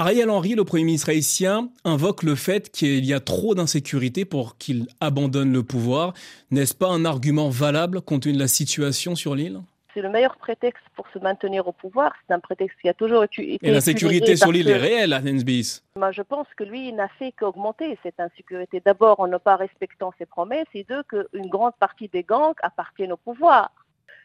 Ariel 0.00 0.30
Henry, 0.30 0.54
le 0.54 0.64
Premier 0.64 0.84
ministre 0.84 1.08
haïtien, 1.08 1.70
invoque 1.84 2.22
le 2.22 2.36
fait 2.36 2.70
qu'il 2.70 3.04
y 3.04 3.12
a 3.12 3.18
trop 3.18 3.56
d'insécurité 3.56 4.24
pour 4.24 4.56
qu'il 4.56 4.86
abandonne 5.00 5.52
le 5.52 5.64
pouvoir. 5.64 6.14
N'est-ce 6.52 6.74
pas 6.74 6.86
un 6.86 7.04
argument 7.04 7.48
valable 7.48 8.00
compte 8.00 8.22
tenu 8.22 8.34
de 8.34 8.38
la 8.38 8.46
situation 8.46 9.16
sur 9.16 9.34
l'île? 9.34 9.60
C'est 9.98 10.02
le 10.02 10.10
meilleur 10.10 10.36
prétexte 10.36 10.84
pour 10.94 11.08
se 11.08 11.18
maintenir 11.18 11.66
au 11.66 11.72
pouvoir. 11.72 12.12
C'est 12.26 12.32
un 12.32 12.38
prétexte 12.38 12.78
qui 12.80 12.88
a 12.88 12.94
toujours 12.94 13.24
été. 13.24 13.58
Et 13.60 13.72
la 13.72 13.80
sécurité 13.80 14.36
sur 14.36 14.52
l'île 14.52 14.68
est 14.68 14.76
réelle 14.76 15.12
à 15.12 15.20
Nensbis. 15.20 15.82
Moi, 15.96 16.12
je 16.12 16.22
pense 16.22 16.46
que 16.56 16.62
lui, 16.62 16.88
il 16.88 16.94
n'a 16.94 17.08
fait 17.08 17.32
qu'augmenter 17.32 17.98
cette 18.04 18.20
insécurité. 18.20 18.80
D'abord, 18.84 19.18
en 19.18 19.26
ne 19.26 19.38
pas 19.38 19.56
respectant 19.56 20.12
ses 20.16 20.26
promesses, 20.26 20.68
et 20.72 20.84
deux, 20.84 21.02
qu'une 21.02 21.48
grande 21.48 21.74
partie 21.80 22.06
des 22.06 22.22
gangs 22.22 22.54
appartiennent 22.62 23.12
au 23.12 23.16
pouvoir. 23.16 23.72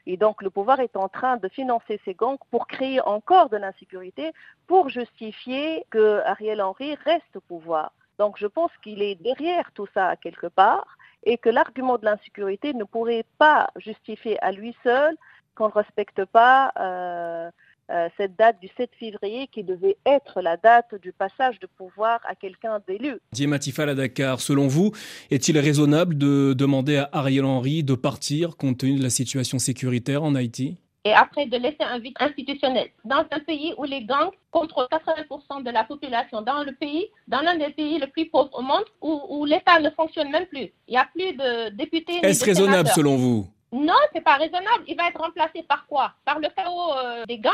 Et 0.06 0.16
donc, 0.16 0.44
le 0.44 0.52
pouvoir 0.52 0.80
est 0.80 0.96
en 0.96 1.10
train 1.10 1.38
de 1.38 1.48
financer 1.48 2.00
ces 2.06 2.14
gangs 2.14 2.38
pour 2.52 2.68
créer 2.68 3.02
encore 3.02 3.50
de 3.50 3.58
l'insécurité, 3.58 4.32
pour 4.68 4.90
justifier 4.90 5.86
que 5.90 6.22
Ariel 6.26 6.62
Henry 6.62 6.94
reste 7.04 7.36
au 7.36 7.42
pouvoir. 7.42 7.94
Donc, 8.20 8.38
je 8.38 8.46
pense 8.46 8.72
qu'il 8.84 9.02
est 9.02 9.16
derrière 9.16 9.72
tout 9.74 9.88
ça 9.96 10.16
quelque 10.18 10.48
part 10.48 10.98
et 11.24 11.38
que 11.38 11.50
l'argument 11.50 11.98
de 11.98 12.06
l'insécurité 12.06 12.74
ne 12.74 12.84
pourrait 12.84 13.26
pas 13.38 13.70
justifier 13.78 14.40
à 14.44 14.52
lui 14.52 14.76
seul 14.84 15.16
qu'on 15.56 15.68
ne 15.68 15.74
respecte 15.74 16.26
pas 16.26 16.72
euh, 16.80 17.50
euh, 17.92 18.08
cette 18.18 18.38
date 18.38 18.60
du 18.62 18.70
7 18.78 18.90
février 18.98 19.48
qui 19.48 19.64
devait 19.64 19.98
être 20.06 20.42
la 20.42 20.56
date 20.56 20.96
du 21.02 21.12
passage 21.12 21.60
de 21.60 21.68
pouvoir 21.68 22.20
à 22.28 22.34
quelqu'un 22.34 22.80
d'élu. 22.88 23.20
Matifal 23.46 23.90
à 23.90 23.96
Dakar, 23.96 24.40
selon 24.40 24.68
vous, 24.68 24.92
est-il 25.30 25.60
raisonnable 25.60 26.18
de 26.18 26.54
demander 26.54 26.98
à 26.98 27.10
Ariel 27.12 27.44
Henry 27.44 27.84
de 27.84 27.96
partir 27.96 28.56
compte 28.56 28.78
tenu 28.80 28.98
de 28.98 29.04
la 29.04 29.10
situation 29.10 29.60
sécuritaire 29.60 30.24
en 30.24 30.34
Haïti? 30.34 30.78
Et 31.06 31.12
après 31.12 31.46
de 31.46 31.58
laisser 31.58 31.82
un 31.82 32.00
vide 32.00 32.16
institutionnel. 32.22 32.88
Dans 33.04 33.26
un 33.30 33.40
pays 33.46 33.74
où 33.78 33.84
les 33.84 34.06
gangs 34.06 34.32
contrôlent 34.50 34.88
80% 34.90 35.64
de 35.64 35.70
la 35.70 35.84
population, 35.84 36.42
dans 36.42 36.64
le 36.64 36.72
pays, 36.72 37.08
dans 37.28 37.42
l'un 37.42 37.58
des 37.58 37.72
pays 37.74 38.00
les 38.00 38.08
plus 38.08 38.30
pauvres 38.30 38.50
au 38.54 38.62
monde, 38.62 38.86
où, 39.02 39.22
où 39.30 39.44
l'État 39.44 39.82
ne 39.82 39.90
fonctionne 39.90 40.32
même 40.32 40.46
plus. 40.46 40.72
Il 40.88 40.92
n'y 40.92 40.98
a 40.98 41.06
plus 41.14 41.34
de 41.34 41.76
députés. 41.76 42.20
Est-ce 42.24 42.46
raisonnable 42.46 42.88
selon 42.96 43.18
vous? 43.18 43.53
Non, 43.74 43.98
c'est 44.14 44.22
pas 44.22 44.36
raisonnable. 44.36 44.84
Il 44.88 44.96
va 44.96 45.10
être 45.10 45.20
remplacé 45.20 45.64
par 45.64 45.88
quoi? 45.88 46.14
Par 46.26 46.40
le 46.40 46.48
chaos 46.50 46.94
euh, 46.96 47.26
des 47.26 47.40
gangs? 47.40 47.52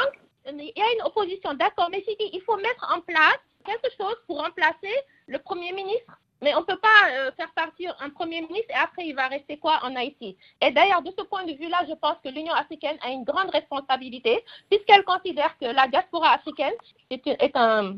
Il 0.52 0.74
y 0.76 0.82
a 0.82 0.94
une 0.96 1.04
opposition, 1.06 1.54
d'accord, 1.54 1.90
mais 1.92 2.04
il 2.08 2.42
faut 2.42 2.58
mettre 2.58 2.94
en 2.94 3.00
place 3.02 3.40
quelque 3.66 3.90
chose 3.98 4.16
pour 4.28 4.42
remplacer 4.42 4.94
le 5.28 5.40
Premier 5.40 5.72
ministre. 5.72 6.14
Mais 6.42 6.54
on 6.56 6.62
ne 6.62 6.66
peut 6.66 6.78
pas 6.78 7.12
euh, 7.12 7.32
faire 7.34 7.52
partir 7.54 7.96
un 8.00 8.10
Premier 8.10 8.42
ministre 8.42 8.70
et 8.70 8.80
après 8.82 9.06
il 9.06 9.16
va 9.16 9.28
rester 9.28 9.58
quoi 9.58 9.80
en 9.84 9.96
Haïti? 9.96 10.38
Et 10.62 10.72
d'ailleurs, 10.72 11.02
de 11.02 11.12
ce 11.18 11.24
point 11.24 11.46
de 11.46 11.54
vue-là, 11.54 11.86
je 11.88 11.94
pense 11.94 12.16
que 12.24 12.30
l'Union 12.30 12.54
africaine 12.54 12.98
a 13.02 13.10
une 13.10 13.24
grande 13.24 13.50
responsabilité 13.52 14.44
puisqu'elle 14.70 15.04
considère 15.04 15.58
que 15.58 15.66
la 15.66 15.88
diaspora 15.88 16.32
africaine 16.34 16.74
est 17.10 17.56
un, 17.56 17.96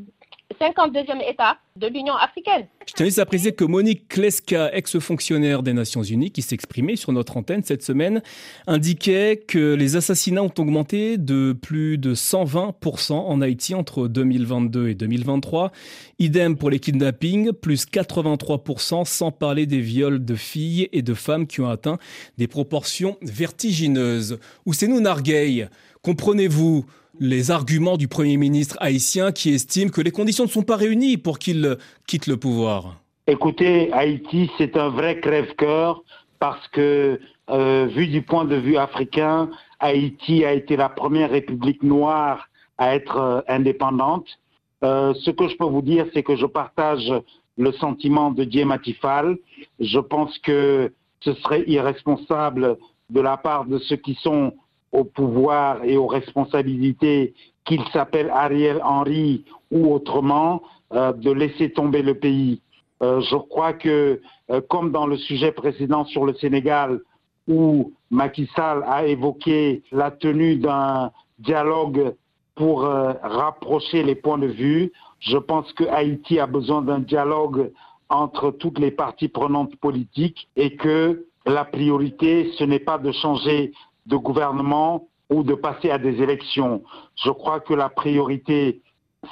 52e 0.52 1.20
État 1.28 1.58
de 1.76 1.86
l'Union 1.86 2.14
africaine. 2.14 2.66
Je 2.86 2.92
tiens 2.92 3.22
à 3.22 3.26
préciser 3.26 3.52
que 3.52 3.64
Monique 3.64 4.08
Kleska, 4.08 4.74
ex-fonctionnaire 4.74 5.62
des 5.62 5.72
Nations 5.72 6.02
Unies, 6.02 6.30
qui 6.30 6.42
s'exprimait 6.42 6.96
sur 6.96 7.12
notre 7.12 7.36
antenne 7.36 7.62
cette 7.62 7.82
semaine, 7.82 8.22
indiquait 8.66 9.42
que 9.46 9.74
les 9.74 9.96
assassinats 9.96 10.42
ont 10.42 10.52
augmenté 10.58 11.16
de 11.16 11.52
plus 11.52 11.98
de 11.98 12.14
120% 12.14 13.12
en 13.12 13.40
Haïti 13.40 13.74
entre 13.74 14.08
2022 14.08 14.88
et 14.88 14.94
2023. 14.94 15.72
Idem 16.18 16.56
pour 16.56 16.70
les 16.70 16.78
kidnappings, 16.80 17.52
plus 17.52 17.86
83%, 17.86 19.04
sans 19.04 19.30
parler 19.30 19.66
des 19.66 19.80
viols 19.80 20.24
de 20.24 20.34
filles 20.34 20.88
et 20.92 21.02
de 21.02 21.14
femmes 21.14 21.46
qui 21.46 21.60
ont 21.60 21.68
atteint 21.68 21.98
des 22.38 22.48
proportions 22.48 23.16
vertigineuses. 23.22 24.38
Ou 24.66 24.72
c'est 24.72 24.88
nous, 24.88 25.00
Nargueil, 25.00 25.68
comprenez-vous 26.02 26.84
les 27.20 27.50
arguments 27.50 27.96
du 27.96 28.08
Premier 28.08 28.36
ministre 28.36 28.76
haïtien 28.80 29.32
qui 29.32 29.50
estime 29.50 29.90
que 29.90 30.00
les 30.00 30.10
conditions 30.10 30.44
ne 30.44 30.48
sont 30.50 30.62
pas 30.62 30.76
réunies 30.76 31.16
pour 31.16 31.38
qu'il 31.38 31.76
quitte 32.06 32.26
le 32.26 32.36
pouvoir 32.36 32.96
Écoutez, 33.26 33.92
Haïti, 33.92 34.50
c'est 34.58 34.76
un 34.76 34.88
vrai 34.88 35.20
crève-cœur 35.20 36.02
parce 36.40 36.66
que, 36.68 37.20
euh, 37.50 37.86
vu 37.86 38.08
du 38.08 38.22
point 38.22 38.44
de 38.44 38.56
vue 38.56 38.76
africain, 38.76 39.48
Haïti 39.78 40.44
a 40.44 40.52
été 40.52 40.76
la 40.76 40.88
première 40.88 41.30
république 41.30 41.84
noire 41.84 42.48
à 42.78 42.96
être 42.96 43.16
euh, 43.16 43.40
indépendante. 43.46 44.26
Euh, 44.82 45.14
ce 45.22 45.30
que 45.30 45.48
je 45.48 45.56
peux 45.56 45.66
vous 45.66 45.82
dire, 45.82 46.06
c'est 46.12 46.24
que 46.24 46.34
je 46.34 46.46
partage 46.46 47.12
le 47.58 47.72
sentiment 47.72 48.32
de 48.32 48.42
Diematifal. 48.42 49.38
Je 49.78 50.00
pense 50.00 50.36
que 50.40 50.92
ce 51.20 51.34
serait 51.34 51.62
irresponsable 51.68 52.76
de 53.10 53.20
la 53.20 53.36
part 53.36 53.66
de 53.66 53.78
ceux 53.78 53.96
qui 53.96 54.18
sont 54.20 54.52
au 54.92 55.04
pouvoir 55.04 55.82
et 55.84 55.96
aux 55.96 56.06
responsabilités, 56.06 57.34
qu'ils 57.64 57.84
s'appellent 57.92 58.30
Ariel 58.30 58.80
Henry 58.84 59.44
ou 59.70 59.92
autrement, 59.92 60.62
euh, 60.92 61.12
de 61.12 61.30
laisser 61.30 61.72
tomber 61.72 62.02
le 62.02 62.14
pays. 62.14 62.60
Euh, 63.02 63.20
je 63.20 63.36
crois 63.36 63.72
que, 63.72 64.20
euh, 64.50 64.60
comme 64.68 64.92
dans 64.92 65.06
le 65.06 65.16
sujet 65.16 65.50
précédent 65.52 66.04
sur 66.04 66.26
le 66.26 66.34
Sénégal, 66.34 67.00
où 67.48 67.92
Macky 68.10 68.48
Sall 68.54 68.84
a 68.86 69.06
évoqué 69.06 69.82
la 69.90 70.10
tenue 70.10 70.56
d'un 70.56 71.10
dialogue 71.38 72.14
pour 72.54 72.82
rapprocher 72.82 74.04
les 74.04 74.14
points 74.14 74.38
de 74.38 74.46
vue, 74.46 74.92
je 75.18 75.38
pense 75.38 75.72
que 75.72 75.84
Haïti 75.84 76.38
a 76.38 76.46
besoin 76.46 76.82
d'un 76.82 77.00
dialogue 77.00 77.72
entre 78.10 78.50
toutes 78.50 78.78
les 78.78 78.90
parties 78.90 79.28
prenantes 79.28 79.74
politiques 79.76 80.48
et 80.54 80.76
que 80.76 81.26
la 81.46 81.64
priorité, 81.64 82.52
ce 82.58 82.64
n'est 82.64 82.78
pas 82.78 82.98
de 82.98 83.10
changer 83.10 83.72
de 84.06 84.16
gouvernement 84.16 85.08
ou 85.30 85.42
de 85.42 85.54
passer 85.54 85.90
à 85.90 85.98
des 85.98 86.22
élections. 86.22 86.82
Je 87.22 87.30
crois 87.30 87.60
que 87.60 87.74
la 87.74 87.88
priorité, 87.88 88.82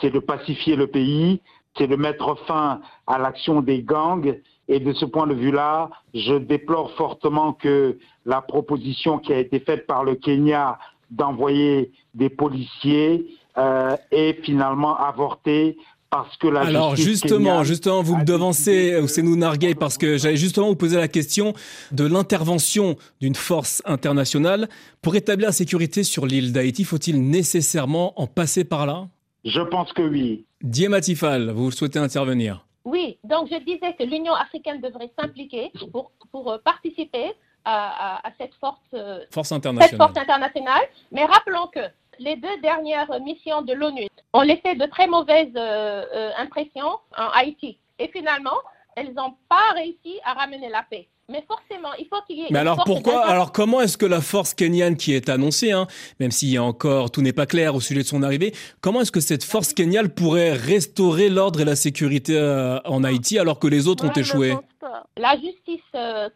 c'est 0.00 0.11
de 0.11 0.18
pacifier 0.18 0.76
le 0.76 0.87
pays, 0.87 1.40
c'est 1.76 1.87
de 1.87 1.96
mettre 1.96 2.37
fin 2.46 2.80
à 3.06 3.18
l'action 3.18 3.61
des 3.61 3.83
gangs. 3.83 4.40
Et 4.68 4.78
de 4.78 4.92
ce 4.92 5.04
point 5.04 5.26
de 5.26 5.35
vue-là, 5.35 5.90
je 6.14 6.35
déplore 6.35 6.92
fortement 6.92 7.52
que 7.52 7.98
la 8.24 8.40
proposition 8.40 9.18
qui 9.18 9.33
a 9.33 9.38
été 9.38 9.59
faite 9.61 9.87
par 9.87 10.04
le 10.04 10.14
Kenya 10.14 10.78
d'envoyer 11.11 11.90
des 12.14 12.28
policiers 12.30 13.26
euh, 13.59 13.96
ait 14.12 14.35
finalement 14.44 14.96
avorté 14.96 15.76
parce 16.11 16.37
que 16.37 16.49
la 16.49 16.62
Alors 16.62 16.96
justement, 16.96 17.62
justement, 17.62 18.03
vous 18.03 18.16
me 18.16 18.25
devancez, 18.25 18.96
Ousseinou 19.01 19.37
Narguey, 19.37 19.75
parce 19.75 19.96
que 19.96 20.18
j'allais 20.18 20.37
justement 20.37 20.68
vous 20.68 20.77
poser 20.77 20.96
la 20.96 21.09
question 21.09 21.55
de 21.92 22.05
l'intervention 22.05 22.96
d'une 23.20 23.37
force 23.37 23.81
internationale. 23.85 24.68
Pour 25.03 25.14
établir 25.14 25.49
la 25.49 25.53
sécurité 25.53 26.03
sur 26.03 26.27
l'île 26.27 26.53
d'Haïti, 26.53 26.85
faut-il 26.85 27.31
nécessairement 27.31 28.20
en 28.20 28.27
passer 28.27 28.64
par 28.64 28.87
là? 28.87 29.09
Je 29.44 29.61
pense 29.61 29.92
que 29.92 30.03
oui. 30.03 30.44
Diematifal, 30.62 31.51
vous 31.51 31.70
souhaitez 31.70 31.99
intervenir? 31.99 32.66
Oui, 32.85 33.18
donc 33.25 33.49
je 33.51 33.59
disais 33.64 33.94
que 33.99 34.03
l'Union 34.03 34.35
africaine 34.35 34.81
devrait 34.81 35.11
s'impliquer 35.18 35.70
pour, 35.92 36.12
pour 36.33 36.51
euh, 36.51 36.59
participer 36.59 37.33
à, 37.64 38.23
cette 38.38 38.55
force, 38.55 38.79
euh, 38.94 39.20
force 39.31 39.53
internationale. 39.53 39.90
Cette 39.90 39.99
force 39.99 40.16
internationale. 40.16 40.83
Mais 41.12 41.25
rappelons 41.25 41.68
que 41.75 41.81
les 42.20 42.37
deux 42.37 42.61
dernières 42.62 43.09
missions 43.20 43.62
de 43.62 43.72
l'ONU 43.72 44.06
ont 44.33 44.42
laissé 44.42 44.74
de 44.74 44.87
très 44.87 45.09
mauvaises 45.09 45.48
euh, 45.56 46.04
euh, 46.14 46.30
impressions 46.38 46.98
en 47.16 47.28
Haïti. 47.35 47.78
Et 47.98 48.09
finalement, 48.09 48.59
elles 48.94 49.12
n'ont 49.14 49.35
pas 49.48 49.72
réussi 49.74 50.20
à 50.24 50.35
ramener 50.35 50.68
la 50.68 50.85
paix. 50.88 51.09
Mais 51.30 51.44
forcément, 51.46 51.90
il 51.98 52.06
faut 52.09 52.20
qu'il 52.26 52.38
y 52.38 52.42
ait. 52.42 52.48
Mais 52.50 52.59
alors 52.59 52.83
pourquoi 52.85 53.24
Alors 53.24 53.52
comment 53.52 53.80
est-ce 53.80 53.96
que 53.96 54.04
la 54.04 54.20
force 54.20 54.52
kenyane 54.52 54.96
qui 54.96 55.14
est 55.14 55.28
annoncée, 55.28 55.70
hein, 55.70 55.87
même 56.18 56.33
s'il 56.33 56.50
y 56.50 56.56
a 56.56 56.62
encore 56.62 57.11
tout 57.11 57.22
n'est 57.22 57.33
pas 57.33 57.46
clair 57.46 57.74
au 57.74 57.80
sujet 57.80 58.02
de 58.02 58.06
son 58.06 58.22
arrivée, 58.22 58.52
comment 58.80 59.00
est-ce 59.00 59.12
que 59.12 59.20
cette 59.20 59.44
force 59.44 59.72
kenyane 59.72 60.09
pourrait 60.09 60.52
restaurer 60.52 61.28
l'ordre 61.28 61.61
et 61.61 61.64
la 61.64 61.76
sécurité 61.76 62.37
euh, 62.37 62.80
en 62.85 63.04
Haïti 63.04 63.38
alors 63.38 63.61
que 63.61 63.68
les 63.68 63.87
autres 63.87 64.04
ont 64.04 64.12
échoué? 64.12 64.56
La 65.16 65.35
justice 65.37 65.85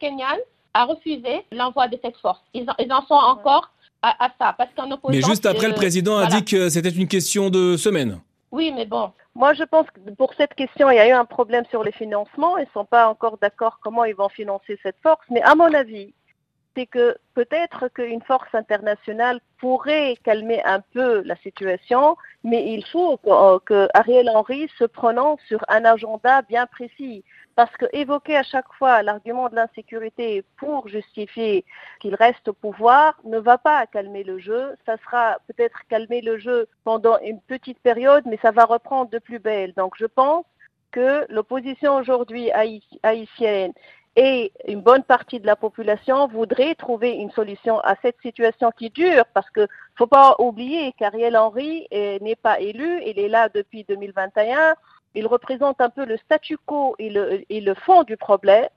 kenyane 0.01 0.39
a 0.75 0.85
refusé 0.85 1.45
l'envoi 1.51 1.89
de 1.89 1.99
cette 2.03 2.17
force. 2.19 2.41
Ils 2.55 2.67
ils 2.79 2.93
en 2.93 3.05
sont 3.07 3.15
encore 3.15 3.74
à, 4.05 4.31
ça. 4.39 4.55
Parce 4.57 4.71
qu'en 4.77 4.89
Mais 5.09 5.23
juste 5.23 5.47
après, 5.47 5.69
le 5.69 5.75
président 5.75 6.17
a 6.19 6.27
dit 6.27 6.45
que 6.45 6.69
c'était 6.69 6.91
une 6.91 7.09
question 7.09 7.51
de 7.51 7.77
semaine. 7.77 8.21
Oui, 8.51 8.73
mais 8.75 8.87
bon. 8.87 9.11
Moi, 9.35 9.53
je 9.55 9.65
pense 9.65 9.87
que 9.91 10.11
pour 10.13 10.33
cette 10.35 10.55
question, 10.55 10.91
il 10.91 10.97
y 10.97 11.01
a 11.01 11.09
eu 11.09 11.13
un 11.13 11.25
problème 11.25 11.65
sur 11.71 11.83
les 11.83 11.91
financements. 11.91 12.57
Ils 12.57 12.67
ne 12.67 12.73
sont 12.73 12.85
pas 12.85 13.09
encore 13.09 13.37
d'accord 13.39 13.81
comment 13.83 14.05
ils 14.05 14.15
vont 14.15 14.29
financer 14.29 14.79
cette 14.83 14.97
force. 15.03 15.25
Mais 15.31 15.43
à 15.43 15.57
mon 15.57 15.73
avis, 15.75 16.15
c'est 16.75 16.87
que 16.87 17.17
peut-être 17.35 17.89
qu'une 17.89 18.23
force 18.23 18.55
internationale 18.55 19.41
pourrait 19.59 20.17
calmer 20.25 20.63
un 20.65 20.81
peu 20.81 21.23
la 21.25 21.37
situation, 21.37 22.17
mais 22.43 22.73
il 22.73 22.85
faut 22.87 23.17
que, 23.19 23.59
que 23.61 23.89
Ariel 23.95 24.29
Henry 24.29 24.69
se 24.79 24.85
prononce 24.85 25.41
sur 25.47 25.65
un 25.69 25.85
agenda 25.85 26.43
bien 26.43 26.67
précis. 26.67 27.25
Parce 27.57 27.71
que 27.77 27.87
évoquer 27.93 28.37
à 28.37 28.43
chaque 28.43 28.73
fois 28.75 29.03
l'argument 29.03 29.49
de 29.49 29.55
l'insécurité 29.55 30.45
pour 30.57 30.89
justifier 30.89 31.65
qu'il 32.01 32.17
reste 32.17 32.49
au 32.49 32.53
pouvoir 32.53 33.15
ne 33.25 33.39
va 33.39 33.59
pas 33.59 33.87
calmer 33.87 34.25
le 34.25 34.39
jeu. 34.39 34.75
Ça 34.87 34.97
sera 35.05 35.39
peut-être 35.47 35.79
calmer 35.89 36.21
le 36.21 36.39
jeu 36.39 36.67
pendant 36.83 37.19
une 37.21 37.41
petite 37.41 37.79
période, 37.79 38.25
mais 38.27 38.39
ça 38.43 38.51
va 38.51 38.65
reprendre 38.65 39.11
de 39.11 39.21
plus 39.21 39.39
belle. 39.39 39.73
Donc 39.75 39.95
je 39.97 40.07
pense 40.07 40.45
que 40.91 41.27
l'opposition 41.29 41.97
aujourd'hui 41.97 42.51
haïtienne 42.53 43.73
et 44.17 44.53
une 44.69 44.81
bonne 44.81 45.03
partie 45.03 45.41
de 45.41 45.47
la 45.47 45.57
population 45.57 46.29
voudrait 46.29 46.75
trouver 46.75 47.13
une 47.13 47.31
solution 47.33 47.81
à 47.81 47.97
cette 48.03 48.21
situation 48.23 48.71
qui 48.71 48.91
dure 48.91 49.25
parce 49.35 49.51
que 49.51 49.67
faut 49.97 50.07
pas 50.07 50.37
oublier 50.39 50.93
qu'Ariel 50.93 51.37
Henry 51.37 51.87
n'est 51.91 52.37
pas 52.37 52.61
élu, 52.61 53.03
il 53.05 53.19
est 53.19 53.29
là 53.29 53.49
depuis 53.49 53.85
2021 53.85 54.75
il 55.15 55.27
représente 55.27 55.81
un 55.81 55.91
peu 55.91 56.05
le 56.05 56.17
statu 56.19 56.59
quo 56.59 56.95
et 56.99 57.11
le, 57.11 57.75
fond 57.75 58.03
du 58.03 58.17
problème. 58.17 58.69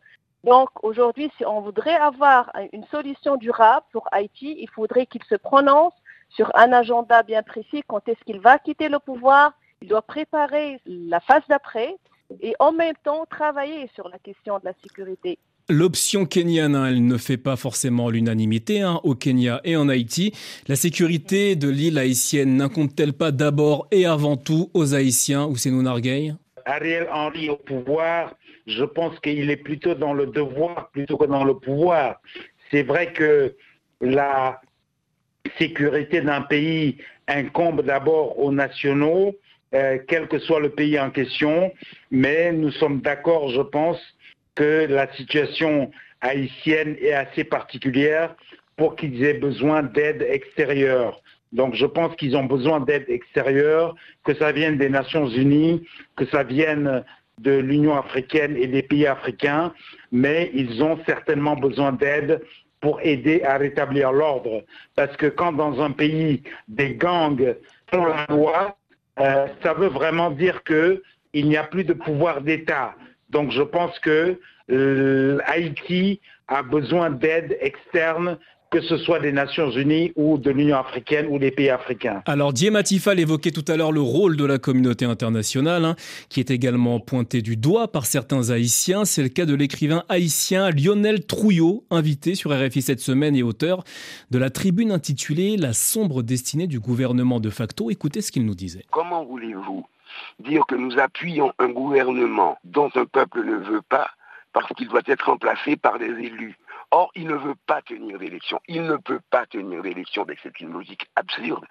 Donc 0.43 0.69
aujourd'hui, 0.83 1.31
si 1.37 1.45
on 1.45 1.61
voudrait 1.61 1.95
avoir 1.95 2.51
une 2.71 2.85
solution 2.85 3.35
durable 3.37 3.85
pour 3.91 4.07
Haïti, 4.11 4.55
il 4.59 4.69
faudrait 4.69 5.07
qu'il 5.07 5.23
se 5.23 5.35
prononce 5.35 5.93
sur 6.29 6.51
un 6.55 6.71
agenda 6.73 7.23
bien 7.23 7.43
précis 7.43 7.83
quand 7.87 8.07
est-ce 8.07 8.23
qu'il 8.23 8.39
va 8.39 8.59
quitter 8.59 8.89
le 8.89 8.99
pouvoir? 8.99 9.53
Il 9.81 9.89
doit 9.89 10.01
préparer 10.01 10.79
la 10.85 11.19
phase 11.19 11.43
d'après 11.49 11.95
et 12.41 12.53
en 12.59 12.71
même 12.71 12.95
temps 13.03 13.25
travailler 13.29 13.89
sur 13.95 14.09
la 14.09 14.19
question 14.19 14.59
de 14.59 14.65
la 14.65 14.73
sécurité. 14.83 15.39
L'option 15.69 16.25
kenyane, 16.25 16.75
hein, 16.75 16.87
elle 16.87 17.05
ne 17.05 17.17
fait 17.17 17.37
pas 17.37 17.57
forcément 17.57 18.09
l'unanimité 18.09 18.81
hein, 18.81 19.01
au 19.03 19.15
Kenya 19.15 19.59
et 19.65 19.75
en 19.75 19.89
Haïti. 19.89 20.33
La 20.69 20.77
sécurité 20.77 21.57
de 21.57 21.67
l'île 21.67 21.97
haïtienne 21.97 22.55
n'incombe-t-elle 22.55 23.11
pas 23.11 23.31
d'abord 23.31 23.87
et 23.91 24.05
avant 24.05 24.37
tout 24.37 24.71
aux 24.73 24.93
Haïtiens 24.93 25.45
ou 25.45 25.57
c'est 25.57 25.69
nous 25.69 25.81
Nargueil 25.81 26.35
Ariel 26.65 27.07
Henry 27.11 27.49
au 27.49 27.57
pouvoir, 27.57 28.35
je 28.65 28.83
pense 28.83 29.19
qu'il 29.19 29.49
est 29.49 29.57
plutôt 29.57 29.93
dans 29.93 30.13
le 30.13 30.27
devoir 30.27 30.89
plutôt 30.91 31.17
que 31.17 31.25
dans 31.25 31.43
le 31.43 31.55
pouvoir. 31.55 32.21
C'est 32.71 32.83
vrai 32.83 33.11
que 33.13 33.55
la 33.99 34.61
sécurité 35.57 36.21
d'un 36.21 36.41
pays 36.41 36.97
incombe 37.27 37.81
d'abord 37.81 38.39
aux 38.39 38.51
nationaux, 38.51 39.35
euh, 39.73 39.97
quel 40.07 40.27
que 40.27 40.39
soit 40.39 40.59
le 40.59 40.69
pays 40.69 40.99
en 40.99 41.09
question, 41.09 41.71
mais 42.11 42.51
nous 42.51 42.71
sommes 42.71 43.01
d'accord, 43.01 43.49
je 43.49 43.61
pense, 43.61 43.99
que 44.55 44.87
la 44.89 45.11
situation 45.13 45.91
haïtienne 46.21 46.95
est 47.01 47.13
assez 47.13 47.43
particulière 47.43 48.35
pour 48.75 48.95
qu'ils 48.95 49.23
aient 49.23 49.35
besoin 49.35 49.83
d'aide 49.83 50.25
extérieure. 50.29 51.21
Donc 51.51 51.75
je 51.75 51.85
pense 51.85 52.15
qu'ils 52.15 52.35
ont 52.35 52.45
besoin 52.45 52.79
d'aide 52.79 53.05
extérieure, 53.07 53.95
que 54.23 54.33
ça 54.35 54.51
vienne 54.51 54.77
des 54.77 54.89
Nations 54.89 55.27
Unies, 55.27 55.87
que 56.15 56.25
ça 56.25 56.43
vienne 56.43 57.03
de 57.39 57.51
l'Union 57.51 57.95
africaine 57.95 58.57
et 58.57 58.67
des 58.67 58.81
pays 58.81 59.05
africains, 59.05 59.73
mais 60.11 60.49
ils 60.53 60.83
ont 60.83 60.99
certainement 61.05 61.55
besoin 61.55 61.91
d'aide 61.91 62.41
pour 62.81 62.99
aider 63.01 63.43
à 63.43 63.57
rétablir 63.57 64.11
l'ordre. 64.11 64.63
Parce 64.95 65.15
que 65.17 65.27
quand 65.27 65.53
dans 65.53 65.81
un 65.81 65.91
pays 65.91 66.43
des 66.67 66.95
gangs 66.95 67.55
font 67.91 68.05
la 68.05 68.25
loi, 68.29 68.77
euh, 69.19 69.47
ça 69.63 69.73
veut 69.73 69.87
vraiment 69.87 70.31
dire 70.31 70.63
qu'il 70.63 71.47
n'y 71.47 71.57
a 71.57 71.63
plus 71.63 71.83
de 71.83 71.93
pouvoir 71.93 72.41
d'État. 72.41 72.95
Donc 73.29 73.51
je 73.51 73.61
pense 73.61 73.97
que 73.99 74.39
euh, 74.71 75.39
Haïti 75.45 76.21
a 76.47 76.63
besoin 76.63 77.09
d'aide 77.09 77.57
externe 77.61 78.37
que 78.69 78.81
ce 78.81 78.97
soit 78.97 79.19
des 79.19 79.31
Nations 79.31 79.71
Unies 79.71 80.11
ou 80.15 80.37
de 80.37 80.51
l'Union 80.51 80.77
africaine 80.77 81.27
ou 81.29 81.39
des 81.39 81.51
pays 81.51 81.69
africains. 81.69 82.21
Alors 82.25 82.53
Matifal 82.71 83.19
évoquait 83.19 83.51
tout 83.51 83.63
à 83.67 83.77
l'heure 83.77 83.91
le 83.91 84.01
rôle 84.01 84.35
de 84.35 84.45
la 84.45 84.57
communauté 84.57 85.05
internationale, 85.05 85.85
hein, 85.85 85.95
qui 86.29 86.39
est 86.39 86.51
également 86.51 86.99
pointé 86.99 87.41
du 87.41 87.55
doigt 87.55 87.87
par 87.87 88.05
certains 88.05 88.49
Haïtiens. 88.49 89.05
C'est 89.05 89.23
le 89.23 89.29
cas 89.29 89.45
de 89.45 89.55
l'écrivain 89.55 90.03
haïtien 90.09 90.69
Lionel 90.71 91.25
Trouillot, 91.25 91.85
invité 91.91 92.35
sur 92.35 92.51
RFI 92.51 92.81
cette 92.81 92.99
semaine 92.99 93.35
et 93.35 93.43
auteur 93.43 93.83
de 94.31 94.37
la 94.37 94.49
tribune 94.49 94.91
intitulée 94.91 95.57
La 95.57 95.73
sombre 95.73 96.21
destinée 96.23 96.67
du 96.67 96.79
gouvernement 96.79 97.39
de 97.39 97.49
facto. 97.49 97.89
Écoutez 97.89 98.21
ce 98.21 98.31
qu'il 98.31 98.45
nous 98.45 98.55
disait. 98.55 98.83
Comment 98.91 99.23
voulez-vous 99.25 99.85
dire 100.39 100.65
que 100.67 100.75
nous 100.75 100.99
appuyons 100.99 101.53
un 101.59 101.69
gouvernement 101.69 102.57
dont 102.63 102.89
un 102.95 103.05
peuple 103.05 103.43
ne 103.45 103.55
veut 103.55 103.81
pas 103.87 104.09
parce 104.53 104.71
qu'il 104.73 104.87
doit 104.87 105.01
être 105.05 105.25
remplacé 105.25 105.75
par 105.75 105.99
des 105.99 106.05
élus? 106.05 106.57
Or, 106.91 107.11
il 107.15 107.27
ne 107.27 107.35
veut 107.35 107.55
pas 107.65 107.81
tenir 107.81 108.17
d'élection. 108.17 108.59
Il 108.67 108.83
ne 108.83 108.95
peut 108.95 109.19
pas 109.29 109.45
tenir 109.45 109.81
d'élection. 109.81 110.25
C'est 110.41 110.59
une 110.61 110.71
logique 110.71 111.05
absurde. 111.15 111.65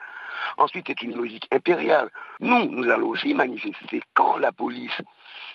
Ensuite, 0.59 0.87
c'est 0.89 1.03
une 1.03 1.17
logique 1.17 1.49
impériale. 1.51 2.11
Nous, 2.41 2.71
nous 2.71 2.91
allons 2.91 3.09
aussi 3.09 3.33
manifester 3.33 4.03
quand 4.15 4.37
la 4.37 4.53
police 4.53 5.01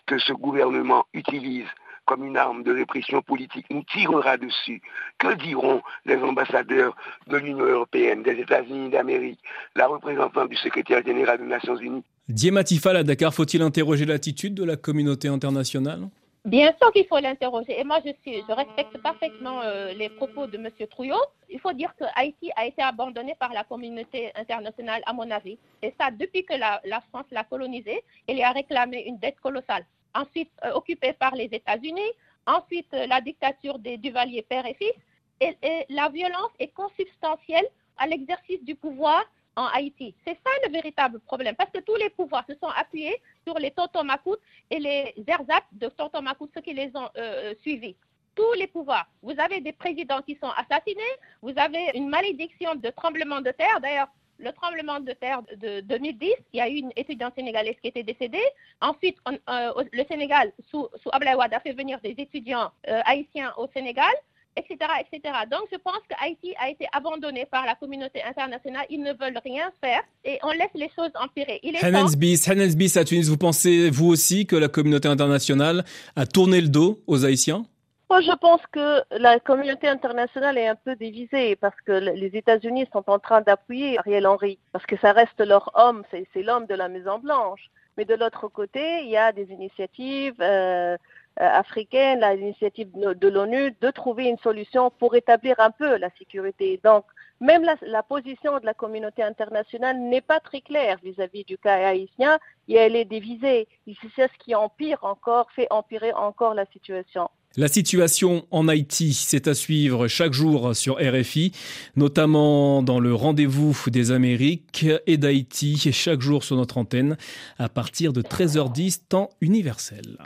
que 0.07 0.17
ce 0.17 0.33
gouvernement 0.33 1.05
utilise 1.13 1.67
comme 2.05 2.25
une 2.25 2.37
arme 2.37 2.63
de 2.63 2.73
répression 2.73 3.21
politique 3.21 3.67
nous 3.69 3.83
tirera 3.83 4.37
dessus. 4.37 4.81
Que 5.19 5.35
diront 5.35 5.81
les 6.05 6.17
ambassadeurs 6.17 6.95
de 7.27 7.37
l'Union 7.37 7.65
européenne, 7.65 8.23
des 8.23 8.39
États-Unis 8.39 8.89
d'Amérique, 8.89 9.39
la 9.75 9.87
représentante 9.87 10.49
du 10.49 10.55
secrétaire 10.55 11.05
général 11.05 11.37
des 11.37 11.45
Nations 11.45 11.77
Unies? 11.77 12.03
Diematifal 12.27 12.97
à 12.97 13.03
Dakar, 13.03 13.33
faut-il 13.33 13.61
interroger 13.61 14.05
l'attitude 14.05 14.55
de 14.55 14.63
la 14.63 14.75
communauté 14.75 15.27
internationale? 15.27 16.09
Bien 16.43 16.73
sûr 16.81 16.91
qu'il 16.91 17.05
faut 17.05 17.19
l'interroger. 17.19 17.79
Et 17.79 17.83
moi, 17.83 17.99
je, 18.03 18.11
suis, 18.21 18.43
je 18.47 18.51
respecte 18.51 18.97
parfaitement 18.97 19.61
euh, 19.61 19.93
les 19.93 20.09
propos 20.09 20.47
de 20.47 20.57
M. 20.57 20.69
Trouillot. 20.89 21.21
Il 21.49 21.59
faut 21.59 21.71
dire 21.71 21.95
que 21.95 22.03
Haïti 22.15 22.51
a 22.55 22.65
été 22.65 22.81
abandonné 22.81 23.35
par 23.35 23.53
la 23.53 23.63
communauté 23.63 24.31
internationale, 24.35 25.03
à 25.05 25.13
mon 25.13 25.29
avis. 25.29 25.59
Et 25.83 25.93
ça, 25.99 26.09
depuis 26.09 26.43
que 26.43 26.55
la, 26.55 26.81
France 27.09 27.27
l'a 27.29 27.43
colonisé, 27.43 28.03
elle 28.27 28.37
y 28.37 28.43
a 28.43 28.51
réclamé 28.51 29.03
une 29.05 29.19
dette 29.19 29.39
colossale. 29.39 29.85
Ensuite, 30.15 30.51
euh, 30.65 30.71
occupée 30.71 31.13
par 31.13 31.35
les 31.35 31.49
États-Unis. 31.51 32.11
Ensuite, 32.47 32.91
euh, 32.95 33.05
la 33.05 33.21
dictature 33.21 33.77
des 33.77 33.97
Duvalier 33.97 34.41
père 34.41 34.65
et 34.65 34.73
fils. 34.73 34.93
et 35.41 35.85
la 35.89 36.09
violence 36.09 36.51
est 36.57 36.73
consubstantielle 36.73 37.67
à 37.97 38.07
l'exercice 38.07 38.63
du 38.63 38.73
pouvoir 38.75 39.23
en 39.55 39.65
Haïti. 39.65 40.15
C'est 40.25 40.33
ça 40.45 40.51
le 40.65 40.71
véritable 40.71 41.19
problème, 41.21 41.55
parce 41.55 41.71
que 41.71 41.79
tous 41.79 41.95
les 41.95 42.09
pouvoirs 42.09 42.45
se 42.47 42.55
sont 42.55 42.69
appuyés 42.75 43.21
sur 43.45 43.57
les 43.59 43.71
Totomacoutes 43.71 44.39
et 44.69 44.79
les 44.79 45.13
ersatz 45.27 45.63
de 45.73 45.87
Totomacoutes, 45.87 46.51
ceux 46.55 46.61
qui 46.61 46.73
les 46.73 46.91
ont 46.95 47.09
euh, 47.17 47.51
euh, 47.51 47.53
suivis. 47.61 47.95
Tous 48.35 48.53
les 48.53 48.67
pouvoirs. 48.67 49.07
Vous 49.21 49.37
avez 49.37 49.59
des 49.59 49.73
présidents 49.73 50.21
qui 50.21 50.37
sont 50.41 50.51
assassinés, 50.51 51.01
vous 51.41 51.53
avez 51.57 51.91
une 51.95 52.07
malédiction 52.07 52.75
de 52.75 52.89
tremblement 52.89 53.41
de 53.41 53.51
terre. 53.51 53.81
D'ailleurs, 53.81 54.07
le 54.37 54.51
tremblement 54.53 54.99
de 54.99 55.11
terre 55.11 55.41
de 55.57 55.81
2010, 55.81 56.33
il 56.53 56.57
y 56.57 56.61
a 56.61 56.69
eu 56.69 56.77
une 56.77 56.91
étudiante 56.95 57.35
sénégalaise 57.35 57.75
qui 57.81 57.89
était 57.89 58.03
décédée. 58.03 58.41
Ensuite, 58.79 59.17
euh, 59.27 59.83
le 59.91 60.03
Sénégal, 60.05 60.51
sous, 60.71 60.87
sous 61.03 61.09
a 61.11 61.59
fait 61.59 61.73
venir 61.73 61.99
des 61.99 62.15
étudiants 62.17 62.71
haïtiens 63.05 63.53
au 63.57 63.67
Sénégal 63.67 64.11
etc., 64.55 64.77
etc. 65.01 65.33
Donc, 65.49 65.61
je 65.71 65.77
pense 65.77 65.99
que 66.09 66.15
Haïti 66.23 66.53
a 66.59 66.69
été 66.69 66.85
abandonné 66.91 67.45
par 67.45 67.65
la 67.65 67.75
communauté 67.75 68.23
internationale. 68.23 68.85
Ils 68.89 69.01
ne 69.01 69.13
veulent 69.13 69.39
rien 69.43 69.71
faire 69.81 70.01
et 70.23 70.39
on 70.43 70.51
laisse 70.51 70.73
les 70.75 70.89
choses 70.95 71.11
empirer. 71.15 71.59
Il 71.63 71.75
est 71.75 72.75
Bis, 72.75 72.97
à 72.97 73.05
Tunis, 73.05 73.27
vous 73.29 73.37
pensez, 73.37 73.89
vous 73.89 74.07
aussi, 74.07 74.45
que 74.45 74.55
la 74.55 74.67
communauté 74.67 75.07
internationale 75.07 75.83
a 76.15 76.25
tourné 76.25 76.61
le 76.61 76.67
dos 76.67 76.99
aux 77.07 77.25
Haïtiens? 77.25 77.65
Moi, 78.09 78.19
je 78.19 78.35
pense 78.35 78.59
que 78.73 79.01
la 79.17 79.39
communauté 79.39 79.87
internationale 79.87 80.57
est 80.57 80.67
un 80.67 80.75
peu 80.75 80.97
divisée 80.97 81.55
parce 81.55 81.79
que 81.85 81.93
les 81.93 82.35
États-Unis 82.35 82.85
sont 82.91 83.05
en 83.07 83.19
train 83.19 83.39
d'appuyer 83.39 83.97
Ariel 83.99 84.27
Henry 84.27 84.59
parce 84.73 84.85
que 84.85 84.97
ça 84.97 85.13
reste 85.13 85.39
leur 85.39 85.71
homme, 85.75 86.03
c'est 86.11 86.43
l'homme 86.43 86.65
de 86.65 86.75
la 86.75 86.89
Maison 86.89 87.19
Blanche. 87.19 87.69
Mais 87.97 88.03
de 88.03 88.15
l'autre 88.15 88.49
côté, 88.49 89.03
il 89.03 89.09
y 89.09 89.17
a 89.17 89.31
des 89.31 89.49
initiatives 89.51 90.35
euh, 90.41 90.97
euh, 91.39 91.47
africaine, 91.47 92.25
l'initiative 92.35 92.89
de 92.93 93.27
l'ONU, 93.27 93.73
de 93.79 93.89
trouver 93.89 94.25
une 94.25 94.37
solution 94.39 94.91
pour 94.99 95.15
établir 95.15 95.55
un 95.59 95.71
peu 95.71 95.97
la 95.97 96.09
sécurité. 96.19 96.79
Donc, 96.83 97.05
même 97.39 97.63
la, 97.63 98.03
position 98.03 98.59
de 98.59 98.65
la 98.65 98.73
communauté 98.73 99.23
internationale 99.23 99.97
n'est 99.97 100.21
pas 100.21 100.39
très 100.39 100.61
claire 100.61 100.99
vis-à-vis 101.03 101.43
du 101.43 101.57
cas 101.57 101.87
haïtien 101.87 102.37
et 102.67 102.75
elle 102.75 102.95
est 102.95 103.05
divisée. 103.05 103.67
C'est 104.15 104.27
ce 104.27 104.37
qui 104.43 104.53
empire 104.55 104.99
encore, 105.03 105.49
fait 105.55 105.67
empirer 105.71 106.13
encore 106.13 106.53
la 106.53 106.65
situation. 106.67 107.29
La 107.57 107.67
situation 107.67 108.45
en 108.51 108.67
Haïti, 108.67 109.13
c'est 109.13 109.47
à 109.47 109.53
suivre 109.53 110.07
chaque 110.07 110.31
jour 110.31 110.75
sur 110.75 110.95
RFI, 110.95 111.51
notamment 111.97 112.81
dans 112.81 112.99
le 112.99 113.13
rendez-vous 113.13 113.75
des 113.87 114.11
Amériques 114.11 114.85
et 115.07 115.17
d'Haïti, 115.17 115.91
chaque 115.91 116.21
jour 116.21 116.43
sur 116.43 116.55
notre 116.55 116.77
antenne, 116.77 117.17
à 117.57 117.67
partir 117.67 118.13
de 118.13 118.21
13h10, 118.21 119.01
temps 119.09 119.29
universel. 119.41 120.17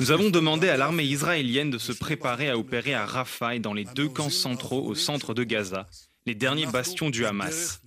Nous 0.00 0.10
avons 0.10 0.30
demandé 0.30 0.68
à 0.68 0.76
l'armée 0.76 1.04
israélienne 1.04 1.70
de 1.70 1.78
se 1.78 1.92
préparer 1.92 2.50
à 2.50 2.58
opérer 2.58 2.94
à 2.94 3.06
Rafah 3.06 3.54
et 3.54 3.60
dans 3.60 3.74
les 3.74 3.84
deux 3.84 4.08
camps 4.08 4.30
centraux 4.30 4.84
au 4.86 4.94
centre 4.94 5.34
de 5.34 5.44
Gaza, 5.44 5.86
les 6.26 6.34
derniers 6.34 6.66
bastions 6.66 7.10
du 7.10 7.24
Hamas. 7.24 7.82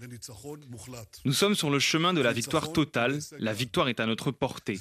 Nous 1.25 1.33
sommes 1.33 1.55
sur 1.55 1.69
le 1.69 1.79
chemin 1.79 2.13
de 2.13 2.21
la 2.21 2.33
victoire 2.33 2.71
totale, 2.71 3.19
la 3.39 3.53
victoire 3.53 3.89
est 3.89 3.99
à 3.99 4.05
notre 4.05 4.31
portée. 4.31 4.79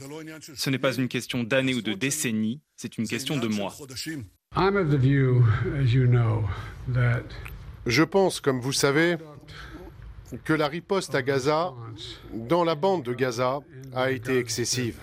Ce 0.55 0.71
n'est 0.71 0.79
pas 0.79 0.95
une 0.95 1.09
question 1.09 1.43
d'années 1.43 1.75
ou 1.75 1.83
de 1.83 1.95
décennies, 1.95 2.61
c'est 2.77 2.99
une 2.99 3.09
question 3.09 3.39
de 3.39 3.49
mois. 3.49 3.75
Je 7.87 8.03
pense, 8.03 8.41
comme 8.41 8.61
vous 8.61 8.73
savez, 8.73 9.17
que 10.45 10.53
la 10.53 10.69
riposte 10.69 11.15
à 11.15 11.23
Gaza, 11.23 11.73
dans 12.35 12.65
la 12.65 12.75
bande 12.75 13.05
de 13.05 13.13
Gaza, 13.13 13.61
a 13.95 14.11
été 14.11 14.39
excessive. 14.39 14.99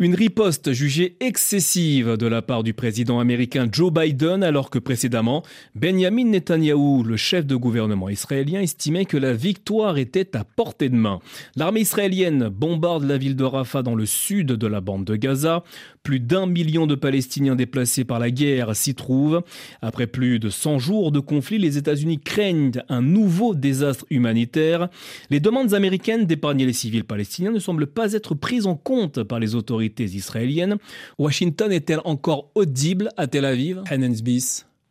Une 0.00 0.14
riposte 0.14 0.72
jugée 0.72 1.16
excessive 1.20 2.16
de 2.16 2.26
la 2.26 2.42
part 2.42 2.64
du 2.64 2.74
président 2.74 3.20
américain 3.20 3.68
Joe 3.70 3.92
Biden 3.92 4.42
alors 4.42 4.70
que 4.70 4.80
précédemment, 4.80 5.44
Benjamin 5.76 6.24
Netanyahou, 6.24 7.04
le 7.04 7.16
chef 7.16 7.46
de 7.46 7.54
gouvernement 7.54 8.08
israélien, 8.08 8.60
estimait 8.60 9.04
que 9.04 9.16
la 9.16 9.32
victoire 9.32 9.98
était 9.98 10.36
à 10.36 10.44
portée 10.44 10.88
de 10.88 10.96
main. 10.96 11.20
L'armée 11.54 11.80
israélienne 11.80 12.48
bombarde 12.48 13.04
la 13.04 13.16
ville 13.16 13.36
de 13.36 13.44
Rafah 13.44 13.82
dans 13.82 13.94
le 13.94 14.06
sud 14.06 14.48
de 14.48 14.66
la 14.66 14.80
bande 14.80 15.04
de 15.04 15.14
Gaza. 15.14 15.62
Plus 16.02 16.20
d'un 16.20 16.46
million 16.46 16.86
de 16.86 16.94
Palestiniens 16.94 17.54
déplacés 17.54 18.04
par 18.04 18.18
la 18.18 18.30
guerre 18.30 18.74
s'y 18.74 18.94
trouvent. 18.94 19.42
Après 19.80 20.06
plus 20.06 20.38
de 20.38 20.50
100 20.50 20.78
jours 20.78 21.12
de 21.12 21.20
conflit, 21.20 21.58
les 21.58 21.78
États-Unis 21.78 22.20
craignent 22.20 22.72
un 22.88 23.00
nouveau 23.00 23.54
désastre 23.54 24.04
humanitaire. 24.10 24.88
Les 25.30 25.40
demandes 25.40 25.72
américaines 25.72 26.26
d'épargner 26.26 26.66
les 26.66 26.72
civils 26.72 27.04
palestiniens 27.04 27.52
ne 27.52 27.58
semblent 27.58 27.86
pas 27.86 28.12
être 28.12 28.34
prises 28.34 28.66
en 28.66 28.74
compte 28.74 29.03
par 29.08 29.38
les 29.38 29.54
autorités 29.54 30.04
israéliennes. 30.04 30.76
Washington 31.18 31.72
est-elle 31.72 32.00
encore 32.04 32.50
audible 32.54 33.10
à 33.16 33.26
Tel 33.26 33.44
Aviv? 33.44 33.82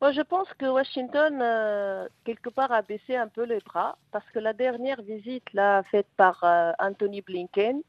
Moi, 0.04 0.12
je 0.12 0.22
pense 0.22 0.50
que 0.58 0.66
Washington, 0.66 1.40
euh, 1.42 2.08
quelque 2.26 2.50
part, 2.50 2.74
a 2.74 2.82
baissé 2.82 3.16
un 3.16 3.30
peu 3.30 3.44
les 3.44 3.60
bras 3.60 3.98
parce 4.12 4.30
que 4.34 4.40
la 4.40 4.52
dernière 4.52 5.02
visite 5.02 5.46
là, 5.54 5.82
faite 5.84 6.08
par 6.18 6.44
euh, 6.44 6.74
Anthony 6.78 7.22
Blinken, 7.22 7.82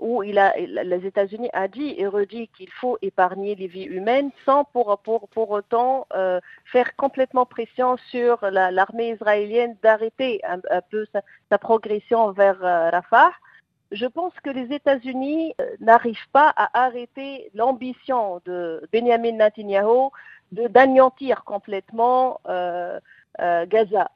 où 0.00 0.24
il 0.24 0.36
a, 0.40 0.52
les 0.56 1.06
États-Unis 1.06 1.48
a 1.52 1.68
dit 1.68 1.94
et 1.96 2.08
redit 2.08 2.48
qu'il 2.56 2.72
faut 2.72 2.98
épargner 3.02 3.54
les 3.54 3.68
vies 3.68 3.84
humaines 3.84 4.32
sans 4.44 4.64
pour, 4.64 4.98
pour, 4.98 5.28
pour 5.28 5.50
autant 5.52 6.08
euh, 6.12 6.40
faire 6.64 6.96
complètement 6.96 7.46
pression 7.46 7.96
sur 8.10 8.40
l'armée 8.50 9.10
israélienne 9.10 9.76
d'arrêter 9.80 10.40
un, 10.44 10.58
peu 10.90 11.06
sa, 11.12 11.58
progression 11.58 12.32
vers 12.32 12.58
Rafah. 12.58 13.30
Je 13.90 14.06
pense 14.06 14.32
que 14.42 14.50
les 14.50 14.74
États-Unis 14.74 15.54
euh, 15.60 15.76
n'arrivent 15.80 16.28
pas 16.32 16.52
à 16.56 16.84
arrêter 16.84 17.50
l'ambition 17.54 18.40
de 18.44 18.86
Benjamin 18.92 19.32
Netanyahu 19.32 20.10
d'anéantir 20.52 21.44
complètement 21.44 22.40
Gaza 23.38 24.10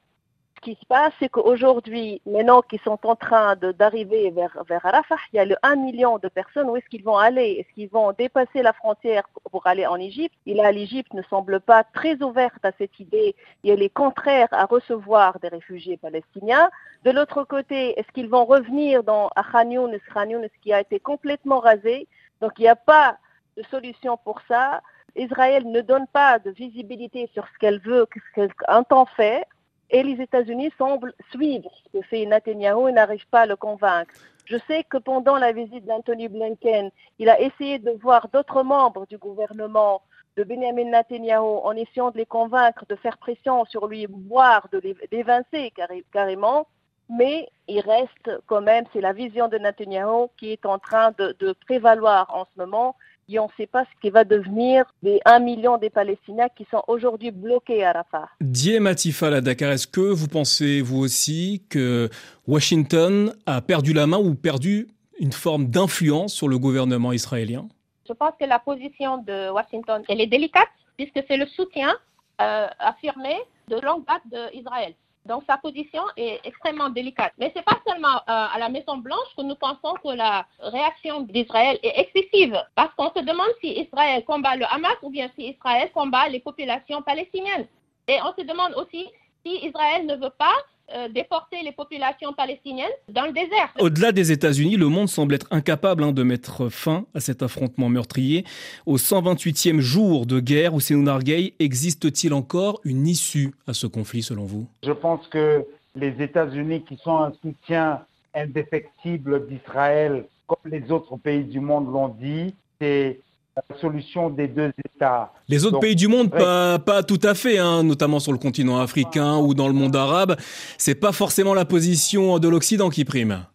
qui 0.65 0.75
se 0.81 0.85
passe, 0.87 1.13
c'est 1.19 1.29
qu'aujourd'hui, 1.29 2.23
maintenant 2.25 2.63
qu'ils 2.63 2.79
sont 2.79 2.97
en 3.03 3.15
train 3.15 3.55
d'arriver 3.55 4.31
vers, 4.31 4.57
vers 4.67 4.81
Rafah, 4.81 5.15
il 5.31 5.35
y 5.35 5.39
a 5.39 5.45
le 5.45 5.55
1 5.61 5.75
million 5.75 6.17
de 6.17 6.27
personnes. 6.27 6.67
Où 6.71 6.75
est-ce 6.75 6.89
qu'ils 6.89 7.03
vont 7.03 7.17
aller? 7.17 7.57
Est-ce 7.59 7.71
qu'ils 7.75 7.89
vont 7.89 8.13
dépasser 8.13 8.63
la 8.63 8.73
frontière 8.73 9.29
pour 9.51 9.67
aller 9.67 9.85
en 9.85 9.97
Égypte? 9.97 10.33
Et 10.47 10.55
là, 10.55 10.71
l'Égypte 10.71 11.13
ne 11.13 11.21
semble 11.29 11.59
pas 11.59 11.83
très 11.83 12.19
ouverte 12.23 12.65
à 12.65 12.71
cette 12.79 12.99
idée 12.99 13.35
et 13.63 13.69
elle 13.69 13.83
est 13.83 13.93
contraire 13.93 14.47
à 14.51 14.65
recevoir 14.65 15.39
des 15.39 15.49
réfugiés 15.49 15.97
palestiniens. 15.97 16.71
De 17.03 17.11
l'autre 17.11 17.43
côté, 17.43 17.99
est-ce 17.99 18.11
qu'ils 18.11 18.29
vont 18.29 18.45
revenir 18.45 19.03
dans 19.03 19.29
Khan 19.51 19.69
Younes, 19.69 20.49
qui 20.63 20.73
a 20.73 20.81
été 20.81 20.99
complètement 20.99 21.59
rasé? 21.59 22.07
Donc, 22.41 22.53
il 22.57 22.63
n'y 22.63 22.69
a 22.69 22.75
pas 22.75 23.17
de 23.55 23.61
solution 23.69 24.17
pour 24.17 24.41
ça. 24.47 24.81
Israël 25.15 25.63
ne 25.69 25.81
donne 25.81 26.07
pas 26.07 26.39
de 26.39 26.49
visibilité 26.49 27.29
sur 27.35 27.45
ce 27.47 27.57
qu'elle 27.59 27.79
veut, 27.81 28.07
ce 28.15 28.33
qu'elle 28.33 28.53
entend 28.67 29.05
faire. 29.05 29.43
Et 29.89 30.03
les 30.03 30.21
États-Unis 30.21 30.71
semblent 30.77 31.13
suivre 31.31 31.69
ce 31.83 31.97
que 31.97 32.05
fait 32.05 32.25
Netanyahu 32.25 32.89
et 32.89 32.91
n'arrivent 32.91 33.27
pas 33.29 33.41
à 33.41 33.45
le 33.45 33.55
convaincre. 33.55 34.13
Je 34.45 34.57
sais 34.67 34.83
que 34.83 34.97
pendant 34.97 35.37
la 35.37 35.51
visite 35.51 35.85
d'Anthony 35.85 36.27
Blinken, 36.27 36.91
il 37.19 37.29
a 37.29 37.39
essayé 37.39 37.79
de 37.79 37.91
voir 37.91 38.29
d'autres 38.29 38.63
membres 38.63 39.05
du 39.07 39.17
gouvernement 39.17 40.01
de 40.37 40.43
Benjamin 40.43 40.91
Netanyahu 40.91 41.59
en 41.63 41.71
essayant 41.71 42.11
de 42.11 42.17
les 42.17 42.25
convaincre 42.25 42.85
de 42.87 42.95
faire 42.95 43.17
pression 43.17 43.65
sur 43.65 43.87
lui, 43.87 44.07
voire 44.27 44.67
de 44.71 44.81
l'évincer 45.11 45.73
carrément. 46.11 46.67
Mais 47.09 47.49
il 47.67 47.81
reste 47.81 48.41
quand 48.47 48.61
même, 48.61 48.85
c'est 48.91 49.01
la 49.01 49.13
vision 49.13 49.47
de 49.47 49.57
Netanyahu 49.57 50.27
qui 50.37 50.51
est 50.51 50.65
en 50.65 50.79
train 50.79 51.11
de 51.17 51.55
prévaloir 51.65 52.35
en 52.35 52.45
ce 52.45 52.59
moment 52.59 52.95
et 53.27 53.39
on 53.39 53.45
ne 53.45 53.51
sait 53.57 53.67
pas 53.67 53.85
ce 53.85 54.01
qui 54.01 54.09
va 54.09 54.23
devenir 54.23 54.85
des 55.01 55.19
1 55.25 55.39
million 55.39 55.77
des 55.77 55.89
Palestiniens 55.89 56.47
qui 56.55 56.65
sont 56.69 56.83
aujourd'hui 56.87 57.31
bloqués 57.31 57.83
à 57.83 57.93
Rafah. 57.93 58.29
Die 58.41 58.79
Matifal 58.79 59.33
à 59.33 59.41
Dakar, 59.41 59.71
est-ce 59.71 59.87
que 59.87 60.01
vous 60.01 60.27
pensez, 60.27 60.81
vous 60.81 60.99
aussi, 60.99 61.63
que 61.69 62.09
Washington 62.47 63.33
a 63.45 63.61
perdu 63.61 63.93
la 63.93 64.07
main 64.07 64.17
ou 64.17 64.35
perdu 64.35 64.87
une 65.19 65.31
forme 65.31 65.67
d'influence 65.67 66.33
sur 66.33 66.47
le 66.47 66.59
gouvernement 66.59 67.11
israélien? 67.11 67.67
Je 68.07 68.13
pense 68.13 68.33
que 68.39 68.45
la 68.45 68.59
position 68.59 69.17
de 69.17 69.49
Washington, 69.49 70.03
elle 70.07 70.21
est 70.21 70.27
délicate, 70.27 70.69
puisque 70.97 71.19
c'est 71.27 71.37
le 71.37 71.47
soutien 71.47 71.95
euh, 72.41 72.67
affirmé 72.79 73.35
de 73.67 73.79
longue 73.79 74.03
date 74.05 74.51
d'Israël. 74.53 74.93
Donc 75.25 75.43
sa 75.47 75.57
position 75.57 76.03
est 76.17 76.39
extrêmement 76.43 76.89
délicate. 76.89 77.33
Mais 77.37 77.49
ce 77.49 77.59
n'est 77.59 77.63
pas 77.63 77.79
seulement 77.87 78.15
euh, 78.15 78.21
à 78.27 78.57
la 78.59 78.69
Maison 78.69 78.97
Blanche 78.97 79.35
que 79.35 79.41
nous 79.41 79.55
pensons 79.55 79.95
que 80.03 80.09
la 80.09 80.45
réaction 80.59 81.21
d'Israël 81.21 81.79
est 81.81 81.99
excessive, 81.99 82.61
parce 82.75 82.93
qu'on 82.95 83.09
se 83.09 83.23
demande 83.23 83.49
si 83.59 83.79
Israël 83.79 84.23
combat 84.25 84.55
le 84.55 84.65
Hamas 84.65 84.97
ou 85.01 85.09
bien 85.09 85.29
si 85.35 85.49
Israël 85.49 85.91
combat 85.93 86.29
les 86.29 86.39
populations 86.39 87.01
palestiniennes. 87.01 87.67
Et 88.07 88.19
on 88.21 88.33
se 88.39 88.45
demande 88.45 88.73
aussi 88.75 89.09
si 89.43 89.65
Israël 89.65 90.05
ne 90.05 90.15
veut 90.15 90.33
pas 90.37 90.55
euh, 90.93 91.09
déporter 91.09 91.63
les 91.63 91.71
populations 91.71 92.31
palestiniennes 92.33 92.91
dans 93.09 93.25
le 93.25 93.31
désert. 93.31 93.73
Au-delà 93.79 94.11
des 94.11 94.31
États-Unis, 94.31 94.77
le 94.77 94.87
monde 94.87 95.09
semble 95.09 95.33
être 95.33 95.47
incapable 95.49 96.03
hein, 96.03 96.11
de 96.11 96.21
mettre 96.21 96.69
fin 96.69 97.05
à 97.15 97.19
cet 97.19 97.41
affrontement 97.41 97.89
meurtrier. 97.89 98.45
Au 98.85 98.97
128e 98.97 99.79
jour 99.79 100.27
de 100.27 100.39
guerre, 100.39 100.75
Ousseinou 100.75 101.01
Narguey, 101.01 101.53
existe-t-il 101.59 102.33
encore 102.33 102.81
une 102.83 103.07
issue 103.07 103.51
à 103.67 103.73
ce 103.73 103.87
conflit 103.87 104.21
selon 104.21 104.45
vous? 104.45 104.67
Je 104.83 104.91
pense 104.91 105.27
que 105.27 105.65
les 105.95 106.21
États-Unis, 106.21 106.83
qui 106.83 106.97
sont 106.97 107.17
un 107.17 107.33
soutien 107.41 108.01
indéfectible 108.35 109.47
d'Israël, 109.47 110.25
comme 110.45 110.71
les 110.71 110.91
autres 110.91 111.17
pays 111.17 111.45
du 111.45 111.59
monde 111.59 111.91
l'ont 111.91 112.09
dit, 112.09 112.53
c'est 112.79 113.19
la 113.55 113.77
solution 113.79 114.29
des 114.29 114.47
deux 114.47 114.73
États. 114.85 115.31
Les 115.47 115.65
autres 115.65 115.79
pays 115.79 115.95
du 115.95 116.07
monde, 116.07 116.29
pas, 116.29 116.79
pas 116.79 117.03
tout 117.03 117.19
à 117.23 117.33
fait, 117.33 117.57
hein, 117.57 117.83
notamment 117.83 118.19
sur 118.19 118.31
le 118.31 118.37
continent 118.37 118.79
africain 118.79 119.37
ou 119.37 119.53
dans 119.53 119.67
le 119.67 119.73
monde 119.73 119.95
arabe. 119.95 120.35
C'est 120.77 120.95
pas 120.95 121.11
forcément 121.11 121.53
la 121.53 121.65
position 121.65 122.39
de 122.39 122.49
l'Occident 122.49 122.89
qui 122.89 123.05
prime. 123.05 123.45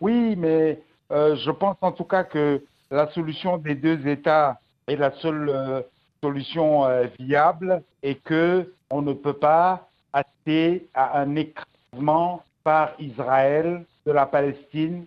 Oui, 0.00 0.36
mais 0.36 0.80
euh, 1.10 1.36
je 1.36 1.50
pense 1.50 1.76
en 1.80 1.92
tout 1.92 2.04
cas 2.04 2.24
que 2.24 2.62
la 2.90 3.10
solution 3.12 3.58
des 3.58 3.74
deux 3.74 4.06
États 4.06 4.60
est 4.86 4.96
la 4.96 5.12
seule 5.20 5.48
euh, 5.48 5.80
solution 6.22 6.84
euh, 6.84 7.06
viable 7.18 7.82
et 8.02 8.14
que 8.16 8.72
on 8.90 9.02
ne 9.02 9.12
peut 9.12 9.32
pas 9.32 9.88
assister 10.12 10.86
à 10.94 11.18
un 11.20 11.34
écrasement 11.34 12.44
par 12.62 12.92
Israël 13.00 13.84
de 14.06 14.12
la 14.12 14.26
Palestine 14.26 15.06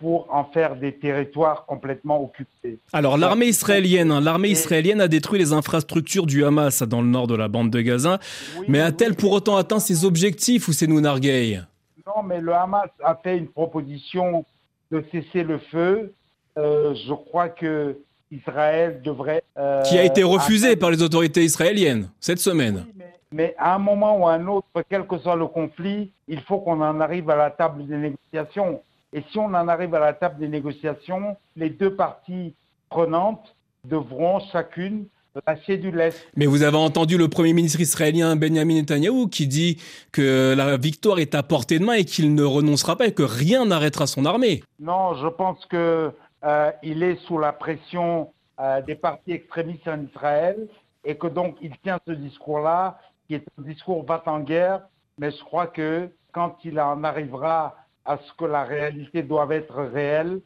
pour 0.00 0.26
en 0.34 0.44
faire 0.44 0.74
des 0.74 0.92
territoires 0.92 1.66
complètement 1.66 2.20
occupés. 2.20 2.78
Alors 2.92 3.16
l'armée 3.16 3.46
israélienne, 3.46 4.10
hein, 4.10 4.20
l'armée 4.20 4.48
israélienne 4.48 5.00
a 5.00 5.06
détruit 5.06 5.38
les 5.38 5.52
infrastructures 5.52 6.26
du 6.26 6.44
Hamas 6.44 6.82
dans 6.82 7.00
le 7.00 7.06
nord 7.06 7.28
de 7.28 7.36
la 7.36 7.46
bande 7.46 7.70
de 7.70 7.80
Gaza, 7.80 8.18
mais 8.66 8.80
a-t-elle 8.80 9.14
pour 9.14 9.30
autant 9.30 9.56
atteint 9.56 9.78
ses 9.78 10.04
objectifs 10.04 10.66
ou 10.66 10.72
c'est 10.72 10.88
Narguey 10.88 11.60
Non, 12.06 12.22
mais 12.24 12.40
le 12.40 12.52
Hamas 12.52 12.88
a 13.04 13.14
fait 13.14 13.38
une 13.38 13.46
proposition 13.46 14.44
de 14.90 15.04
cesser 15.10 15.42
le 15.42 15.58
feu. 15.58 16.12
Euh, 16.58 16.94
je 16.94 17.14
crois 17.14 17.48
que 17.48 17.96
Israël 18.30 19.00
devrait. 19.04 19.42
Euh, 19.58 19.82
Qui 19.82 19.98
a 19.98 20.04
été 20.04 20.22
refusée 20.22 20.76
par 20.76 20.90
les 20.90 21.02
autorités 21.02 21.44
israéliennes 21.44 22.10
cette 22.20 22.38
semaine. 22.38 22.86
mais, 22.96 23.12
mais, 23.30 23.54
à 23.58 23.74
un 23.74 23.78
moment 23.78 24.18
ou 24.18 24.26
à 24.26 24.34
un 24.34 24.46
autre, 24.46 24.66
quel 24.88 25.06
que 25.06 25.18
soit 25.18 25.36
le 25.36 25.46
conflit, 25.46 26.10
il 26.28 26.40
faut 26.40 26.58
qu'on 26.58 26.80
en 26.80 27.00
arrive 27.00 27.30
à 27.30 27.36
la 27.36 27.50
table 27.50 27.86
des 27.86 27.96
négociations. 27.96 28.80
Et 29.12 29.22
si 29.30 29.38
on 29.38 29.44
en 29.46 29.68
arrive 29.68 29.94
à 29.94 30.00
la 30.00 30.12
table 30.14 30.38
des 30.38 30.48
négociations, 30.48 31.36
les 31.56 31.70
deux 31.70 31.94
parties 31.94 32.54
prenantes 32.88 33.54
devront 33.84 34.40
chacune 34.52 35.06
lâcher 35.46 35.78
du 35.78 35.90
lest. 35.90 36.26
Mais 36.36 36.46
vous 36.46 36.62
avez 36.62 36.76
entendu 36.76 37.16
le 37.16 37.28
Premier 37.28 37.52
ministre 37.52 37.80
israélien 37.80 38.36
Benjamin 38.36 38.74
Netanyahu 38.74 39.28
qui 39.28 39.46
dit 39.46 39.80
que 40.12 40.54
la 40.54 40.76
victoire 40.76 41.18
est 41.18 41.34
à 41.34 41.42
portée 41.42 41.78
de 41.78 41.84
main 41.84 41.94
et 41.94 42.04
qu'il 42.04 42.34
ne 42.34 42.44
renoncera 42.44 42.96
pas 42.96 43.06
et 43.06 43.14
que 43.14 43.22
rien 43.22 43.64
n'arrêtera 43.64 44.06
son 44.06 44.24
armée. 44.24 44.62
Non, 44.78 45.14
je 45.14 45.28
pense 45.28 45.64
qu'il 45.66 45.78
euh, 45.78 46.70
est 46.82 47.26
sous 47.26 47.38
la 47.38 47.52
pression 47.52 48.32
euh, 48.60 48.82
des 48.82 48.94
partis 48.94 49.32
extrémistes 49.32 49.88
en 49.88 50.02
Israël 50.04 50.68
et 51.04 51.16
que 51.16 51.26
donc 51.26 51.56
il 51.62 51.76
tient 51.78 51.98
ce 52.06 52.12
discours-là, 52.12 52.98
qui 53.26 53.34
est 53.34 53.44
un 53.58 53.62
discours 53.62 54.04
va 54.04 54.22
en 54.26 54.40
guerre, 54.40 54.82
mais 55.18 55.30
je 55.30 55.42
crois 55.44 55.66
que 55.66 56.10
quand 56.32 56.56
il 56.64 56.78
en 56.80 57.04
arrivera 57.04 57.76
à 58.04 58.18
ce 58.18 58.32
que 58.38 58.44
la 58.44 58.64
réalité 58.64 59.22
doit 59.22 59.48
être 59.50 59.74
réelle, 59.74 60.40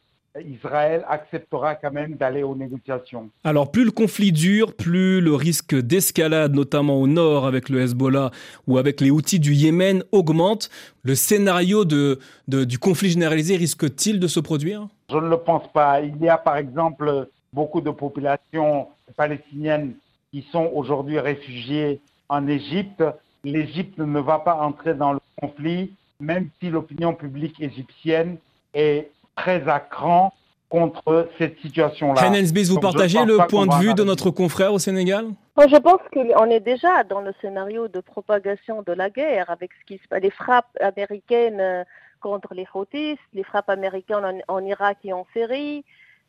Israël 0.45 1.03
acceptera 1.09 1.75
quand 1.75 1.91
même 1.91 2.15
d'aller 2.15 2.43
aux 2.43 2.55
négociations. 2.55 3.29
Alors 3.43 3.71
plus 3.71 3.85
le 3.85 3.91
conflit 3.91 4.31
dure, 4.31 4.75
plus 4.75 5.19
le 5.21 5.33
risque 5.33 5.75
d'escalade, 5.75 6.53
notamment 6.53 7.01
au 7.01 7.07
nord 7.07 7.47
avec 7.47 7.69
le 7.69 7.81
Hezbollah 7.81 8.31
ou 8.67 8.77
avec 8.77 9.01
les 9.01 9.09
outils 9.09 9.39
du 9.39 9.53
Yémen, 9.53 10.03
augmente. 10.11 10.69
Le 11.03 11.15
scénario 11.15 11.85
de, 11.85 12.19
du 12.47 12.77
conflit 12.77 13.09
généralisé 13.09 13.55
risque-t-il 13.55 14.19
de 14.19 14.27
se 14.27 14.39
produire? 14.39 14.87
Je 15.09 15.17
ne 15.17 15.29
le 15.29 15.37
pense 15.37 15.71
pas. 15.71 16.01
Il 16.01 16.17
y 16.21 16.29
a 16.29 16.37
par 16.37 16.57
exemple 16.57 17.29
beaucoup 17.53 17.81
de 17.81 17.89
populations 17.89 18.89
palestiniennes 19.15 19.95
qui 20.31 20.45
sont 20.51 20.69
aujourd'hui 20.73 21.19
réfugiées 21.19 21.99
en 22.29 22.47
Égypte. 22.47 23.03
L'Égypte 23.43 23.97
ne 23.97 24.19
va 24.19 24.39
pas 24.39 24.55
entrer 24.55 24.93
dans 24.93 25.13
le 25.13 25.19
conflit 25.41 25.93
même 26.19 26.49
si 26.59 26.69
l'opinion 26.69 27.13
publique 27.13 27.59
égyptienne 27.59 28.37
est 28.73 29.11
très 29.35 29.67
à 29.67 29.79
cran 29.79 30.33
contre 30.69 31.29
cette 31.37 31.57
situation-là. 31.59 32.21
vous 32.69 32.79
partagez 32.79 33.23
le 33.23 33.47
point 33.47 33.67
de 33.67 33.75
vue 33.75 33.93
de 33.93 34.03
notre 34.03 34.31
confrère 34.31 34.73
au 34.73 34.79
Sénégal? 34.79 35.27
Je 35.57 35.77
pense 35.77 36.01
qu'on 36.13 36.49
est 36.49 36.59
déjà 36.59 37.03
dans 37.03 37.21
le 37.21 37.33
scénario 37.41 37.87
de 37.87 38.01
propagation 38.01 38.83
de 38.83 38.91
la 38.91 39.09
guerre 39.09 39.49
avec 39.49 39.71
ce 39.79 39.85
qui 39.85 40.01
les 40.21 40.29
frappes 40.29 40.77
américaines 40.81 41.61
euh, 41.61 41.83
contre 42.19 42.53
les 42.53 42.67
Houthis, 42.73 43.17
les 43.33 43.43
frappes 43.43 43.69
américaines 43.69 44.41
en, 44.47 44.65
Irak 44.65 44.97
et 45.05 45.13
en 45.13 45.25
Syrie. 45.33 45.85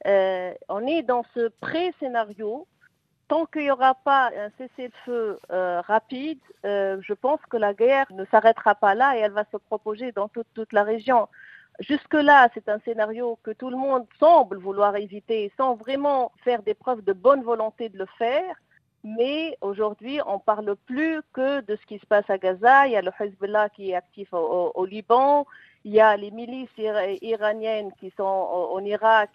Euh, 0.07 0.53
on 0.69 0.87
est 0.87 1.03
dans 1.03 1.25
ce 1.35 1.51
pré-scénario 1.61 2.67
tant 3.29 3.47
qu'il 3.47 3.63
n'y 3.63 3.71
aura 3.71 3.95
pas 3.95 4.31
un 4.37 4.51
cessez-le-feu 4.59 5.39
euh, 5.53 5.81
rapide, 5.83 6.41
euh, 6.65 6.99
je 7.03 7.13
pense 7.13 7.41
que 7.51 7.57
la 7.57 7.75
guerre 7.75 8.07
ne 8.11 8.25
s'arrêtera 8.27 8.75
pas 8.75 8.95
là 8.95 9.17
et 9.17 9.21
elle 9.21 9.33
va 9.33 9.45
se 9.53 9.57
proposer 9.57 10.13
dans 10.13 10.29
toute, 10.29 10.73
la 10.73 10.83
région. 10.83 11.29
Jusque-là, 11.81 12.49
c'est 12.55 12.69
un 12.69 12.81
scénario 12.81 13.39
que 13.45 13.53
tout 13.53 13.71
le 13.71 13.77
monde 13.77 14.07
semble 14.19 14.59
vouloir 14.59 14.97
éviter 14.97 15.53
sans 15.57 15.77
vraiment 15.77 16.33
faire 16.43 16.63
des 16.63 16.75
preuves 16.75 17.05
de 17.05 17.13
bonne 17.13 17.43
volonté 17.43 17.89
de 17.89 17.99
le 17.99 18.07
faire. 18.19 18.57
Mais 19.05 19.57
aujourd'hui, 19.61 20.21
on 20.27 20.41
parle 20.41 20.75
plus 20.75 21.21
que 21.33 21.61
de 21.61 21.77
ce 21.77 21.87
qui 21.87 22.01
se 22.01 22.07
passe 22.07 22.29
à 22.29 22.37
Gaza. 22.37 22.89
Il 22.89 22.93
y 22.93 22.97
a 22.97 23.03
le 23.03 23.13
Hezbollah 23.21 23.69
qui 23.69 23.91
est 23.91 23.95
actif 23.95 24.29
au 24.33 24.85
Liban. 24.87 25.47
Il 25.89 25.95
y 25.95 26.01
a 26.01 26.19
les 26.19 26.31
milices 26.31 26.69
iraniennes 27.23 27.93
qui 27.99 28.13
sont 28.15 28.23
en 28.23 28.85
Irak 28.85 29.31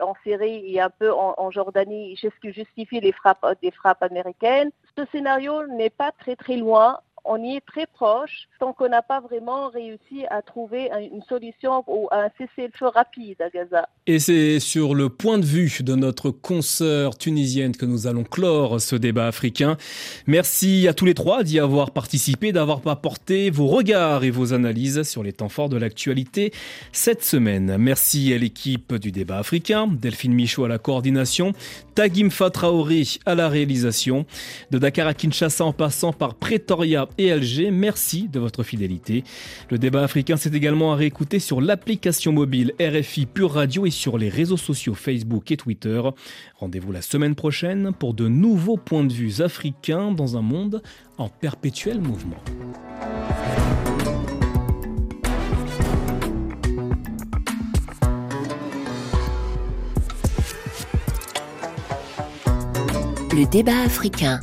en 0.00 0.14
Syrie 0.24 0.74
et 0.74 0.80
un 0.80 0.90
peu 0.90 1.12
en, 1.12 1.50
Jordanie, 1.52 2.18
ce 2.20 2.26
qui 2.40 2.52
justifie 2.52 2.98
les 2.98 3.12
frappes 3.12 4.02
américaines. 4.02 4.72
Ce 4.96 5.04
scénario 5.12 5.68
n'est 5.68 5.90
pas 5.90 6.10
très 6.10 6.34
très 6.34 6.56
loin 6.56 6.98
on 7.28 7.42
y 7.42 7.56
est 7.56 7.64
très 7.64 7.86
proche 7.86 8.48
tant 8.58 8.72
qu'on 8.72 8.88
n'a 8.88 9.02
pas 9.02 9.20
vraiment 9.20 9.68
réussi 9.68 10.24
à 10.30 10.42
trouver 10.42 10.90
une 11.12 11.22
solution 11.22 11.84
ou 11.86 12.08
un 12.10 12.28
cessez-le-feu 12.38 12.86
rapide 12.86 13.40
à 13.40 13.50
Gaza. 13.50 13.88
Et 14.06 14.18
c'est 14.18 14.58
sur 14.58 14.94
le 14.94 15.10
point 15.10 15.38
de 15.38 15.44
vue 15.44 15.78
de 15.80 15.94
notre 15.94 16.30
consoeur 16.30 17.16
tunisienne 17.16 17.76
que 17.76 17.84
nous 17.84 18.06
allons 18.06 18.24
clore 18.24 18.80
ce 18.80 18.96
débat 18.96 19.26
africain. 19.26 19.76
Merci 20.26 20.88
à 20.88 20.94
tous 20.94 21.04
les 21.04 21.14
trois 21.14 21.42
d'y 21.44 21.60
avoir 21.60 21.90
participé, 21.90 22.52
d'avoir 22.52 22.80
apporté 22.88 23.50
vos 23.50 23.66
regards 23.66 24.24
et 24.24 24.30
vos 24.30 24.54
analyses 24.54 25.02
sur 25.02 25.22
les 25.22 25.32
temps 25.32 25.50
forts 25.50 25.68
de 25.68 25.76
l'actualité 25.76 26.52
cette 26.92 27.22
semaine. 27.22 27.76
Merci 27.78 28.32
à 28.32 28.38
l'équipe 28.38 28.94
du 28.94 29.12
débat 29.12 29.38
africain, 29.38 29.86
Delphine 29.86 30.34
Michaud 30.34 30.64
à 30.64 30.68
la 30.68 30.78
coordination, 30.78 31.52
Tagim 31.94 32.30
Fatraori 32.30 33.18
à 33.26 33.34
la 33.34 33.48
réalisation, 33.48 34.24
de 34.70 34.78
Dakar 34.78 35.06
à 35.06 35.14
Kinshasa 35.14 35.64
en 35.64 35.72
passant 35.72 36.12
par 36.12 36.34
Pretoria 36.34 37.08
et 37.18 37.32
Alger. 37.32 37.70
Merci 37.70 38.28
de 38.28 38.38
votre 38.38 38.62
fidélité. 38.62 39.24
Le 39.70 39.78
débat 39.78 40.02
africain, 40.02 40.36
c'est 40.36 40.54
également 40.54 40.92
à 40.92 40.96
réécouter 40.96 41.38
sur 41.38 41.60
l'application 41.60 42.32
mobile 42.32 42.72
RFI 42.80 43.26
Pure 43.26 43.52
Radio 43.52 43.84
et 43.84 43.90
sur 43.90 44.16
les 44.16 44.28
réseaux 44.28 44.56
sociaux 44.56 44.94
Facebook 44.94 45.50
et 45.50 45.56
Twitter. 45.56 46.00
Rendez-vous 46.56 46.92
la 46.92 47.02
semaine 47.02 47.34
prochaine 47.34 47.92
pour 47.98 48.14
de 48.14 48.28
nouveaux 48.28 48.76
points 48.76 49.04
de 49.04 49.12
vue 49.12 49.42
africains 49.42 50.12
dans 50.12 50.36
un 50.36 50.42
monde 50.42 50.82
en 51.18 51.28
perpétuel 51.28 52.00
mouvement. 52.00 52.42
Le 63.32 63.48
débat 63.50 63.82
africain. 63.84 64.40